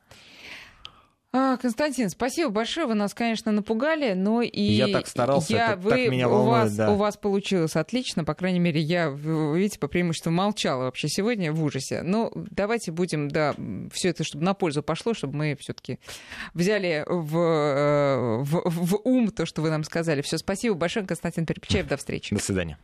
А, 1.31 1.59
Константин, 1.59 2.09
спасибо 2.09 2.51
большое. 2.51 2.87
Вы 2.87 2.95
нас, 2.95 3.13
конечно, 3.13 3.53
напугали, 3.53 4.15
но 4.15 4.41
и 4.41 4.63
Я 4.63 4.89
так 4.89 5.07
старался, 5.07 5.53
я, 5.53 5.73
это 5.73 5.81
вы, 5.81 5.91
так 5.91 6.11
меня 6.11 6.27
у, 6.27 6.33
волнует, 6.33 6.63
вас, 6.63 6.75
да. 6.75 6.91
у 6.91 6.97
вас 6.97 7.17
получилось 7.17 7.77
отлично. 7.77 8.25
По 8.25 8.35
крайней 8.35 8.61
мере, 8.61 8.81
я, 8.81 9.09
видите, 9.09 9.79
по 9.79 9.89
преимуществу 9.89 10.31
молчала 10.31 10.85
вообще 10.85 11.09
сегодня 11.09 11.53
в 11.53 11.63
ужасе. 11.63 12.03
Но 12.03 12.33
давайте 12.35 12.93
будем, 12.93 13.29
да, 13.29 13.55
все 13.93 14.09
это, 14.09 14.25
чтобы 14.25 14.45
на 14.45 14.55
пользу 14.55 14.83
пошло, 14.83 15.15
чтобы 15.15 15.37
мы 15.37 15.57
все-таки 15.61 15.99
взяли 16.55 17.05
в, 17.07 17.39
э, 17.39 18.39
в, 18.43 18.63
в 18.65 19.01
ум 19.05 19.31
то, 19.31 19.45
что 19.45 19.63
вы 19.63 19.71
нам 19.71 19.85
сказали. 19.85 20.23
Все, 20.23 20.39
спасибо 20.39 20.77
большое, 20.77 21.07
Константин 21.07 21.47
Перепечаев. 21.47 21.87
До 21.87 21.97
встречи. 21.97 22.35
До 22.35 22.43
свидания. 22.43 22.77